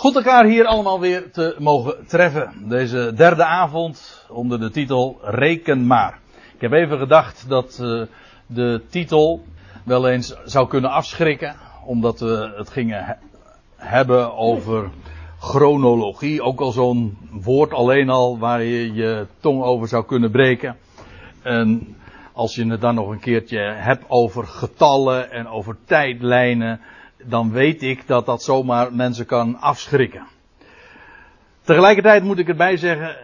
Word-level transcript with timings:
Goed 0.00 0.16
elkaar 0.16 0.44
hier 0.44 0.66
allemaal 0.66 1.00
weer 1.00 1.30
te 1.30 1.56
mogen 1.58 2.06
treffen. 2.06 2.68
Deze 2.68 3.12
derde 3.14 3.44
avond 3.44 4.26
onder 4.28 4.60
de 4.60 4.70
titel 4.70 5.18
Reken 5.22 5.86
maar. 5.86 6.18
Ik 6.54 6.60
heb 6.60 6.72
even 6.72 6.98
gedacht 6.98 7.48
dat 7.48 7.78
uh, 7.82 8.02
de 8.46 8.82
titel 8.90 9.44
wel 9.84 10.08
eens 10.08 10.36
zou 10.44 10.68
kunnen 10.68 10.90
afschrikken. 10.90 11.56
Omdat 11.84 12.20
we 12.20 12.52
het 12.56 12.70
gingen 12.70 13.04
he 13.04 13.14
hebben 13.76 14.36
over 14.36 14.90
chronologie. 15.38 16.42
Ook 16.42 16.60
al 16.60 16.72
zo'n 16.72 17.18
woord 17.30 17.72
alleen 17.72 18.10
al 18.10 18.38
waar 18.38 18.62
je 18.62 18.92
je 18.92 19.26
tong 19.40 19.62
over 19.62 19.88
zou 19.88 20.04
kunnen 20.04 20.30
breken. 20.30 20.76
En 21.42 21.96
als 22.32 22.54
je 22.54 22.66
het 22.66 22.80
dan 22.80 22.94
nog 22.94 23.08
een 23.08 23.20
keertje 23.20 23.58
hebt 23.58 24.04
over 24.08 24.46
getallen 24.46 25.30
en 25.30 25.48
over 25.48 25.76
tijdlijnen 25.84 26.80
dan 27.24 27.50
weet 27.50 27.82
ik 27.82 28.06
dat 28.06 28.26
dat 28.26 28.42
zomaar 28.42 28.94
mensen 28.94 29.26
kan 29.26 29.60
afschrikken. 29.60 30.26
Tegelijkertijd 31.62 32.22
moet 32.22 32.38
ik 32.38 32.48
erbij 32.48 32.76
zeggen, 32.76 33.16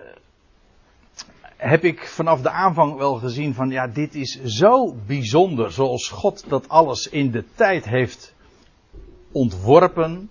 heb 1.56 1.84
ik 1.84 2.06
vanaf 2.06 2.42
de 2.42 2.51
aanvang 2.51 2.96
wel 2.96 3.14
gezien 3.14 3.54
van 3.54 3.70
ja, 3.70 3.87
dit 3.87 4.14
is 4.14 4.42
zo 4.45 4.95
bijzonder 5.06 5.73
zoals 5.73 6.09
God 6.09 6.45
dat 6.48 6.68
alles 6.68 7.09
in 7.09 7.30
de 7.30 7.45
tijd 7.54 7.84
heeft 7.84 8.34
ontworpen 9.32 10.30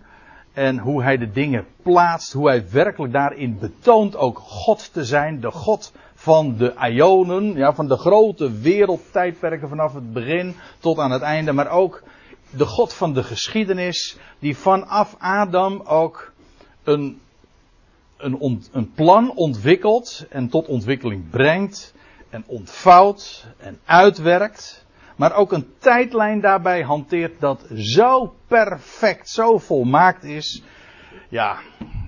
en 0.53 0.77
hoe 0.77 1.03
hij 1.03 1.17
de 1.17 1.31
dingen 1.31 1.65
plaatst, 1.83 2.33
hoe 2.33 2.47
hij 2.47 2.69
werkelijk 2.71 3.13
daarin 3.13 3.57
betoont 3.59 4.15
ook 4.15 4.37
God 4.37 4.93
te 4.93 5.05
zijn, 5.05 5.39
de 5.39 5.51
God 5.51 5.93
van 6.13 6.57
de 6.57 6.73
Ionen, 6.91 7.53
ja, 7.53 7.73
van 7.73 7.87
de 7.87 7.97
grote 7.97 8.51
wereldtijdperken 8.51 9.69
vanaf 9.69 9.93
het 9.93 10.13
begin 10.13 10.55
tot 10.79 10.99
aan 10.99 11.11
het 11.11 11.21
einde, 11.21 11.51
maar 11.51 11.69
ook 11.69 12.03
de 12.57 12.65
God 12.65 12.93
van 12.93 13.13
de 13.13 13.23
geschiedenis, 13.23 14.17
die 14.39 14.57
vanaf 14.57 15.15
Adam 15.19 15.81
ook 15.81 16.31
een, 16.83 17.21
een, 18.17 18.63
een 18.71 18.91
plan 18.91 19.31
ontwikkelt 19.35 20.25
en 20.29 20.49
tot 20.49 20.67
ontwikkeling 20.67 21.29
brengt 21.29 21.93
en 22.29 22.43
ontvouwt 22.47 23.47
en 23.57 23.79
uitwerkt, 23.85 24.85
maar 25.15 25.33
ook 25.33 25.51
een 25.51 25.67
tijdlijn 25.77 26.41
daarbij 26.41 26.81
hanteert 26.81 27.39
dat 27.39 27.65
zo 27.75 28.35
perfect, 28.47 29.29
zo 29.29 29.57
volmaakt 29.57 30.23
is. 30.23 30.63
Ja, 31.29 31.57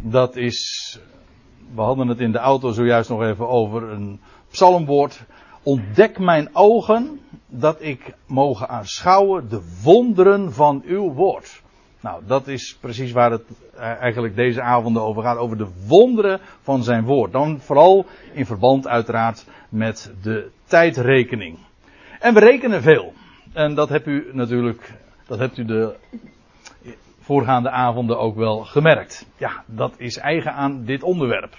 dat 0.02 0.36
is. 0.36 1.00
We 1.76 1.82
hadden 1.82 2.08
het 2.08 2.20
in 2.20 2.32
de 2.32 2.38
auto 2.38 2.72
zojuist 2.72 3.10
nog 3.10 3.22
even 3.22 3.48
over 3.48 3.84
een 3.84 4.20
psalmwoord. 4.50 5.26
Ontdek 5.68 6.20
mijn 6.20 6.50
ogen 6.56 7.20
dat 7.48 7.82
ik 7.82 8.14
mogen 8.26 8.70
aanschouwen 8.70 9.50
de 9.50 9.80
wonderen 9.84 10.54
van 10.54 10.84
uw 10.86 11.14
woord. 11.14 11.62
Nou, 12.02 12.22
dat 12.28 12.48
is 12.48 12.78
precies 12.82 13.12
waar 13.12 13.32
het 13.32 13.44
eh, 13.76 13.82
eigenlijk 13.82 14.36
deze 14.36 14.62
avonden 14.62 15.02
over 15.02 15.24
gaat. 15.24 15.38
Over 15.38 15.58
de 15.58 15.68
wonderen 15.88 16.40
van 16.62 16.84
zijn 16.84 17.04
woord. 17.04 17.32
Dan 17.32 17.60
vooral 17.60 18.06
in 18.34 18.46
verband 18.46 18.88
uiteraard 18.88 19.46
met 19.70 20.14
de 20.22 20.50
tijdrekening. 20.66 21.58
En 22.20 22.34
we 22.34 22.40
rekenen 22.40 22.82
veel. 22.82 23.14
En 23.54 23.76
dat 23.76 23.90
hebt 23.90 24.08
u 24.08 24.30
natuurlijk, 24.32 24.94
dat 25.26 25.40
hebt 25.40 25.58
u 25.58 25.66
de 25.66 25.96
voorgaande 27.20 27.70
avonden 27.70 28.20
ook 28.20 28.36
wel 28.36 28.58
gemerkt. 28.58 29.26
Ja, 29.38 29.64
dat 29.66 29.94
is 29.98 30.18
eigen 30.18 30.54
aan 30.54 30.86
dit 30.86 31.04
onderwerp. 31.04 31.58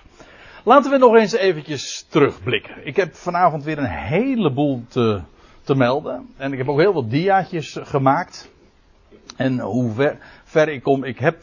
Laten 0.68 0.90
we 0.90 0.98
nog 0.98 1.14
eens 1.14 1.32
eventjes 1.32 2.06
terugblikken. 2.08 2.86
Ik 2.86 2.96
heb 2.96 3.14
vanavond 3.14 3.64
weer 3.64 3.78
een 3.78 3.84
heleboel 3.84 4.82
te 4.88 5.20
te 5.62 5.74
melden. 5.74 6.28
En 6.36 6.52
ik 6.52 6.58
heb 6.58 6.68
ook 6.68 6.78
heel 6.78 6.92
wat 6.92 7.10
diaatjes 7.10 7.78
gemaakt. 7.82 8.50
En 9.36 9.60
hoe 9.60 9.92
ver, 9.92 10.18
ver 10.44 10.68
ik 10.68 10.82
kom, 10.82 11.04
ik 11.04 11.18
heb 11.18 11.42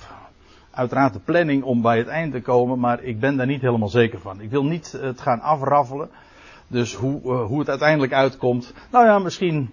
uiteraard 0.72 1.14
de 1.14 1.20
planning 1.20 1.64
om 1.64 1.82
bij 1.82 1.98
het 1.98 2.08
eind 2.08 2.32
te 2.34 2.42
komen, 2.42 2.80
maar 2.80 3.04
ik 3.04 3.20
ben 3.20 3.38
daar 3.38 3.46
niet 3.46 3.62
helemaal 3.62 3.90
zeker 3.90 4.20
van. 4.20 4.42
Ik 4.42 4.50
wil 4.50 4.66
niet 4.66 4.92
het 4.92 5.22
gaan 5.22 5.42
afraffelen. 5.42 6.10
Dus 6.68 6.94
hoe, 6.94 7.22
uh, 7.24 7.46
hoe 7.46 7.60
het 7.60 7.70
uiteindelijk 7.70 8.14
uitkomt. 8.14 8.74
Nou 8.92 9.06
ja, 9.06 9.20
misschien, 9.20 9.70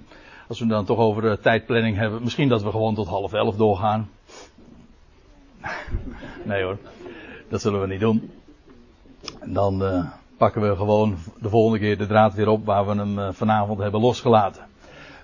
als 0.48 0.60
we 0.60 0.66
dan 0.66 0.84
toch 0.84 0.98
over 0.98 1.22
de 1.22 1.38
tijdplanning 1.40 1.96
hebben, 1.96 2.22
misschien 2.22 2.48
dat 2.48 2.62
we 2.62 2.70
gewoon 2.70 2.94
tot 2.94 3.08
half 3.08 3.32
elf 3.32 3.56
doorgaan. 3.56 4.10
nee 6.44 6.62
hoor, 6.62 6.78
dat 7.48 7.60
zullen 7.60 7.80
we 7.80 7.86
niet 7.86 8.00
doen. 8.00 8.41
En 9.40 9.52
dan. 9.52 9.82
Uh, 9.82 10.04
pakken 10.42 10.62
we 10.62 10.76
gewoon 10.76 11.16
de 11.40 11.48
volgende 11.48 11.78
keer 11.78 11.98
de 11.98 12.06
draad 12.06 12.34
weer 12.34 12.48
op 12.48 12.64
waar 12.64 12.86
we 12.86 12.94
hem 12.94 13.18
eh, 13.18 13.28
vanavond 13.32 13.78
hebben 13.78 14.00
losgelaten. 14.00 14.66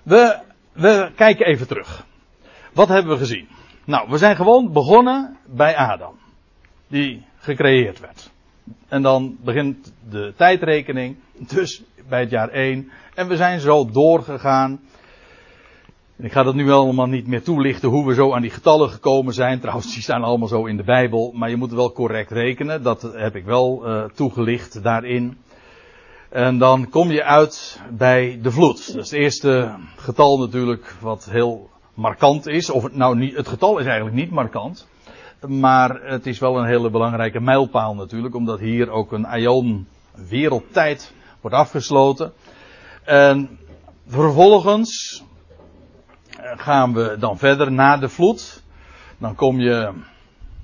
We, 0.03 0.39
we 0.71 1.11
kijken 1.15 1.45
even 1.45 1.67
terug. 1.67 2.05
Wat 2.73 2.87
hebben 2.87 3.11
we 3.11 3.17
gezien? 3.17 3.47
Nou, 3.85 4.09
we 4.09 4.17
zijn 4.17 4.35
gewoon 4.35 4.71
begonnen 4.71 5.37
bij 5.45 5.75
Adam. 5.75 6.13
Die 6.87 7.25
gecreëerd 7.37 7.99
werd. 7.99 8.31
En 8.87 9.01
dan 9.01 9.37
begint 9.43 9.93
de 10.09 10.33
tijdrekening. 10.35 11.17
Dus 11.37 11.83
bij 12.09 12.19
het 12.19 12.29
jaar 12.29 12.49
1. 12.49 12.91
En 13.15 13.27
we 13.27 13.35
zijn 13.35 13.59
zo 13.59 13.85
doorgegaan 13.85 14.79
ik 16.21 16.31
ga 16.31 16.43
dat 16.43 16.55
nu 16.55 16.71
allemaal 16.71 17.05
niet 17.05 17.27
meer 17.27 17.43
toelichten 17.43 17.89
hoe 17.89 18.07
we 18.07 18.13
zo 18.13 18.33
aan 18.33 18.41
die 18.41 18.51
getallen 18.51 18.89
gekomen 18.89 19.33
zijn. 19.33 19.59
Trouwens, 19.61 19.93
die 19.93 20.01
staan 20.01 20.23
allemaal 20.23 20.47
zo 20.47 20.65
in 20.65 20.77
de 20.77 20.83
Bijbel. 20.83 21.31
Maar 21.35 21.49
je 21.49 21.55
moet 21.55 21.71
wel 21.71 21.91
correct 21.91 22.31
rekenen. 22.31 22.83
Dat 22.83 23.01
heb 23.01 23.35
ik 23.35 23.45
wel 23.45 23.81
uh, 23.87 24.03
toegelicht 24.03 24.83
daarin. 24.83 25.37
En 26.29 26.57
dan 26.57 26.89
kom 26.89 27.11
je 27.11 27.23
uit 27.23 27.81
bij 27.91 28.39
de 28.41 28.51
vloed. 28.51 28.93
Dat 28.93 29.03
is 29.03 29.11
het 29.11 29.19
eerste 29.19 29.75
getal 29.95 30.39
natuurlijk 30.39 30.95
wat 31.01 31.27
heel 31.29 31.69
markant 31.93 32.47
is. 32.47 32.69
Of 32.69 32.91
nou 32.91 33.17
niet, 33.17 33.35
het 33.35 33.47
getal 33.47 33.77
is 33.77 33.85
eigenlijk 33.85 34.15
niet 34.15 34.31
markant. 34.31 34.87
Maar 35.47 36.01
het 36.03 36.25
is 36.25 36.39
wel 36.39 36.57
een 36.57 36.67
hele 36.67 36.89
belangrijke 36.89 37.39
mijlpaal 37.39 37.95
natuurlijk. 37.95 38.35
Omdat 38.35 38.59
hier 38.59 38.89
ook 38.89 39.11
een 39.11 39.27
aion 39.27 39.87
wereldtijd 40.29 41.13
wordt 41.41 41.55
afgesloten. 41.55 42.33
En 43.03 43.59
vervolgens 44.07 45.23
gaan 46.57 46.93
we 46.93 47.15
dan 47.19 47.37
verder 47.37 47.71
na 47.71 47.97
de 47.97 48.09
vloed. 48.09 48.63
Dan 49.17 49.35
kom 49.35 49.59
je 49.59 49.93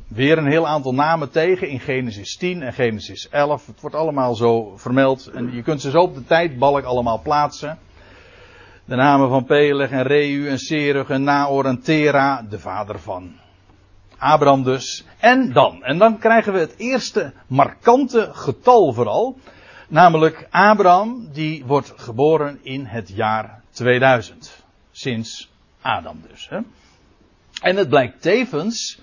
weer 0.08 0.38
een 0.38 0.48
heel 0.48 0.68
aantal 0.68 0.94
namen 0.94 1.32
tegen 1.32 1.70
in 1.70 1.80
Genesis 1.80 2.38
10 2.38 2.62
en 2.62 2.74
Genesis 2.74 3.30
11. 3.30 3.68
Het 3.68 3.82
wordt 3.82 3.96
allemaal 3.96 4.36
zo 4.36 4.78
vermeld 4.78 5.28
en 5.28 5.54
je 5.54 5.62
kunt 5.62 5.82
ze 5.82 5.90
zo 5.90 6.00
op 6.00 6.16
de 6.16 6.26
tijdbalk 6.26 6.84
allemaal 6.84 7.22
plaatsen. 7.22 7.78
De 8.86 8.96
namen 8.96 9.30
van 9.30 9.46
Peleg 9.46 9.90
en 9.90 10.04
Reu 10.04 10.48
en 10.48 10.60
Serug 10.60 11.10
en 11.10 11.24
Naor 11.24 11.66
en 11.66 11.82
Tera, 11.82 12.46
de 12.50 12.60
vader 12.60 13.00
van 13.00 13.34
Abraham 14.18 14.64
dus. 14.64 15.06
En 15.20 15.54
dan, 15.54 15.84
en 15.84 15.98
dan 15.98 16.18
krijgen 16.18 16.54
we 16.54 16.60
het 16.60 16.76
eerste 16.78 17.34
markante 17.48 18.30
getal 18.32 18.94
vooral. 18.94 19.38
Namelijk 19.88 20.48
Abraham, 20.50 21.30
die 21.34 21.66
wordt 21.66 21.94
geboren 21.96 22.60
in 22.64 22.86
het 22.86 23.10
jaar 23.10 23.62
2000. 23.72 24.64
Sinds 24.92 25.50
Adam 25.86 26.22
dus. 26.30 26.50
Hè? 26.50 26.60
En 27.62 27.76
het 27.76 27.90
blijkt 27.90 28.22
tevens 28.22 29.00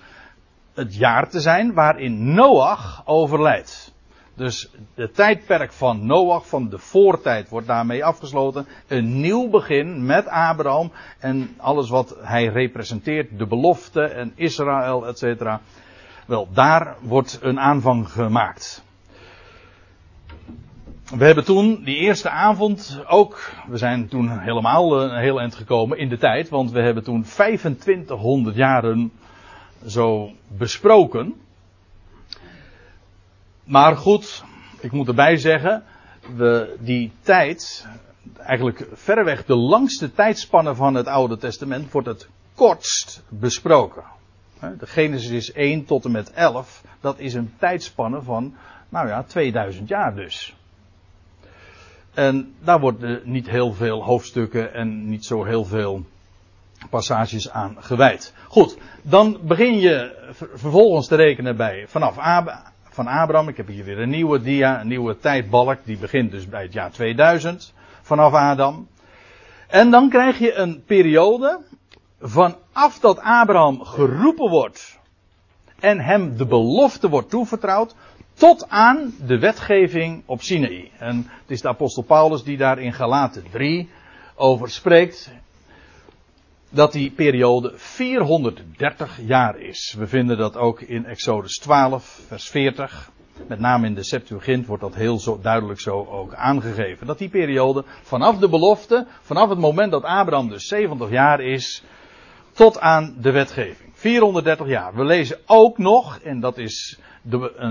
het 0.73 0.95
jaar 0.95 1.29
te 1.29 1.39
zijn 1.39 1.73
waarin 1.73 2.33
Noach 2.33 3.01
overlijdt. 3.05 3.93
Dus 4.35 4.71
het 4.95 5.15
tijdperk 5.15 5.73
van 5.73 6.05
Noach, 6.05 6.47
van 6.47 6.69
de 6.69 6.77
voortijd, 6.77 7.49
wordt 7.49 7.67
daarmee 7.67 8.05
afgesloten. 8.05 8.67
Een 8.87 9.19
nieuw 9.19 9.49
begin 9.49 10.05
met 10.05 10.27
Abraham 10.27 10.91
en 11.19 11.53
alles 11.57 11.89
wat 11.89 12.17
hij 12.21 12.45
representeert, 12.45 13.37
de 13.37 13.47
belofte 13.47 14.01
en 14.01 14.31
Israël, 14.35 15.07
etc. 15.07 15.57
Wel, 16.27 16.47
daar 16.53 16.95
wordt 17.01 17.39
een 17.41 17.59
aanvang 17.59 18.09
gemaakt. 18.09 18.83
We 21.09 21.25
hebben 21.25 21.45
toen 21.45 21.83
die 21.83 21.95
eerste 21.95 22.29
avond 22.29 22.99
ook, 23.07 23.51
we 23.67 23.77
zijn 23.77 24.07
toen 24.07 24.39
helemaal 24.39 25.01
een 25.01 25.19
heel 25.19 25.39
eind 25.39 25.55
gekomen 25.55 25.97
in 25.97 26.09
de 26.09 26.17
tijd, 26.17 26.49
want 26.49 26.71
we 26.71 26.81
hebben 26.81 27.03
toen 27.03 27.23
2500 27.23 28.55
jaren 28.55 29.11
zo 29.85 30.31
besproken. 30.47 31.35
Maar 33.63 33.95
goed, 33.95 34.43
ik 34.79 34.91
moet 34.91 35.07
erbij 35.07 35.37
zeggen, 35.37 35.83
we, 36.35 36.75
die 36.79 37.11
tijd, 37.21 37.87
eigenlijk 38.37 38.87
verreweg 38.93 39.45
de 39.45 39.55
langste 39.55 40.13
tijdspanne 40.13 40.75
van 40.75 40.93
het 40.93 41.07
Oude 41.07 41.37
Testament, 41.37 41.91
wordt 41.91 42.07
het 42.07 42.27
kortst 42.55 43.23
besproken. 43.29 44.03
De 44.59 44.87
Genesis 44.87 45.51
1 45.51 45.85
tot 45.85 46.05
en 46.05 46.11
met 46.11 46.31
11, 46.31 46.83
dat 46.99 47.19
is 47.19 47.33
een 47.33 47.53
tijdspanne 47.59 48.21
van, 48.21 48.55
nou 48.89 49.07
ja, 49.07 49.23
2000 49.23 49.87
jaar 49.87 50.15
dus. 50.15 50.55
En 52.13 52.53
daar 52.59 52.79
worden 52.79 53.21
niet 53.23 53.49
heel 53.49 53.73
veel 53.73 54.03
hoofdstukken 54.03 54.73
en 54.73 55.09
niet 55.09 55.25
zo 55.25 55.43
heel 55.43 55.65
veel 55.65 56.03
passages 56.89 57.49
aan 57.49 57.75
gewijd. 57.79 58.33
Goed, 58.47 58.77
dan 59.01 59.39
begin 59.41 59.79
je 59.79 60.21
vervolgens 60.53 61.07
te 61.07 61.15
rekenen 61.15 61.57
bij 61.57 61.85
vanaf 61.87 62.15
van 62.83 63.07
Abraham. 63.07 63.47
Ik 63.47 63.57
heb 63.57 63.67
hier 63.67 63.83
weer 63.83 63.99
een 63.99 64.09
nieuwe 64.09 64.41
dia, 64.41 64.81
een 64.81 64.87
nieuwe 64.87 65.17
tijdbalk. 65.17 65.77
Die 65.83 65.97
begint 65.97 66.31
dus 66.31 66.47
bij 66.47 66.61
het 66.63 66.73
jaar 66.73 66.91
2000 66.91 67.73
vanaf 68.01 68.33
Adam. 68.33 68.87
En 69.67 69.91
dan 69.91 70.09
krijg 70.09 70.39
je 70.39 70.53
een 70.53 70.83
periode 70.85 71.59
vanaf 72.21 72.99
dat 72.99 73.19
Abraham 73.19 73.83
geroepen 73.83 74.49
wordt 74.49 74.99
en 75.79 75.99
hem 75.99 76.37
de 76.37 76.45
belofte 76.45 77.09
wordt 77.09 77.29
toevertrouwd 77.29 77.95
tot 78.33 78.69
aan 78.69 79.13
de 79.25 79.39
wetgeving 79.39 80.23
op 80.25 80.41
Sinaï. 80.41 80.91
En 80.97 81.17
het 81.17 81.51
is 81.51 81.61
de 81.61 81.67
apostel 81.67 82.03
Paulus 82.03 82.43
die 82.43 82.57
daar 82.57 82.79
in 82.79 82.93
Galaten 82.93 83.43
3 83.51 83.89
over 84.35 84.69
spreekt 84.69 85.31
dat 86.69 86.91
die 86.91 87.11
periode 87.11 87.71
430 87.75 89.19
jaar 89.25 89.59
is. 89.59 89.95
We 89.97 90.07
vinden 90.07 90.37
dat 90.37 90.57
ook 90.57 90.81
in 90.81 91.05
Exodus 91.05 91.57
12, 91.57 92.21
vers 92.27 92.49
40. 92.49 93.11
Met 93.47 93.59
name 93.59 93.85
in 93.85 93.93
de 93.93 94.03
Septuagint 94.03 94.65
wordt 94.65 94.83
dat 94.83 94.95
heel 94.95 95.19
zo, 95.19 95.39
duidelijk 95.41 95.79
zo 95.79 96.05
ook 96.05 96.33
aangegeven. 96.33 97.07
Dat 97.07 97.17
die 97.17 97.29
periode 97.29 97.83
vanaf 98.01 98.37
de 98.37 98.49
belofte, 98.49 99.07
vanaf 99.21 99.49
het 99.49 99.59
moment 99.59 99.91
dat 99.91 100.03
Abraham 100.03 100.49
dus 100.49 100.67
70 100.67 101.09
jaar 101.09 101.41
is, 101.41 101.83
tot 102.53 102.79
aan 102.79 103.15
de 103.21 103.31
wetgeving. 103.31 103.89
430 103.93 104.67
jaar. 104.67 104.95
We 104.95 105.03
lezen 105.03 105.39
ook 105.45 105.77
nog, 105.77 106.19
en 106.19 106.39
dat 106.39 106.57
is 106.57 106.99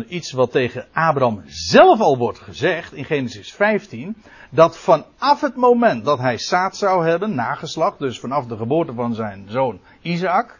iets 0.08 0.32
wat 0.32 0.50
tegen 0.50 0.86
Abraham 0.92 1.42
zelf 1.46 2.00
al 2.00 2.18
wordt 2.18 2.38
gezegd 2.38 2.92
in 2.92 3.04
Genesis 3.04 3.52
15, 3.52 4.16
dat 4.50 4.76
vanaf 4.76 5.40
het 5.40 5.56
moment 5.56 6.04
dat 6.04 6.18
hij 6.18 6.38
zaad 6.38 6.76
zou 6.76 7.06
hebben, 7.06 7.34
nageslacht, 7.34 7.98
dus 7.98 8.20
vanaf 8.20 8.46
de 8.46 8.56
geboorte 8.56 8.92
van 8.92 9.14
zijn 9.14 9.44
zoon 9.48 9.80
Isaac, 10.02 10.58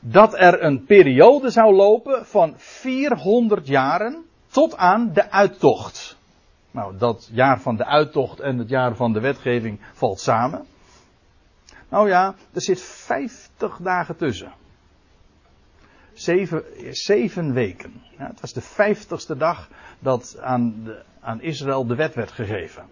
dat 0.00 0.34
er 0.34 0.62
een 0.62 0.84
periode 0.84 1.50
zou 1.50 1.74
lopen 1.74 2.26
van 2.26 2.54
400 2.56 3.66
jaren 3.66 4.24
tot 4.50 4.76
aan 4.76 5.10
de 5.12 5.30
uittocht. 5.30 6.16
Nou, 6.70 6.96
dat 6.98 7.28
jaar 7.32 7.60
van 7.60 7.76
de 7.76 7.84
uittocht 7.84 8.40
en 8.40 8.58
het 8.58 8.68
jaar 8.68 8.96
van 8.96 9.12
de 9.12 9.20
wetgeving 9.20 9.80
valt 9.92 10.20
samen. 10.20 10.66
Nou 11.88 12.08
ja, 12.08 12.34
er 12.52 12.62
zit 12.62 12.80
50 12.80 13.76
dagen 13.76 14.16
tussen. 14.16 14.52
Zeven, 16.14 16.64
zeven 16.90 17.52
weken. 17.52 18.02
Ja, 18.18 18.26
het 18.26 18.40
was 18.40 18.52
de 18.52 18.60
vijftigste 18.60 19.36
dag 19.36 19.68
dat 19.98 20.38
aan, 20.40 20.74
de, 20.84 21.02
aan 21.20 21.42
Israël 21.42 21.86
de 21.86 21.94
wet 21.94 22.14
werd 22.14 22.30
gegeven. 22.30 22.84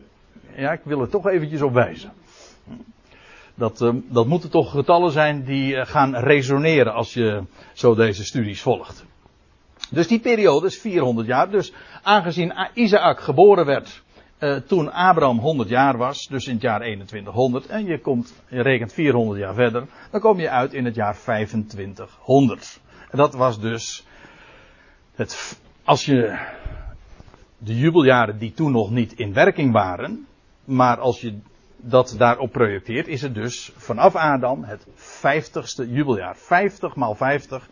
Ja, 0.56 0.72
ik 0.72 0.80
wil 0.84 1.00
er 1.00 1.08
toch 1.08 1.26
eventjes 1.26 1.62
op 1.62 1.72
wijzen. 1.72 2.12
Dat, 3.54 3.80
uh, 3.80 3.94
dat 4.08 4.26
moeten 4.26 4.50
toch 4.50 4.70
getallen 4.70 5.12
zijn 5.12 5.44
die 5.44 5.74
uh, 5.74 5.86
gaan 5.86 6.16
resoneren 6.16 6.92
als 6.92 7.14
je 7.14 7.42
zo 7.72 7.94
deze 7.94 8.24
studies 8.24 8.62
volgt. 8.62 9.04
Dus 9.90 10.06
die 10.08 10.20
periode 10.20 10.66
is 10.66 10.78
400 10.78 11.26
jaar. 11.26 11.50
Dus 11.50 11.72
aangezien 12.02 12.54
Isaac 12.74 13.20
geboren 13.20 13.66
werd 13.66 14.02
uh, 14.42 14.56
toen 14.56 14.92
Abraham 14.92 15.38
100 15.38 15.68
jaar 15.68 15.96
was, 15.96 16.26
dus 16.26 16.46
in 16.46 16.52
het 16.52 16.62
jaar 16.62 16.80
2100, 16.80 17.66
en 17.66 17.84
je, 17.84 18.00
komt, 18.00 18.34
je 18.48 18.62
rekent 18.62 18.92
400 18.92 19.40
jaar 19.40 19.54
verder, 19.54 19.86
dan 20.10 20.20
kom 20.20 20.40
je 20.40 20.50
uit 20.50 20.72
in 20.72 20.84
het 20.84 20.94
jaar 20.94 21.16
2500. 21.18 22.80
Dat 23.12 23.34
was 23.34 23.60
dus 23.60 24.06
het, 25.14 25.58
als 25.84 26.04
je 26.04 26.38
de 27.58 27.78
jubeljaren 27.78 28.38
die 28.38 28.52
toen 28.52 28.72
nog 28.72 28.90
niet 28.90 29.12
in 29.12 29.32
werking 29.32 29.72
waren, 29.72 30.26
maar 30.64 30.98
als 30.98 31.20
je 31.20 31.38
dat 31.76 32.14
daarop 32.18 32.52
projecteert, 32.52 33.08
is 33.08 33.22
het 33.22 33.34
dus 33.34 33.72
vanaf 33.76 34.16
Adam 34.16 34.64
het 34.64 34.86
vijftigste 34.94 35.90
jubeljaar. 35.90 36.36
50 36.36 36.94
maal 36.94 37.14
50. 37.14 37.68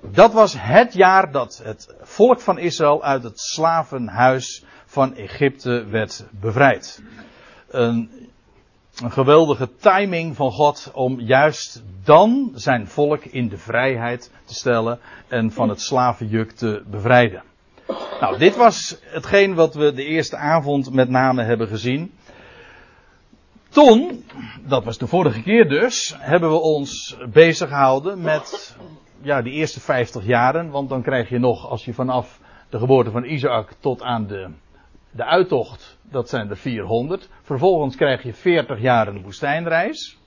Dat 0.00 0.32
was 0.32 0.54
het 0.58 0.92
jaar 0.92 1.32
dat 1.32 1.60
het 1.64 1.94
volk 2.00 2.40
van 2.40 2.58
Israël 2.58 3.02
uit 3.02 3.22
het 3.22 3.40
slavenhuis 3.40 4.64
van 4.86 5.14
Egypte 5.14 5.84
werd 5.84 6.26
bevrijd. 6.30 7.02
Een, 7.68 8.27
een 9.02 9.12
geweldige 9.12 9.68
timing 9.76 10.36
van 10.36 10.50
God 10.50 10.90
om 10.94 11.20
juist 11.20 11.82
dan 12.04 12.50
zijn 12.54 12.86
volk 12.86 13.24
in 13.24 13.48
de 13.48 13.58
vrijheid 13.58 14.32
te 14.44 14.54
stellen 14.54 14.98
en 15.28 15.52
van 15.52 15.68
het 15.68 15.80
slavenjuk 15.80 16.50
te 16.50 16.82
bevrijden. 16.86 17.42
Nou, 18.20 18.38
dit 18.38 18.56
was 18.56 18.98
hetgeen 19.02 19.54
wat 19.54 19.74
we 19.74 19.92
de 19.92 20.04
eerste 20.04 20.36
avond 20.36 20.92
met 20.92 21.08
name 21.08 21.42
hebben 21.42 21.68
gezien. 21.68 22.12
Toen, 23.68 24.24
dat 24.66 24.84
was 24.84 24.98
de 24.98 25.06
vorige 25.06 25.42
keer 25.42 25.68
dus, 25.68 26.14
hebben 26.18 26.50
we 26.50 26.60
ons 26.60 27.16
bezig 27.32 27.68
gehouden 27.68 28.20
met 28.20 28.76
ja, 29.22 29.42
die 29.42 29.52
eerste 29.52 29.80
50 29.80 30.24
jaren. 30.24 30.70
Want 30.70 30.88
dan 30.88 31.02
krijg 31.02 31.28
je 31.28 31.38
nog, 31.38 31.68
als 31.68 31.84
je 31.84 31.94
vanaf 31.94 32.40
de 32.70 32.78
geboorte 32.78 33.10
van 33.10 33.24
Isaac 33.24 33.72
tot 33.80 34.02
aan 34.02 34.26
de, 34.26 34.50
de 35.18 35.24
uittocht, 35.24 35.98
dat 36.02 36.28
zijn 36.28 36.50
er 36.50 36.56
400. 36.56 37.28
Vervolgens 37.42 37.96
krijg 37.96 38.22
je 38.22 38.34
40 38.34 38.80
jaren 38.80 39.22
woestijnreis. 39.22 40.18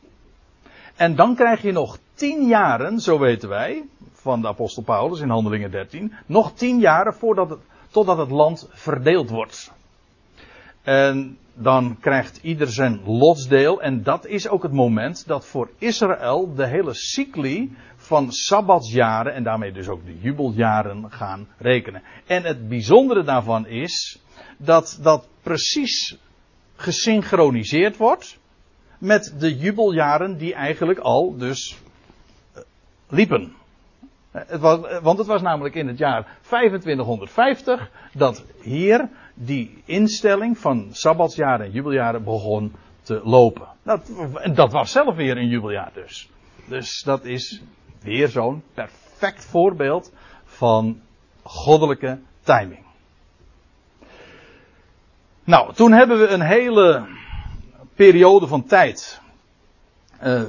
En 0.95 1.15
dan 1.15 1.35
krijg 1.35 1.61
je 1.61 1.71
nog 1.71 1.97
10 2.13 2.47
jaren, 2.47 2.99
zo 2.99 3.19
weten 3.19 3.49
wij, 3.49 3.83
van 4.11 4.41
de 4.41 4.47
apostel 4.47 4.83
Paulus 4.83 5.19
in 5.19 5.29
Handelingen 5.29 5.71
13. 5.71 6.13
Nog 6.25 6.53
10 6.53 6.79
jaren 6.79 7.13
voordat 7.13 7.49
het, 7.49 7.59
totdat 7.91 8.17
het 8.17 8.29
land 8.29 8.69
verdeeld 8.71 9.29
wordt. 9.29 9.71
En 10.81 11.38
dan 11.53 11.97
krijgt 11.99 12.39
ieder 12.41 12.67
zijn 12.67 13.01
lotsdeel. 13.05 13.81
En 13.81 14.03
dat 14.03 14.25
is 14.25 14.47
ook 14.47 14.63
het 14.63 14.71
moment 14.71 15.27
dat 15.27 15.45
voor 15.45 15.69
Israël 15.77 16.53
de 16.55 16.67
hele 16.67 16.93
cycli 16.93 17.75
van 18.12 18.31
sabbatsjaren 18.31 19.34
en 19.34 19.44
daarmee 19.44 19.72
dus 19.72 19.88
ook 19.88 20.06
de 20.06 20.19
jubeljaren 20.19 21.12
gaan 21.12 21.48
rekenen. 21.58 22.04
En 22.25 22.44
het 22.44 22.68
bijzondere 22.68 23.24
daarvan 23.24 23.68
is 23.68 24.19
dat 24.58 25.00
dat 25.02 25.28
precies 25.42 26.18
gesynchroniseerd 26.75 27.98
wordt 27.98 28.40
met 28.98 29.36
de 29.40 29.58
jubeljaren 29.58 30.38
die 30.38 30.54
eigenlijk 30.54 31.00
al 31.00 31.38
dus 31.38 31.78
eh, 32.54 32.62
liepen. 33.10 33.54
Het 34.31 34.60
was, 34.60 34.80
want 35.02 35.18
het 35.18 35.28
was 35.28 35.42
namelijk 35.42 35.75
in 35.75 35.88
het 35.88 35.98
jaar 35.98 36.38
2550 36.42 37.92
dat 38.13 38.46
hier 38.62 39.10
die 39.34 39.81
instelling 39.86 40.58
van 40.58 40.88
sabbatsjaren 40.92 41.66
en 41.66 41.72
jubeljaren 41.72 42.24
begon 42.24 42.74
te 43.02 43.22
lopen. 43.24 43.68
En 44.34 44.54
dat 44.54 44.72
was 44.72 44.92
zelf 44.92 45.16
weer 45.16 45.38
een 45.38 45.48
jubeljaar 45.48 45.92
dus. 45.94 46.30
Dus 46.66 47.02
dat 47.04 47.25
is 47.25 47.62
weer 48.01 48.27
zo'n 48.27 48.63
perfect 48.74 49.45
voorbeeld 49.45 50.13
van 50.44 51.01
goddelijke 51.44 52.19
timing. 52.44 52.86
Nou, 55.44 55.74
toen 55.74 55.92
hebben 55.92 56.19
we 56.19 56.27
een 56.27 56.42
hele 56.42 57.07
periode 57.95 58.48
van 58.48 58.65
tijd 58.65 59.21
uh, 60.24 60.44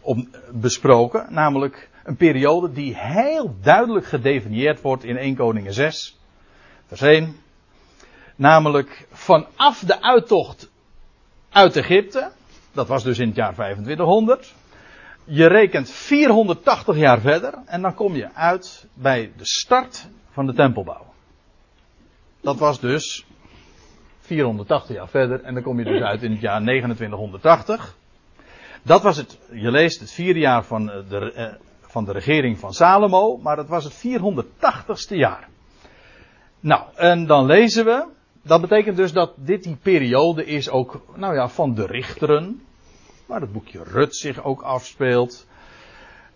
op, 0.00 0.18
besproken, 0.52 1.26
namelijk 1.30 1.90
een 2.04 2.16
periode 2.16 2.72
die 2.72 2.96
heel 2.96 3.56
duidelijk 3.62 4.06
gedefinieerd 4.06 4.80
wordt 4.80 5.04
in 5.04 5.16
1 5.16 5.36
Koningen 5.36 5.72
6, 5.72 6.18
vers 6.86 7.00
1. 7.00 7.36
Namelijk 8.36 9.06
vanaf 9.12 9.78
de 9.78 10.02
uittocht 10.02 10.70
uit 11.50 11.76
Egypte, 11.76 12.30
dat 12.72 12.88
was 12.88 13.02
dus 13.02 13.18
in 13.18 13.26
het 13.26 13.36
jaar 13.36 13.52
2500. 13.54 14.54
Je 15.24 15.46
rekent 15.46 15.90
480 15.90 16.96
jaar 16.96 17.20
verder 17.20 17.54
en 17.66 17.82
dan 17.82 17.94
kom 17.94 18.14
je 18.14 18.34
uit 18.34 18.86
bij 18.94 19.32
de 19.36 19.46
start 19.46 20.08
van 20.30 20.46
de 20.46 20.52
tempelbouw. 20.52 21.12
Dat 22.40 22.58
was 22.58 22.80
dus 22.80 23.26
480 24.18 24.96
jaar 24.96 25.08
verder 25.08 25.42
en 25.42 25.54
dan 25.54 25.62
kom 25.62 25.78
je 25.78 25.84
dus 25.84 26.02
uit 26.02 26.22
in 26.22 26.30
het 26.30 26.40
jaar 26.40 26.60
2980. 26.60 27.96
Dat 28.82 29.02
was 29.02 29.16
het, 29.16 29.38
je 29.52 29.70
leest 29.70 30.00
het 30.00 30.12
vierde 30.12 30.40
jaar 30.40 30.64
van 30.64 30.86
de, 30.86 31.32
eh, 31.32 31.54
van 31.80 32.04
de 32.04 32.12
regering 32.12 32.58
van 32.58 32.72
Salomo, 32.72 33.36
maar 33.36 33.56
het 33.56 33.68
was 33.68 33.84
het 33.84 33.94
480ste 33.94 35.16
jaar. 35.16 35.48
Nou, 36.60 36.82
en 36.94 37.26
dan 37.26 37.46
lezen 37.46 37.84
we, 37.84 38.06
dat 38.42 38.60
betekent 38.60 38.96
dus 38.96 39.12
dat 39.12 39.32
dit 39.36 39.62
die 39.62 39.76
periode 39.82 40.44
is 40.44 40.70
ook, 40.70 41.00
nou 41.16 41.34
ja, 41.34 41.48
van 41.48 41.74
de 41.74 41.86
richteren, 41.86 42.62
waar 43.26 43.40
het 43.40 43.52
boekje 43.52 43.82
Rut 43.82 44.16
zich 44.16 44.44
ook 44.44 44.62
afspeelt. 44.62 45.46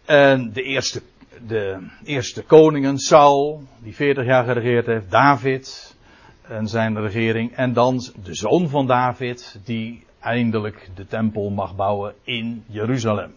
En 0.05 0.53
de 0.53 0.63
eerste, 0.63 1.03
de 1.47 1.87
eerste 2.05 2.43
koningen, 2.43 2.99
Saul, 2.99 3.63
die 3.79 3.95
40 3.95 4.25
jaar 4.25 4.45
geregeerd 4.45 4.87
heeft, 4.87 5.11
David 5.11 5.97
en 6.43 6.67
zijn 6.67 7.01
regering, 7.01 7.57
en 7.57 7.73
dan 7.73 7.97
de 8.23 8.35
zoon 8.35 8.69
van 8.69 8.87
David, 8.87 9.61
die 9.65 10.07
eindelijk 10.21 10.89
de 10.95 11.07
tempel 11.07 11.51
mag 11.51 11.77
bouwen 11.77 12.15
in 12.23 12.65
Jeruzalem. 12.67 13.33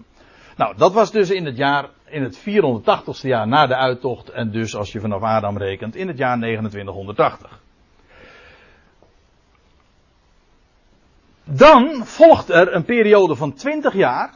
Nou, 0.57 0.77
dat 0.77 0.93
was 0.93 1.11
dus 1.11 1.29
in 1.29 1.45
het 1.45 1.57
jaar, 1.57 1.89
in 2.05 2.23
het 2.23 2.39
480ste 2.39 3.27
jaar 3.27 3.47
na 3.47 3.67
de 3.67 3.75
uittocht 3.75 4.29
en 4.29 4.51
dus 4.51 4.75
als 4.75 4.91
je 4.91 4.99
vanaf 4.99 5.21
Adam 5.21 5.57
rekent, 5.57 5.95
in 5.95 6.07
het 6.07 6.17
jaar 6.17 6.37
2980. 6.37 7.60
Dan 11.55 12.05
volgt 12.05 12.49
er 12.49 12.75
een 12.75 12.85
periode 12.85 13.35
van 13.35 13.53
20 13.53 13.93
jaar, 13.93 14.33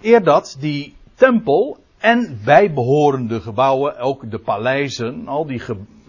eer 0.00 0.22
dat 0.22 0.56
die 0.60 0.94
tempel 1.14 1.78
en 1.98 2.40
bijbehorende 2.44 3.40
gebouwen, 3.40 3.98
ook 3.98 4.30
de 4.30 4.38
paleizen, 4.38 5.28
al 5.28 5.46
die, 5.46 5.62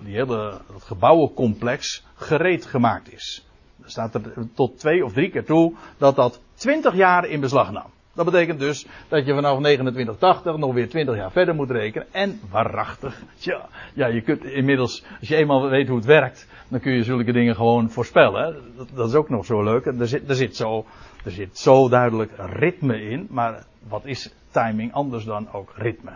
die 0.03 0.13
hele 0.13 0.59
gebouwencomplex 0.79 2.03
gereed 2.15 2.65
gemaakt 2.65 3.13
is. 3.13 3.45
Er 3.83 3.89
staat 3.89 4.15
er 4.15 4.21
tot 4.53 4.79
twee 4.79 5.05
of 5.05 5.13
drie 5.13 5.29
keer 5.29 5.45
toe 5.45 5.73
dat 5.97 6.15
dat 6.15 6.39
20 6.55 6.95
jaar 6.95 7.25
in 7.27 7.39
beslag 7.39 7.71
nam. 7.71 7.89
Dat 8.13 8.25
betekent 8.25 8.59
dus 8.59 8.85
dat 9.07 9.25
je 9.25 9.33
vanaf 9.33 9.57
2980 9.57 10.57
nog 10.57 10.73
weer 10.73 10.89
20 10.89 11.15
jaar 11.15 11.31
verder 11.31 11.55
moet 11.55 11.71
rekenen. 11.71 12.07
En 12.11 12.39
waarachtig, 12.49 13.21
ja, 13.35 13.69
ja, 13.93 14.07
je 14.07 14.21
kunt 14.21 14.43
inmiddels, 14.43 15.03
als 15.19 15.27
je 15.29 15.35
eenmaal 15.35 15.69
weet 15.69 15.87
hoe 15.87 15.97
het 15.97 16.05
werkt, 16.05 16.47
dan 16.67 16.79
kun 16.79 16.93
je 16.93 17.03
zulke 17.03 17.31
dingen 17.31 17.55
gewoon 17.55 17.89
voorspellen. 17.89 18.55
Dat, 18.77 18.89
dat 18.93 19.09
is 19.09 19.15
ook 19.15 19.29
nog 19.29 19.45
zo 19.45 19.63
leuk. 19.63 19.85
Er 19.85 20.07
zit, 20.07 20.29
er, 20.29 20.35
zit 20.35 20.55
zo, 20.55 20.85
er 21.23 21.31
zit 21.31 21.57
zo 21.57 21.89
duidelijk 21.89 22.31
ritme 22.37 23.01
in, 23.01 23.27
maar 23.29 23.63
wat 23.87 24.05
is 24.05 24.33
timing 24.51 24.93
anders 24.93 25.23
dan 25.23 25.51
ook 25.51 25.73
ritme? 25.75 26.11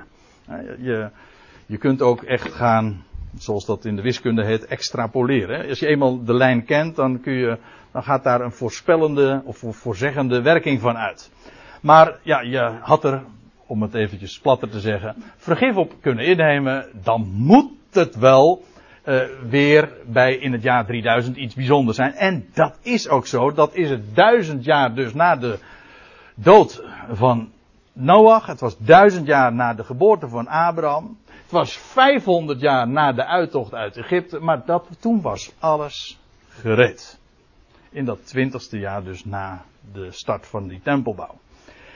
Je, 0.79 1.09
je 1.65 1.77
kunt 1.77 2.01
ook 2.01 2.23
echt 2.23 2.51
gaan, 2.51 3.03
zoals 3.37 3.65
dat 3.65 3.85
in 3.85 3.95
de 3.95 4.01
wiskunde 4.01 4.45
heet, 4.45 4.65
extrapoleren. 4.65 5.67
Als 5.69 5.79
je 5.79 5.87
eenmaal 5.87 6.23
de 6.23 6.33
lijn 6.33 6.65
kent, 6.65 6.95
dan, 6.95 7.21
kun 7.21 7.33
je, 7.33 7.57
dan 7.91 8.03
gaat 8.03 8.23
daar 8.23 8.41
een 8.41 8.51
voorspellende 8.51 9.41
of 9.45 9.63
voorzeggende 9.69 10.41
werking 10.41 10.79
van 10.79 10.97
uit. 10.97 11.31
Maar 11.85 12.19
ja, 12.21 12.41
je 12.41 12.77
had 12.81 13.03
er, 13.03 13.23
om 13.65 13.81
het 13.81 13.93
eventjes 13.93 14.39
platter 14.39 14.69
te 14.69 14.79
zeggen, 14.79 15.15
vergif 15.37 15.75
op 15.75 15.93
kunnen 16.01 16.25
innemen, 16.25 16.89
dan 17.03 17.31
moet 17.33 17.71
het 17.91 18.15
wel 18.15 18.63
uh, 19.05 19.21
weer 19.49 19.91
bij 20.05 20.35
in 20.35 20.51
het 20.51 20.61
jaar 20.61 20.85
3000 20.85 21.37
iets 21.37 21.55
bijzonders 21.55 21.97
zijn. 21.97 22.13
En 22.13 22.49
dat 22.53 22.79
is 22.81 23.09
ook 23.09 23.27
zo. 23.27 23.51
Dat 23.51 23.73
is 23.73 23.89
het 23.89 24.15
duizend 24.15 24.63
jaar 24.63 24.95
dus 24.95 25.13
na 25.13 25.35
de 25.35 25.59
dood 26.35 26.83
van 27.11 27.51
Noach. 27.93 28.45
Het 28.45 28.59
was 28.59 28.77
duizend 28.77 29.27
jaar 29.27 29.53
na 29.53 29.73
de 29.73 29.83
geboorte 29.83 30.27
van 30.27 30.47
Abraham. 30.47 31.17
Het 31.25 31.51
was 31.51 31.77
500 31.77 32.59
jaar 32.59 32.87
na 32.87 33.13
de 33.13 33.25
uittocht 33.25 33.73
uit 33.73 33.97
Egypte. 33.97 34.39
Maar 34.39 34.65
dat, 34.65 34.87
toen 34.99 35.21
was 35.21 35.53
alles 35.59 36.19
gereed. 36.49 37.19
In 37.89 38.05
dat 38.05 38.27
twintigste 38.27 38.79
jaar 38.79 39.03
dus 39.03 39.25
na 39.25 39.65
de 39.93 40.11
start 40.11 40.47
van 40.47 40.67
die 40.67 40.81
tempelbouw. 40.83 41.35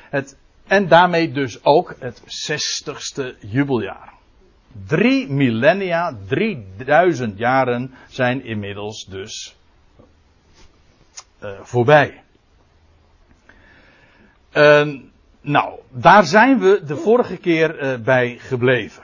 Het, 0.10 0.38
en 0.68 0.88
daarmee 0.88 1.32
dus 1.32 1.64
ook 1.64 1.96
het 2.00 2.22
zestigste 2.26 3.36
jubeljaar. 3.40 4.14
Drie 4.88 5.30
millennia, 5.30 6.18
3000 6.28 7.38
jaren 7.38 7.94
zijn 8.08 8.44
inmiddels 8.44 9.06
dus 9.06 9.56
uh, 11.44 11.50
voorbij. 11.62 12.22
Uh, 14.54 15.00
nou, 15.42 15.80
daar 15.90 16.24
zijn 16.24 16.60
we 16.60 16.82
de 16.86 16.96
vorige 16.96 17.38
keer 17.38 17.84
uh, 17.84 18.00
bij 18.04 18.38
gebleven. 18.40 19.04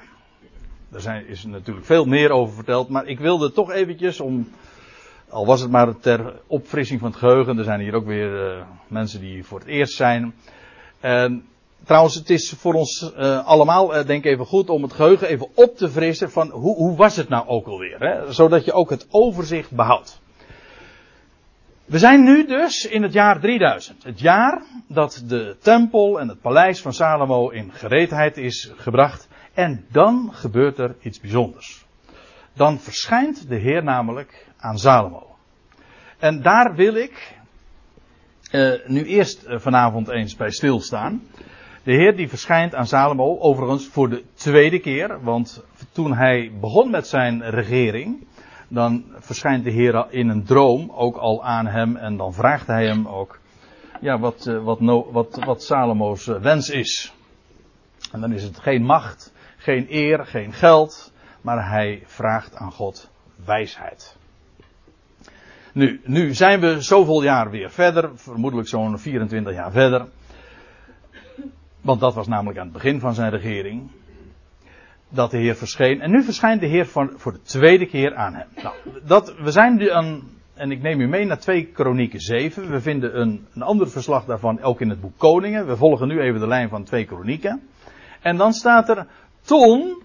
Daar 0.89 1.01
zijn, 1.01 1.27
is 1.27 1.45
natuurlijk 1.45 1.85
veel 1.85 2.05
meer 2.05 2.29
over 2.29 2.55
verteld, 2.55 2.89
maar 2.89 3.05
ik 3.05 3.19
wilde 3.19 3.51
toch 3.51 3.71
eventjes 3.71 4.19
om, 4.19 4.50
al 5.29 5.45
was 5.45 5.62
het 5.62 5.71
maar 5.71 5.97
ter 6.00 6.39
opfrissing 6.47 7.00
van 7.00 7.09
het 7.09 7.19
geheugen, 7.19 7.57
er 7.57 7.63
zijn 7.63 7.79
hier 7.79 7.93
ook 7.93 8.05
weer 8.05 8.57
uh, 8.57 8.63
mensen 8.88 9.19
die 9.19 9.43
voor 9.43 9.59
het 9.59 9.67
eerst 9.67 9.93
zijn. 9.93 10.33
Uh, 11.05 11.25
trouwens, 11.83 12.15
het 12.15 12.29
is 12.29 12.50
voor 12.50 12.74
ons 12.74 13.12
uh, 13.17 13.45
allemaal, 13.45 13.97
uh, 13.97 14.05
denk 14.05 14.25
even 14.25 14.45
goed, 14.45 14.69
om 14.69 14.83
het 14.83 14.93
geheugen 14.93 15.27
even 15.27 15.47
op 15.53 15.77
te 15.77 15.89
frissen 15.89 16.31
van 16.31 16.50
hoe, 16.50 16.75
hoe 16.75 16.95
was 16.95 17.15
het 17.15 17.29
nou 17.29 17.47
ook 17.47 17.67
alweer. 17.67 18.00
Hè? 18.00 18.33
Zodat 18.33 18.65
je 18.65 18.74
ook 18.74 18.89
het 18.89 19.07
overzicht 19.09 19.71
behoudt. 19.71 20.21
We 21.85 22.00
zijn 22.00 22.24
nu 22.24 22.45
dus 22.45 22.85
in 22.85 23.03
het 23.03 23.13
jaar 23.13 23.39
3000. 23.39 24.03
Het 24.03 24.19
jaar 24.19 24.62
dat 24.88 25.24
de 25.27 25.55
tempel 25.59 26.19
en 26.19 26.27
het 26.27 26.41
paleis 26.41 26.81
van 26.81 26.93
Salomo 26.93 27.50
in 27.50 27.71
gereedheid 27.71 28.38
is 28.38 28.71
gebracht. 28.75 29.27
En 29.53 29.85
dan 29.91 30.29
gebeurt 30.33 30.77
er 30.77 30.95
iets 31.01 31.19
bijzonders. 31.19 31.85
Dan 32.53 32.79
verschijnt 32.79 33.50
de 33.50 33.55
Heer 33.55 33.83
namelijk 33.83 34.47
aan 34.57 34.77
Salomo. 34.77 35.35
En 36.19 36.41
daar 36.41 36.75
wil 36.75 36.95
ik 36.95 37.34
uh, 38.55 38.88
nu 38.88 39.03
eerst 39.03 39.45
uh, 39.47 39.59
vanavond 39.59 40.09
eens 40.09 40.35
bij 40.35 40.51
stilstaan. 40.51 41.21
De 41.83 41.91
Heer 41.91 42.15
die 42.15 42.29
verschijnt 42.29 42.75
aan 42.75 42.88
Salomo, 42.88 43.39
overigens 43.39 43.88
voor 43.88 44.09
de 44.09 44.24
tweede 44.33 44.79
keer, 44.79 45.24
want 45.24 45.63
toen 45.91 46.13
hij 46.13 46.51
begon 46.59 46.91
met 46.91 47.07
zijn 47.07 47.50
regering, 47.50 48.27
dan 48.67 49.03
verschijnt 49.19 49.63
de 49.63 49.71
Heer 49.71 50.05
in 50.09 50.29
een 50.29 50.43
droom 50.43 50.91
ook 50.91 51.17
al 51.17 51.43
aan 51.43 51.67
hem 51.67 51.95
en 51.95 52.17
dan 52.17 52.33
vraagt 52.33 52.67
hij 52.67 52.85
hem 52.85 53.07
ook 53.07 53.39
ja, 54.01 54.19
wat, 54.19 54.45
uh, 54.47 54.63
wat, 54.63 54.79
wat, 55.12 55.43
wat 55.45 55.63
Salomo's 55.63 56.25
wens 56.25 56.69
is. 56.69 57.13
En 58.12 58.21
dan 58.21 58.31
is 58.31 58.43
het 58.43 58.59
geen 58.59 58.83
macht, 58.83 59.33
geen 59.57 59.85
eer, 59.89 60.25
geen 60.25 60.53
geld, 60.53 61.13
maar 61.41 61.69
hij 61.69 62.03
vraagt 62.05 62.55
aan 62.55 62.71
God 62.71 63.09
wijsheid. 63.45 64.15
Nu, 65.75 66.01
nu 66.03 66.34
zijn 66.34 66.60
we 66.60 66.82
zoveel 66.82 67.24
jaar 67.24 67.50
weer 67.50 67.72
verder, 67.72 68.10
vermoedelijk 68.15 68.67
zo'n 68.67 69.00
24 69.00 69.53
jaar 69.53 69.72
verder. 69.72 70.08
Want 71.82 72.00
dat 72.00 72.13
was 72.13 72.27
namelijk 72.27 72.58
aan 72.58 72.63
het 72.63 72.74
begin 72.74 73.00
van 73.00 73.13
zijn 73.13 73.29
regering. 73.29 73.91
Dat 75.10 75.32
de 75.32 75.38
Heer 75.38 75.55
verscheen. 75.55 76.01
En 76.01 76.12
nu 76.12 76.24
verschijnt 76.24 76.62
de 76.62 76.67
Heer 76.67 76.86
voor, 76.86 77.13
voor 77.15 77.32
de 77.32 77.41
tweede 77.41 77.86
keer 77.86 78.15
aan 78.15 78.34
hem. 78.34 78.48
Nou, 78.63 78.75
dat, 79.05 79.36
we 79.38 79.51
zijn 79.51 79.75
nu 79.75 79.89
aan, 79.91 80.22
en 80.53 80.72
ik 80.72 80.82
neem 80.82 81.00
u 81.00 81.08
mee 81.08 81.25
naar 81.25 81.39
2 81.39 81.65
Kronieken 81.65 82.20
7. 82.20 82.72
We 82.72 82.82
vinden 82.82 83.20
een, 83.20 83.48
een 83.53 83.62
ander 83.62 83.89
verslag 83.89 84.25
daarvan 84.25 84.62
ook 84.62 84.82
in 84.82 84.89
het 84.89 85.01
boek 85.01 85.17
Koningen. 85.17 85.67
We 85.67 85.77
volgen 85.77 86.08
nu 86.08 86.20
even 86.20 86.39
de 86.39 86.48
lijn 86.48 86.70
van 86.70 86.84
2 86.84 87.05
Kronieken. 87.05 87.62
En 88.22 88.38
dan 88.38 88.53
staat 88.53 88.89
er, 88.89 89.08
toen 89.41 90.03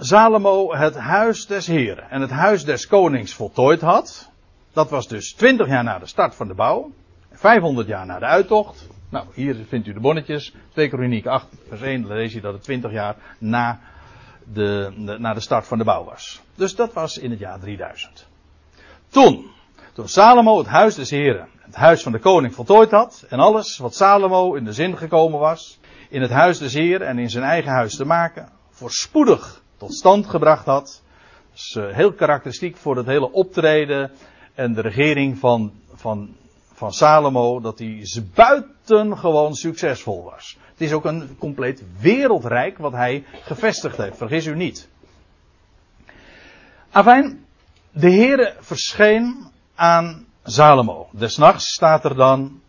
Salomo 0.00 0.74
het 0.74 0.96
huis 0.96 1.46
des 1.46 1.66
Heren 1.66 2.10
en 2.10 2.20
het 2.20 2.30
huis 2.30 2.64
des 2.64 2.86
konings 2.86 3.34
voltooid 3.34 3.80
had. 3.80 4.27
Dat 4.78 4.90
was 4.90 5.08
dus 5.08 5.32
20 5.32 5.68
jaar 5.68 5.84
na 5.84 5.98
de 5.98 6.06
start 6.06 6.34
van 6.34 6.48
de 6.48 6.54
bouw. 6.54 6.90
500 7.32 7.86
jaar 7.86 8.06
na 8.06 8.18
de 8.18 8.24
uittocht. 8.24 8.86
Nou, 9.08 9.26
hier 9.34 9.56
vindt 9.68 9.86
u 9.86 9.92
de 9.92 10.00
bonnetjes. 10.00 10.54
2 10.72 10.88
Kroniek 10.88 11.26
8, 11.26 11.46
vers 11.68 11.80
1, 11.80 12.02
dan 12.02 12.16
lees 12.16 12.32
je 12.32 12.40
dat 12.40 12.52
het 12.52 12.62
20 12.62 12.92
jaar 12.92 13.16
na 13.38 13.80
de, 14.44 14.92
na 15.18 15.34
de 15.34 15.40
start 15.40 15.66
van 15.66 15.78
de 15.78 15.84
bouw 15.84 16.04
was. 16.04 16.40
Dus 16.54 16.74
dat 16.74 16.92
was 16.92 17.18
in 17.18 17.30
het 17.30 17.38
jaar 17.38 17.60
3000. 17.60 18.26
Toen, 19.08 19.50
toen 19.92 20.08
Salomo 20.08 20.58
het 20.58 20.66
huis 20.66 20.94
des 20.94 21.10
Heren, 21.10 21.48
het 21.60 21.76
huis 21.76 22.02
van 22.02 22.12
de 22.12 22.18
koning 22.18 22.54
voltooid 22.54 22.90
had, 22.90 23.24
en 23.28 23.38
alles 23.38 23.78
wat 23.78 23.94
Salomo 23.94 24.54
in 24.54 24.64
de 24.64 24.72
zin 24.72 24.96
gekomen 24.96 25.38
was, 25.38 25.78
in 26.08 26.22
het 26.22 26.30
huis 26.30 26.58
des 26.58 26.74
Heren 26.74 27.06
en 27.06 27.18
in 27.18 27.30
zijn 27.30 27.44
eigen 27.44 27.72
huis 27.72 27.96
te 27.96 28.04
maken, 28.04 28.48
voorspoedig 28.70 29.62
tot 29.76 29.94
stand 29.94 30.26
gebracht 30.26 30.66
had. 30.66 31.02
Dat 31.50 31.58
is 31.58 31.76
uh, 31.78 31.94
heel 31.94 32.12
karakteristiek 32.12 32.76
voor 32.76 32.96
het 32.96 33.06
hele 33.06 33.32
optreden 33.32 34.10
en 34.58 34.74
de 34.74 34.80
regering 34.80 35.38
van, 35.38 35.72
van, 35.94 36.36
van 36.72 36.92
Salomo, 36.92 37.60
dat 37.60 37.78
hij 37.78 38.06
buitengewoon 38.34 39.54
succesvol 39.54 40.24
was. 40.24 40.58
Het 40.70 40.80
is 40.80 40.92
ook 40.92 41.04
een 41.04 41.36
compleet 41.38 41.82
wereldrijk 42.00 42.78
wat 42.78 42.92
hij 42.92 43.24
gevestigd 43.42 43.96
heeft, 43.96 44.16
vergis 44.16 44.46
u 44.46 44.54
niet. 44.54 44.88
Afijn, 46.90 47.44
de 47.90 48.10
Heere 48.10 48.54
verscheen 48.60 49.50
aan 49.74 50.26
Salomo. 50.44 51.08
Desnachts 51.12 51.72
staat 51.72 52.04
er 52.04 52.14
dan, 52.14 52.60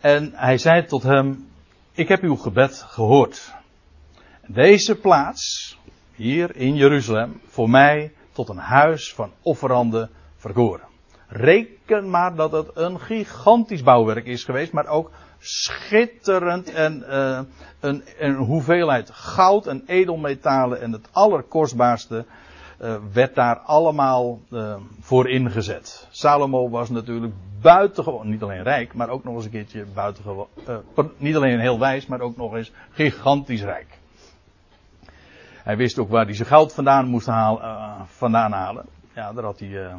en 0.00 0.32
hij 0.34 0.58
zei 0.58 0.84
tot 0.84 1.02
hem, 1.02 1.48
ik 1.92 2.08
heb 2.08 2.22
uw 2.22 2.36
gebed 2.36 2.82
gehoord. 2.88 3.54
Deze 4.46 4.94
plaats, 4.94 5.76
hier 6.14 6.56
in 6.56 6.74
Jeruzalem, 6.76 7.40
voor 7.46 7.70
mij 7.70 8.12
tot 8.32 8.48
een 8.48 8.58
huis 8.58 9.14
van 9.14 9.32
offeranden 9.42 10.10
verkoren. 10.36 10.87
Reken 11.28 12.10
maar 12.10 12.34
dat 12.34 12.52
het 12.52 12.70
een 12.74 13.00
gigantisch 13.00 13.82
bouwwerk 13.82 14.26
is 14.26 14.44
geweest, 14.44 14.72
maar 14.72 14.86
ook 14.86 15.10
schitterend 15.38 16.72
en 16.72 17.04
uh, 17.08 17.40
een, 18.18 18.34
hoeveelheid 18.34 19.10
goud 19.10 19.66
en 19.66 19.82
edelmetalen 19.86 20.80
en 20.80 20.92
het 20.92 21.08
allerkostbaarste 21.12 22.24
uh, 22.80 22.96
werd 23.12 23.34
daar 23.34 23.58
allemaal 23.58 24.40
uh, 24.50 24.74
voor 25.00 25.28
ingezet. 25.28 26.06
Salomo 26.10 26.70
was 26.70 26.90
natuurlijk 26.90 27.34
buitengewoon, 27.60 28.28
niet 28.28 28.42
alleen 28.42 28.62
rijk, 28.62 28.94
maar 28.94 29.08
ook 29.08 29.24
nog 29.24 29.34
eens 29.34 29.44
een 29.44 29.50
keertje 29.50 29.84
buitengewoon, 29.94 30.48
niet 31.16 31.36
alleen 31.36 31.60
heel 31.60 31.78
wijs, 31.78 32.06
maar 32.06 32.20
ook 32.20 32.36
nog 32.36 32.54
eens 32.54 32.72
gigantisch 32.90 33.62
rijk. 33.62 33.98
Hij 35.62 35.76
wist 35.76 35.98
ook 35.98 36.08
waar 36.08 36.24
hij 36.24 36.34
zijn 36.34 36.48
goud 36.48 36.74
vandaan 36.74 37.06
moest 37.06 37.26
halen, 37.26 38.06
vandaan 38.06 38.52
halen. 38.52 38.84
Ja, 39.14 39.32
daar 39.32 39.44
had 39.44 39.58
hij 39.58 39.90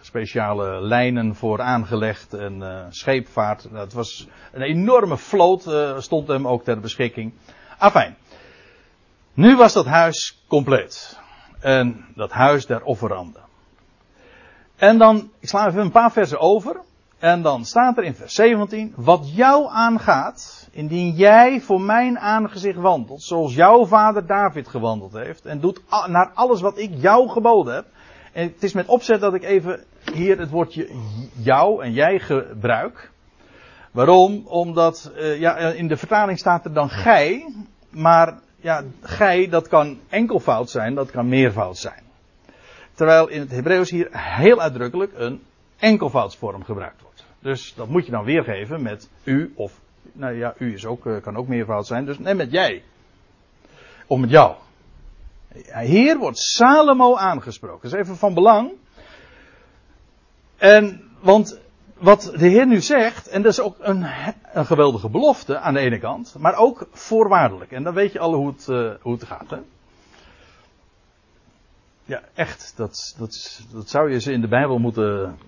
speciale 0.00 0.80
lijnen 0.80 1.34
voor 1.34 1.60
aangelegd 1.60 2.34
en 2.34 2.56
uh, 2.56 2.84
scheepvaart. 2.88 3.68
Dat 3.72 3.92
was 3.92 4.28
een 4.52 4.62
enorme 4.62 5.16
vloot, 5.16 5.66
uh, 5.66 5.98
stond 5.98 6.28
hem 6.28 6.48
ook 6.48 6.64
ter 6.64 6.80
beschikking. 6.80 7.32
Afijn. 7.78 8.16
Nu 9.34 9.56
was 9.56 9.72
dat 9.72 9.86
huis 9.86 10.44
compleet. 10.48 11.18
En 11.60 12.04
dat 12.14 12.32
huis 12.32 12.66
der 12.66 12.82
offeranden. 12.82 13.42
En 14.76 14.98
dan, 14.98 15.30
ik 15.38 15.48
sla 15.48 15.66
even 15.66 15.80
een 15.80 15.90
paar 15.90 16.12
versen 16.12 16.40
over. 16.40 16.80
En 17.18 17.42
dan 17.42 17.64
staat 17.64 17.96
er 17.98 18.04
in 18.04 18.14
vers 18.14 18.34
17, 18.34 18.92
wat 18.96 19.34
jou 19.34 19.66
aangaat, 19.70 20.68
indien 20.72 21.10
jij 21.10 21.60
voor 21.60 21.80
mijn 21.80 22.18
aangezicht 22.18 22.78
wandelt, 22.78 23.22
zoals 23.22 23.54
jouw 23.54 23.86
vader 23.86 24.26
David 24.26 24.68
gewandeld 24.68 25.12
heeft, 25.12 25.44
en 25.44 25.60
doet 25.60 25.80
naar 26.06 26.30
alles 26.34 26.60
wat 26.60 26.78
ik 26.78 26.90
jou 26.94 27.28
geboden 27.28 27.74
heb, 27.74 27.86
en 28.34 28.46
het 28.46 28.62
is 28.62 28.72
met 28.72 28.86
opzet 28.86 29.20
dat 29.20 29.34
ik 29.34 29.42
even 29.42 29.84
hier 30.12 30.38
het 30.38 30.50
woordje 30.50 30.88
jou 31.32 31.84
en 31.84 31.92
jij 31.92 32.18
gebruik. 32.18 33.10
Waarom? 33.90 34.46
Omdat 34.46 35.12
uh, 35.16 35.40
ja, 35.40 35.56
in 35.56 35.88
de 35.88 35.96
vertaling 35.96 36.38
staat 36.38 36.64
er 36.64 36.72
dan 36.72 36.90
gij, 36.90 37.54
maar 37.90 38.38
ja, 38.56 38.84
gij 39.02 39.48
dat 39.48 39.68
kan 39.68 39.98
enkelvoud 40.08 40.70
zijn, 40.70 40.94
dat 40.94 41.10
kan 41.10 41.28
meervoud 41.28 41.76
zijn. 41.76 42.02
Terwijl 42.92 43.28
in 43.28 43.40
het 43.40 43.50
Hebreeuws 43.50 43.90
hier 43.90 44.08
heel 44.10 44.60
uitdrukkelijk 44.60 45.12
een 45.16 45.42
enkelvoudsvorm 45.78 46.64
gebruikt 46.64 47.02
wordt. 47.02 47.24
Dus 47.38 47.74
dat 47.76 47.88
moet 47.88 48.04
je 48.04 48.10
dan 48.10 48.24
weergeven 48.24 48.82
met 48.82 49.08
u 49.24 49.52
of, 49.54 49.80
nou 50.12 50.34
ja, 50.34 50.54
u 50.58 50.72
is 50.72 50.86
ook, 50.86 51.08
kan 51.22 51.36
ook 51.36 51.48
meervoud 51.48 51.86
zijn, 51.86 52.04
dus 52.04 52.18
neem 52.18 52.36
met 52.36 52.50
jij. 52.50 52.82
Of 54.06 54.18
met 54.18 54.30
jou. 54.30 54.54
Hier 55.80 56.18
wordt 56.18 56.38
Salomo 56.38 57.16
aangesproken. 57.16 57.90
Dat 57.90 57.98
is 57.98 58.04
even 58.04 58.16
van 58.16 58.34
belang. 58.34 58.72
En, 60.56 61.10
want 61.20 61.58
wat 61.98 62.32
de 62.36 62.48
Heer 62.48 62.66
nu 62.66 62.80
zegt, 62.80 63.28
en 63.28 63.42
dat 63.42 63.52
is 63.52 63.60
ook 63.60 63.76
een, 63.78 64.06
een 64.52 64.66
geweldige 64.66 65.08
belofte 65.08 65.58
aan 65.58 65.74
de 65.74 65.80
ene 65.80 65.98
kant, 65.98 66.34
maar 66.38 66.56
ook 66.56 66.88
voorwaardelijk. 66.92 67.72
En 67.72 67.82
dan 67.82 67.94
weet 67.94 68.12
je 68.12 68.18
alle 68.18 68.36
hoe 68.36 68.46
het, 68.46 68.66
uh, 68.70 68.90
hoe 69.00 69.12
het 69.12 69.24
gaat. 69.24 69.50
Hè? 69.50 69.58
Ja, 72.04 72.22
echt. 72.34 72.72
Dat, 72.76 73.14
dat, 73.18 73.60
dat 73.72 73.88
zou 73.88 74.10
je 74.10 74.20
ze 74.20 74.32
in 74.32 74.40
de 74.40 74.48
Bijbel 74.48 74.78
moeten 74.78 75.38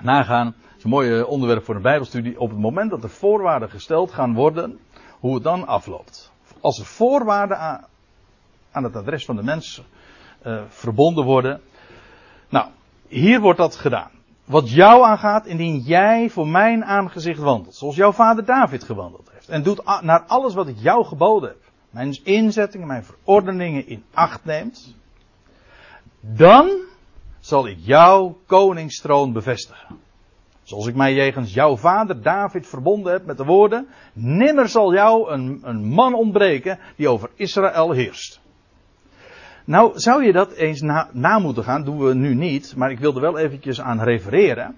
nagaan. 0.00 0.46
Het 0.46 0.76
is 0.76 0.84
een 0.84 0.90
mooi 0.90 1.18
eh, 1.18 1.28
onderwerp 1.28 1.64
voor 1.64 1.74
een 1.74 1.82
Bijbelstudie. 1.82 2.40
Op 2.40 2.50
het 2.50 2.58
moment 2.58 2.90
dat 2.90 3.02
er 3.02 3.10
voorwaarden 3.10 3.70
gesteld 3.70 4.12
gaan 4.12 4.34
worden, 4.34 4.78
hoe 5.20 5.34
het 5.34 5.42
dan 5.42 5.66
afloopt. 5.66 6.32
Als 6.60 6.78
er 6.78 6.84
voorwaarden 6.84 7.86
aan, 8.74 8.84
het 8.84 8.96
adres 8.96 9.24
van 9.24 9.36
de 9.36 9.42
mens 9.42 9.82
uh, 10.46 10.62
verbonden 10.68 11.24
worden. 11.24 11.60
Nou, 12.48 12.66
hier 13.08 13.40
wordt 13.40 13.58
dat 13.58 13.76
gedaan. 13.76 14.10
Wat 14.44 14.70
jou 14.70 15.04
aangaat, 15.04 15.46
indien 15.46 15.78
jij 15.78 16.30
voor 16.30 16.48
mijn 16.48 16.84
aangezicht 16.84 17.38
wandelt. 17.38 17.74
Zoals 17.74 17.96
jouw 17.96 18.12
vader 18.12 18.44
David 18.44 18.84
gewandeld 18.84 19.30
heeft. 19.32 19.48
En 19.48 19.62
doet 19.62 20.00
naar 20.00 20.22
alles 20.26 20.54
wat 20.54 20.68
ik 20.68 20.76
jou 20.78 21.04
geboden 21.04 21.48
heb. 21.48 21.58
Mijn 21.90 22.18
inzettingen, 22.24 22.86
mijn 22.86 23.04
verordeningen 23.04 23.86
in 23.86 24.04
acht 24.14 24.44
neemt. 24.44 24.94
Dan 26.20 26.70
zal 27.40 27.66
ik 27.66 27.76
jouw 27.80 28.38
koningstroon 28.46 29.32
bevestigen. 29.32 29.98
Zoals 30.62 30.86
ik 30.86 30.94
mij 30.94 31.14
jegens 31.14 31.54
jouw 31.54 31.76
vader 31.76 32.22
David 32.22 32.66
verbonden 32.66 33.12
heb 33.12 33.26
met 33.26 33.36
de 33.36 33.44
woorden. 33.44 33.88
Nimmer 34.12 34.68
zal 34.68 34.94
jou 34.94 35.30
een, 35.30 35.60
een 35.62 35.84
man 35.84 36.14
ontbreken 36.14 36.78
die 36.96 37.08
over 37.08 37.30
Israël 37.34 37.90
heerst. 37.92 38.40
Nou, 39.64 39.98
zou 39.98 40.24
je 40.24 40.32
dat 40.32 40.52
eens 40.52 40.80
na, 40.80 41.08
na, 41.12 41.38
moeten 41.38 41.64
gaan, 41.64 41.84
doen 41.84 41.98
we 41.98 42.14
nu 42.14 42.34
niet, 42.34 42.76
maar 42.76 42.90
ik 42.90 42.98
wil 42.98 43.14
er 43.14 43.20
wel 43.20 43.38
eventjes 43.38 43.80
aan 43.80 44.02
refereren. 44.02 44.76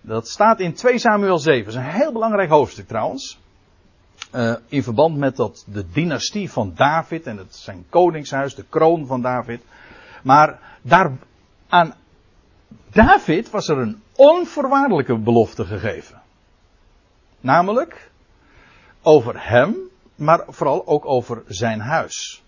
Dat 0.00 0.28
staat 0.28 0.60
in 0.60 0.74
2 0.74 0.98
Samuel 0.98 1.38
7, 1.38 1.64
dat 1.64 1.72
is 1.72 1.78
een 1.78 1.98
heel 1.98 2.12
belangrijk 2.12 2.50
hoofdstuk 2.50 2.88
trouwens. 2.88 3.38
Uh, 4.34 4.54
in 4.68 4.82
verband 4.82 5.16
met 5.16 5.36
dat, 5.36 5.64
de 5.66 5.84
dynastie 5.92 6.50
van 6.50 6.72
David 6.74 7.26
en 7.26 7.36
het, 7.36 7.56
zijn 7.56 7.84
koningshuis, 7.88 8.54
de 8.54 8.64
kroon 8.68 9.06
van 9.06 9.22
David. 9.22 9.62
Maar 10.22 10.58
daar, 10.82 11.12
aan 11.68 11.94
David 12.90 13.50
was 13.50 13.68
er 13.68 13.78
een 13.78 14.02
onvoorwaardelijke 14.16 15.18
belofte 15.18 15.64
gegeven. 15.64 16.22
Namelijk 17.40 18.10
over 19.02 19.48
hem, 19.48 19.76
maar 20.14 20.44
vooral 20.48 20.86
ook 20.86 21.06
over 21.06 21.42
zijn 21.46 21.80
huis. 21.80 22.42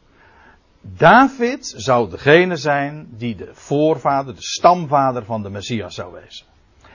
David 0.81 1.75
zou 1.77 2.11
degene 2.11 2.57
zijn 2.57 3.09
die 3.11 3.37
de 3.37 3.51
voorvader, 3.53 4.35
de 4.35 4.43
stamvader 4.43 5.25
van 5.25 5.43
de 5.43 5.51
Messias 5.51 5.95
zou 5.95 6.13
wezen. 6.13 6.47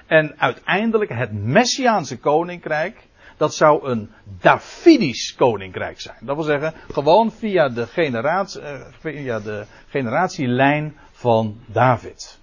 En 0.06 0.40
uiteindelijk 0.40 1.12
het 1.14 1.32
Messiaanse 1.34 2.20
koninkrijk, 2.20 3.08
dat 3.38 3.56
zou 3.56 3.90
een 3.90 4.12
Davidisch 4.40 5.36
koninkrijk 5.36 6.02
zijn. 6.02 6.18
Dat 6.22 6.36
wil 6.36 6.46
zeggen, 6.46 6.74
gewoon 6.92 7.32
via 7.32 7.70
de, 7.70 7.88
generatie, 7.88 8.62
eh, 8.62 8.86
via 9.00 9.40
de 9.40 9.66
generatielijn 9.88 10.98
van 11.12 11.60
David. 11.66 12.40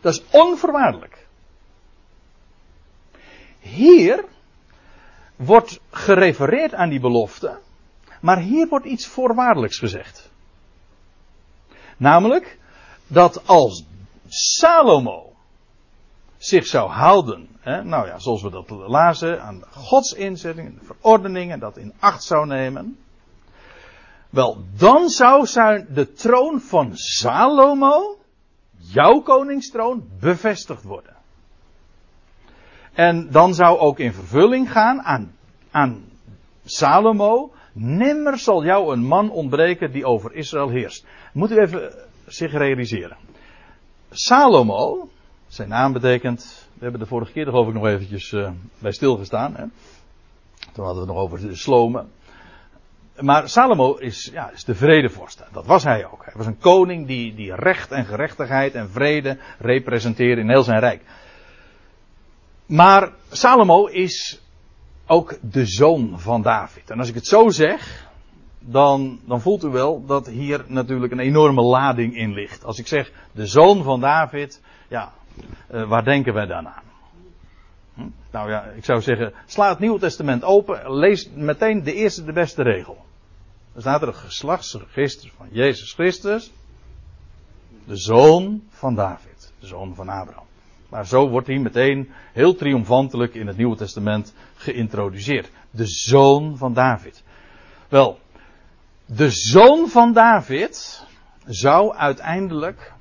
Dat 0.00 0.12
is 0.12 0.22
onvoorwaardelijk. 0.30 1.26
Hier 3.58 4.24
wordt 5.36 5.80
gerefereerd 5.90 6.74
aan 6.74 6.88
die 6.88 7.00
belofte, 7.00 7.58
maar 8.20 8.38
hier 8.38 8.68
wordt 8.68 8.86
iets 8.86 9.06
voorwaardelijks 9.06 9.78
gezegd. 9.78 10.25
Namelijk 11.96 12.58
dat 13.06 13.46
als 13.46 13.84
Salomo 14.28 15.32
zich 16.38 16.66
zou 16.66 16.90
houden, 16.90 17.48
hè, 17.60 17.84
nou 17.84 18.06
ja, 18.06 18.18
zoals 18.18 18.42
we 18.42 18.50
dat 18.50 18.70
lazen, 18.70 19.42
aan 19.42 19.62
Gods 19.70 20.12
inzetting, 20.12 20.78
de 20.78 20.84
verordeningen, 20.84 21.58
dat 21.58 21.76
in 21.76 21.92
acht 21.98 22.22
zou 22.22 22.46
nemen. 22.46 22.98
Wel, 24.30 24.64
dan 24.76 25.08
zou 25.08 25.46
zijn 25.46 25.86
de 25.90 26.12
troon 26.12 26.60
van 26.60 26.90
Salomo, 26.96 28.18
jouw 28.76 29.20
koningstroon, 29.20 30.08
bevestigd 30.20 30.82
worden. 30.82 31.14
En 32.92 33.30
dan 33.30 33.54
zou 33.54 33.78
ook 33.78 33.98
in 33.98 34.12
vervulling 34.12 34.72
gaan 34.72 35.02
aan, 35.02 35.36
aan 35.70 36.04
Salomo 36.64 37.52
Nimmer 37.78 38.38
zal 38.38 38.64
jou 38.64 38.92
een 38.92 39.04
man 39.04 39.30
ontbreken 39.30 39.92
die 39.92 40.04
over 40.04 40.34
Israël 40.34 40.68
heerst. 40.68 41.06
Moet 41.32 41.50
u 41.50 41.58
even 41.58 41.92
zich 42.26 42.52
realiseren. 42.52 43.16
Salomo, 44.10 45.08
zijn 45.48 45.68
naam 45.68 45.92
betekent, 45.92 46.68
we 46.74 46.82
hebben 46.82 47.00
de 47.00 47.06
vorige 47.06 47.32
keer 47.32 47.44
geloof 47.44 47.68
ik 47.68 47.74
nog 47.74 47.86
eventjes 47.86 48.32
uh, 48.32 48.50
bij 48.78 48.92
stilgestaan. 48.92 49.54
Hè? 49.54 49.64
Toen 50.72 50.84
hadden 50.84 51.02
we 51.02 51.08
het 51.08 51.16
nog 51.16 51.16
over 51.16 51.40
de 51.40 51.54
slomen. 51.54 52.10
Maar 53.20 53.48
Salomo 53.48 53.94
is, 53.94 54.30
ja, 54.32 54.50
is 54.50 54.64
de 54.64 54.74
vredevorst. 54.74 55.44
Dat 55.52 55.66
was 55.66 55.84
hij 55.84 56.06
ook. 56.06 56.24
Hij 56.24 56.34
was 56.36 56.46
een 56.46 56.58
koning 56.58 57.06
die, 57.06 57.34
die 57.34 57.54
recht 57.54 57.90
en 57.90 58.04
gerechtigheid 58.04 58.74
en 58.74 58.90
vrede 58.90 59.38
representeerde 59.58 60.40
in 60.40 60.48
heel 60.48 60.62
zijn 60.62 60.80
rijk. 60.80 61.02
Maar 62.66 63.12
Salomo 63.30 63.86
is 63.86 64.40
ook 65.06 65.38
de 65.40 65.66
zoon 65.66 66.20
van 66.20 66.42
David. 66.42 66.90
En 66.90 66.98
als 66.98 67.08
ik 67.08 67.14
het 67.14 67.26
zo 67.26 67.48
zeg, 67.48 68.08
dan, 68.58 69.20
dan 69.24 69.40
voelt 69.40 69.64
u 69.64 69.68
wel 69.68 70.06
dat 70.06 70.26
hier 70.26 70.64
natuurlijk 70.66 71.12
een 71.12 71.18
enorme 71.18 71.62
lading 71.62 72.16
in 72.16 72.32
ligt. 72.32 72.64
Als 72.64 72.78
ik 72.78 72.86
zeg 72.86 73.12
de 73.32 73.46
zoon 73.46 73.82
van 73.82 74.00
David, 74.00 74.62
ja, 74.88 75.12
uh, 75.70 75.88
waar 75.88 76.04
denken 76.04 76.34
wij 76.34 76.46
dan 76.46 76.68
aan? 76.68 76.82
Hm? 77.94 78.08
Nou 78.30 78.50
ja, 78.50 78.62
ik 78.62 78.84
zou 78.84 79.00
zeggen, 79.00 79.32
sla 79.46 79.68
het 79.68 79.78
Nieuwe 79.78 79.98
Testament 79.98 80.44
open, 80.44 80.98
lees 80.98 81.30
meteen 81.34 81.82
de 81.82 81.94
eerste, 81.94 82.24
de 82.24 82.32
beste 82.32 82.62
regel. 82.62 83.04
Dan 83.72 83.82
staat 83.82 84.00
er 84.00 84.08
het 84.08 84.16
geslachtsregister 84.16 85.32
van 85.36 85.46
Jezus 85.50 85.92
Christus, 85.92 86.52
de 87.84 87.96
zoon 87.96 88.62
van 88.68 88.94
David, 88.94 89.52
de 89.58 89.66
zoon 89.66 89.94
van 89.94 90.08
Abraham. 90.08 90.45
Maar 90.88 91.06
zo 91.06 91.28
wordt 91.28 91.46
hij 91.46 91.58
meteen 91.58 92.10
heel 92.32 92.54
triomfantelijk 92.54 93.34
in 93.34 93.46
het 93.46 93.56
Nieuwe 93.56 93.76
Testament 93.76 94.34
geïntroduceerd. 94.54 95.50
De 95.70 95.86
zoon 95.86 96.56
van 96.56 96.72
David. 96.72 97.22
Wel, 97.88 98.18
de 99.06 99.30
zoon 99.30 99.88
van 99.88 100.12
David 100.12 101.04
zou 101.46 101.94
uiteindelijk 101.94 102.92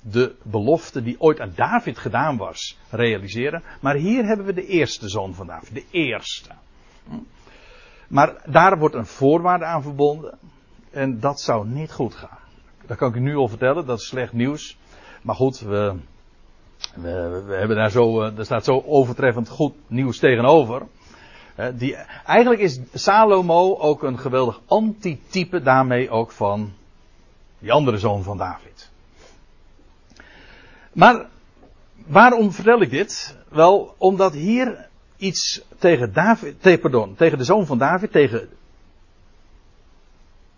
de 0.00 0.34
belofte 0.42 1.02
die 1.02 1.20
ooit 1.20 1.40
aan 1.40 1.52
David 1.54 1.98
gedaan 1.98 2.36
was 2.36 2.78
realiseren. 2.90 3.62
Maar 3.80 3.94
hier 3.94 4.24
hebben 4.24 4.46
we 4.46 4.52
de 4.52 4.66
eerste 4.66 5.08
zoon 5.08 5.34
van 5.34 5.46
David, 5.46 5.74
de 5.74 5.84
eerste. 5.90 6.50
Maar 8.08 8.42
daar 8.46 8.78
wordt 8.78 8.94
een 8.94 9.06
voorwaarde 9.06 9.64
aan 9.64 9.82
verbonden. 9.82 10.38
En 10.90 11.20
dat 11.20 11.40
zou 11.40 11.68
niet 11.68 11.92
goed 11.92 12.14
gaan. 12.14 12.38
Dat 12.86 12.96
kan 12.96 13.08
ik 13.08 13.14
u 13.14 13.20
nu 13.20 13.36
al 13.36 13.48
vertellen, 13.48 13.86
dat 13.86 13.98
is 13.98 14.06
slecht 14.06 14.32
nieuws. 14.32 14.78
Maar 15.22 15.34
goed, 15.34 15.58
we, 15.58 15.94
we, 17.00 17.54
hebben 17.58 17.76
daar 17.76 17.90
zo, 17.90 18.20
er 18.20 18.44
staat 18.44 18.64
zo 18.64 18.82
overtreffend 18.86 19.48
goed 19.48 19.74
nieuws 19.86 20.18
tegenover. 20.18 20.82
Die, 21.74 21.94
eigenlijk 22.26 22.60
is 22.60 22.80
Salomo 22.92 23.76
ook 23.76 24.02
een 24.02 24.18
geweldig 24.18 24.60
antitype 24.66 25.62
daarmee 25.62 26.10
ook 26.10 26.32
van 26.32 26.72
die 27.58 27.72
andere 27.72 27.98
zoon 27.98 28.22
van 28.22 28.38
David. 28.38 28.90
Maar 30.92 31.28
waarom 32.06 32.52
vertel 32.52 32.80
ik 32.80 32.90
dit? 32.90 33.36
Wel, 33.48 33.94
omdat 33.98 34.32
hier 34.32 34.88
iets 35.16 35.62
tegen 35.78 36.12
David, 36.12 36.80
pardon, 36.80 37.14
tegen 37.14 37.38
de 37.38 37.44
zoon 37.44 37.66
van 37.66 37.78
David, 37.78 38.12
tegen 38.12 38.48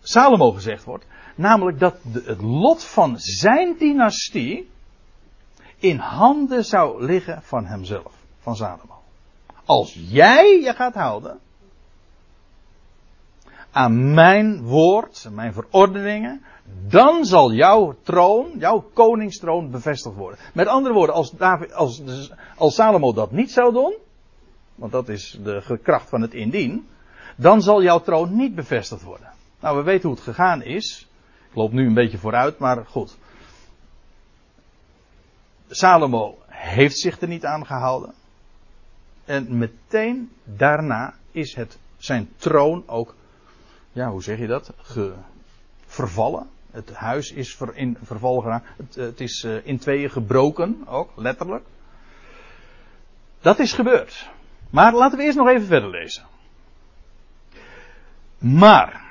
Salomo 0.03 0.51
gezegd 0.51 0.85
wordt. 0.85 1.07
Namelijk 1.35 1.79
dat 1.79 1.97
het 2.13 2.41
lot 2.41 2.85
van 2.85 3.19
zijn 3.19 3.77
dynastie 3.79 4.71
in 5.81 5.99
handen 5.99 6.65
zou 6.65 7.05
liggen 7.05 7.43
van 7.43 7.65
hemzelf, 7.65 8.13
van 8.41 8.57
Salomo. 8.57 8.99
Als 9.65 9.99
jij 10.09 10.61
je 10.61 10.75
gaat 10.75 10.95
houden 10.95 11.39
aan 13.71 14.15
mijn 14.15 14.63
woord, 14.63 15.29
mijn 15.33 15.53
verordeningen, 15.53 16.43
dan 16.89 17.25
zal 17.25 17.53
jouw 17.53 17.95
troon, 18.03 18.51
jouw 18.59 18.91
koningstroon 18.93 19.71
bevestigd 19.71 20.17
worden. 20.17 20.39
Met 20.55 20.67
andere 20.67 20.95
woorden, 20.95 21.15
als, 21.15 21.31
David, 21.31 21.73
als, 21.73 22.03
als 22.57 22.75
Salomo 22.75 23.13
dat 23.13 23.31
niet 23.31 23.51
zou 23.51 23.73
doen, 23.73 23.95
want 24.75 24.93
dat 24.93 25.09
is 25.09 25.39
de 25.43 25.79
kracht 25.83 26.09
van 26.09 26.21
het 26.21 26.35
indien, 26.35 26.89
dan 27.37 27.63
zal 27.63 27.83
jouw 27.83 28.01
troon 28.01 28.37
niet 28.37 28.55
bevestigd 28.55 29.03
worden. 29.03 29.29
Nou, 29.61 29.77
we 29.77 29.83
weten 29.83 30.09
hoe 30.09 30.17
het 30.17 30.27
gegaan 30.27 30.63
is. 30.63 31.09
Ik 31.51 31.57
loop 31.57 31.73
nu 31.73 31.87
een 31.87 31.95
beetje 31.95 32.19
vooruit, 32.19 32.59
maar 32.59 32.87
goed. 32.87 33.19
Salomo 35.71 36.39
heeft 36.47 36.99
zich 36.99 37.21
er 37.21 37.29
niet 37.29 37.45
aan 37.45 37.67
gehouden. 37.67 38.15
En 39.25 39.59
meteen 39.59 40.33
daarna 40.45 41.15
is 41.31 41.55
het 41.55 41.79
zijn 41.99 42.29
troon 42.37 42.83
ook, 42.87 43.15
ja, 43.93 44.11
hoe 44.11 44.23
zeg 44.23 44.39
je 44.39 44.47
dat? 44.47 44.73
Ge, 44.77 45.15
vervallen. 45.87 46.49
Het 46.71 46.95
huis 46.95 47.33
is 47.33 47.59
in 47.73 47.99
verval 48.03 48.41
geraakt. 48.41 48.67
Het, 48.77 48.95
het 48.95 49.21
is 49.21 49.45
uh, 49.45 49.67
in 49.67 49.79
tweeën 49.79 50.11
gebroken, 50.11 50.87
ook 50.87 51.11
letterlijk. 51.17 51.65
Dat 53.41 53.59
is 53.59 53.73
gebeurd. 53.73 54.31
Maar 54.71 54.95
laten 54.95 55.19
we 55.19 55.25
eerst 55.25 55.39
nog 55.39 55.49
even 55.49 55.67
verder 55.67 55.91
lezen. 55.91 56.25
Maar, 58.39 59.03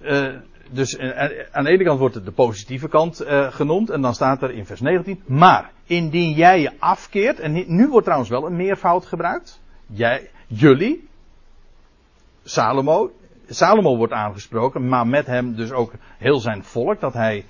uh, 0.00 0.34
dus 0.70 0.94
uh, 0.94 1.20
aan 1.52 1.64
de 1.64 1.70
ene 1.70 1.84
kant 1.84 1.98
wordt 1.98 2.14
het 2.14 2.24
de 2.24 2.32
positieve 2.32 2.88
kant 2.88 3.22
uh, 3.22 3.52
genoemd. 3.52 3.90
En 3.90 4.00
dan 4.00 4.14
staat 4.14 4.42
er 4.42 4.50
in 4.50 4.66
vers 4.66 4.80
19. 4.80 5.22
Maar, 5.26 5.70
indien 5.84 6.32
jij 6.32 6.60
je 6.60 6.72
afkeert. 6.78 7.40
En 7.40 7.64
nu 7.66 7.88
wordt 7.88 8.04
trouwens 8.04 8.30
wel 8.30 8.46
een 8.46 8.56
meervoud 8.56 9.06
gebruikt. 9.06 9.60
Jij, 9.86 10.30
jullie. 10.46 11.08
Salomo. 12.44 13.10
Salomo 13.48 13.96
wordt 13.96 14.12
aangesproken. 14.12 14.88
Maar 14.88 15.06
met 15.06 15.26
hem 15.26 15.54
dus 15.54 15.72
ook 15.72 15.92
heel 16.18 16.38
zijn 16.38 16.64
volk. 16.64 17.00
Dat 17.00 17.12
hij 17.12 17.44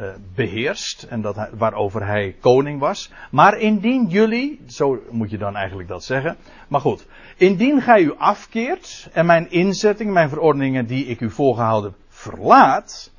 uh, 0.00 0.06
beheerst 0.34 1.02
en 1.02 1.20
dat 1.20 1.36
hij, 1.36 1.50
waarover 1.52 2.06
hij 2.06 2.36
koning 2.40 2.80
was. 2.80 3.10
Maar 3.30 3.58
indien 3.58 4.06
jullie, 4.06 4.60
zo 4.66 5.02
moet 5.10 5.30
je 5.30 5.38
dan 5.38 5.56
eigenlijk 5.56 5.88
dat 5.88 6.04
zeggen. 6.04 6.36
Maar 6.68 6.80
goed, 6.80 7.06
indien 7.36 7.80
gij 7.80 8.02
u 8.02 8.14
afkeert 8.16 9.08
en 9.12 9.26
mijn 9.26 9.50
inzetting, 9.50 10.12
mijn 10.12 10.28
verordeningen 10.28 10.86
die 10.86 11.06
ik 11.06 11.20
u 11.20 11.30
voorgehouden 11.30 11.94
verlaat, 12.30 13.10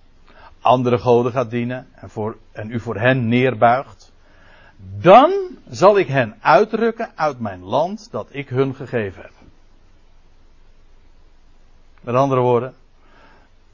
andere 0.61 0.97
goden 0.97 1.31
gaat 1.31 1.49
dienen 1.49 1.87
en, 1.95 2.09
voor, 2.09 2.37
en 2.51 2.71
u 2.71 2.79
voor 2.79 2.97
hen 2.97 3.27
neerbuigt, 3.27 4.11
dan 4.77 5.31
zal 5.69 5.97
ik 5.97 6.07
hen 6.07 6.35
uitrukken 6.41 7.11
uit 7.15 7.39
mijn 7.39 7.63
land 7.63 8.11
dat 8.11 8.27
ik 8.31 8.49
hun 8.49 8.75
gegeven 8.75 9.21
heb. 9.21 9.31
Met 12.01 12.15
andere 12.15 12.41
woorden, 12.41 12.73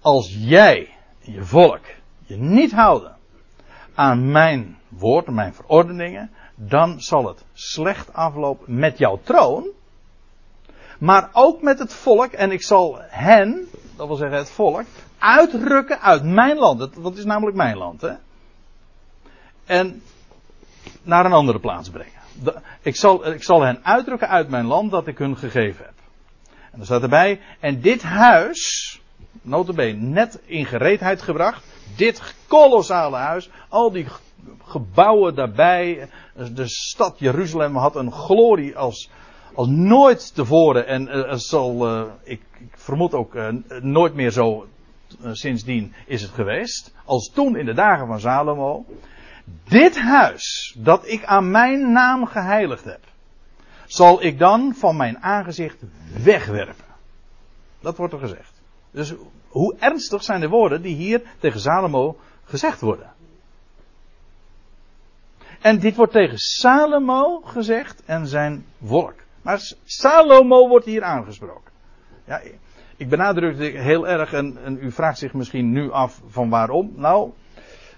als 0.01 0.35
jij, 0.39 0.89
je 1.19 1.43
volk, 1.43 1.85
je 2.23 2.37
niet 2.37 2.71
houden 2.71 3.15
aan 3.93 4.31
mijn 4.31 4.77
woord, 4.87 5.27
mijn 5.27 5.53
verordeningen, 5.53 6.31
dan 6.55 7.01
zal 7.01 7.27
het 7.27 7.45
slecht 7.53 8.13
aflopen 8.13 8.79
met 8.79 8.97
jouw 8.97 9.19
troon, 9.23 9.67
maar 11.01 11.29
ook 11.33 11.61
met 11.61 11.79
het 11.79 11.93
volk, 11.93 12.31
en 12.31 12.51
ik 12.51 12.63
zal 12.63 12.97
hen, 12.99 13.67
dat 13.95 14.07
wil 14.07 14.15
zeggen 14.15 14.37
het 14.37 14.49
volk, 14.49 14.85
uitrukken 15.17 16.01
uit 16.01 16.23
mijn 16.23 16.57
land. 16.57 17.03
Dat, 17.03 17.17
is 17.17 17.25
namelijk 17.25 17.57
mijn 17.57 17.77
land, 17.77 18.01
hè? 18.01 18.13
En 19.65 20.01
naar 21.03 21.25
een 21.25 21.33
andere 21.33 21.59
plaats 21.59 21.89
brengen. 21.89 22.21
Ik 22.81 22.95
zal, 22.95 23.27
ik 23.27 23.43
zal 23.43 23.61
hen 23.61 23.79
uitrukken 23.83 24.27
uit 24.27 24.49
mijn 24.49 24.65
land 24.65 24.91
dat 24.91 25.07
ik 25.07 25.17
hun 25.17 25.37
gegeven 25.37 25.85
heb. 25.85 25.93
En 26.71 26.77
dan 26.77 26.85
staat 26.85 27.01
erbij, 27.01 27.39
en 27.59 27.81
dit 27.81 28.03
huis, 28.03 29.01
notabene 29.41 29.99
net 29.99 30.39
in 30.45 30.65
gereedheid 30.65 31.21
gebracht, 31.21 31.65
dit 31.95 32.35
kolossale 32.47 33.17
huis, 33.17 33.49
al 33.69 33.91
die 33.91 34.07
gebouwen 34.63 35.35
daarbij, 35.35 36.09
de 36.53 36.67
stad 36.67 37.19
Jeruzalem 37.19 37.75
had 37.75 37.95
een 37.95 38.11
glorie 38.11 38.77
als, 38.77 39.09
als 39.53 39.67
nooit 39.67 40.35
tevoren 40.35 40.87
en 40.87 41.07
uh, 41.07 41.33
zal, 41.33 41.87
uh, 41.87 42.03
ik, 42.23 42.41
ik, 42.59 42.73
vermoed 42.75 43.13
ook 43.13 43.37
nooit 43.81 44.13
meer 44.13 44.31
zo 44.31 44.67
sindsdien 45.31 45.93
is 46.05 46.21
het 46.21 46.31
geweest, 46.31 46.93
als 47.05 47.31
toen 47.33 47.55
in 47.55 47.65
de 47.65 47.73
dagen 47.73 48.07
van 48.07 48.19
Salomo. 48.19 48.85
Dit 49.63 49.99
huis 49.99 50.75
dat 50.77 51.07
ik 51.07 51.25
aan 51.25 51.51
mijn 51.51 51.91
naam 51.91 52.25
geheiligd 52.25 52.83
heb, 52.83 52.99
zal 53.85 54.23
ik 54.23 54.39
dan 54.39 54.73
van 54.75 54.97
mijn 54.97 55.17
aangezicht 55.17 55.77
wegwerpen. 56.23 56.85
Dat 57.79 57.97
wordt 57.97 58.13
er 58.13 58.19
gezegd. 58.19 58.61
Dus 58.91 59.13
hoe 59.47 59.75
ernstig 59.79 60.23
zijn 60.23 60.39
de 60.39 60.47
woorden 60.47 60.81
die 60.81 60.95
hier 60.95 61.21
tegen 61.39 61.59
Salomo 61.59 62.17
gezegd 62.43 62.81
worden? 62.81 63.13
En 65.61 65.79
dit 65.79 65.95
wordt 65.95 66.11
tegen 66.11 66.37
Salomo 66.37 67.41
gezegd 67.45 68.03
en 68.05 68.27
zijn 68.27 68.65
volk. 68.83 69.15
Maar 69.41 69.71
Salomo 69.83 70.67
wordt 70.67 70.85
hier 70.85 71.03
aangesproken. 71.03 71.71
Ja, 72.25 72.41
ik 72.97 73.09
benadruk 73.09 73.57
dit 73.57 73.75
heel 73.75 74.07
erg 74.07 74.33
en, 74.33 74.57
en, 74.63 74.77
u 74.81 74.91
vraagt 74.91 75.17
zich 75.17 75.33
misschien 75.33 75.71
nu 75.71 75.91
af 75.91 76.21
van 76.27 76.49
waarom. 76.49 76.93
Nou, 76.95 77.31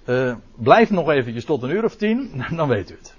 uh, 0.06 0.36
blijf 0.56 0.90
nog 0.90 1.10
eventjes 1.10 1.46
tot 1.46 1.64
een 1.64 1.70
uur 1.70 1.84
of 1.84 1.96
tien, 1.96 2.32
dan 2.56 2.68
weet 2.68 2.92
u 2.92 2.96
het. 2.96 3.16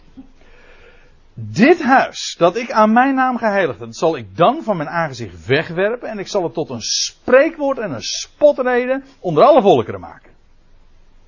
Dit 1.37 1.83
huis, 1.83 2.35
dat 2.39 2.57
ik 2.57 2.71
aan 2.71 2.93
mijn 2.93 3.15
naam 3.15 3.37
geheiligd 3.37 3.81
heb, 3.81 3.93
zal 3.93 4.17
ik 4.17 4.37
dan 4.37 4.63
van 4.63 4.77
mijn 4.77 4.89
aangezicht 4.89 5.47
wegwerpen 5.47 6.09
en 6.09 6.19
ik 6.19 6.29
zal 6.29 6.43
het 6.43 6.55
tot 6.55 6.71
een 6.71 6.81
spreekwoord 6.81 7.79
en 7.79 7.91
een 7.91 8.03
spotreden 8.03 9.05
onder 9.21 9.45
alle 9.45 9.63
volkeren 9.63 10.01
maken. 10.01 10.31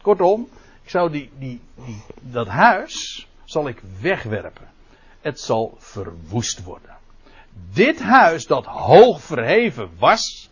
Kortom, 0.03 0.49
ik 0.83 0.91
zou 0.91 1.11
die, 1.11 1.31
die, 1.39 1.61
dat 2.21 2.49
huis 2.49 3.29
zal 3.45 3.69
ik 3.69 3.83
wegwerpen. 4.01 4.69
Het 5.27 5.41
zal 5.41 5.75
verwoest 5.79 6.65
worden. 6.65 6.97
Dit 7.73 8.01
huis 8.01 8.47
dat 8.47 8.65
hoog 8.65 9.23
verheven 9.23 9.91
was, 9.99 10.51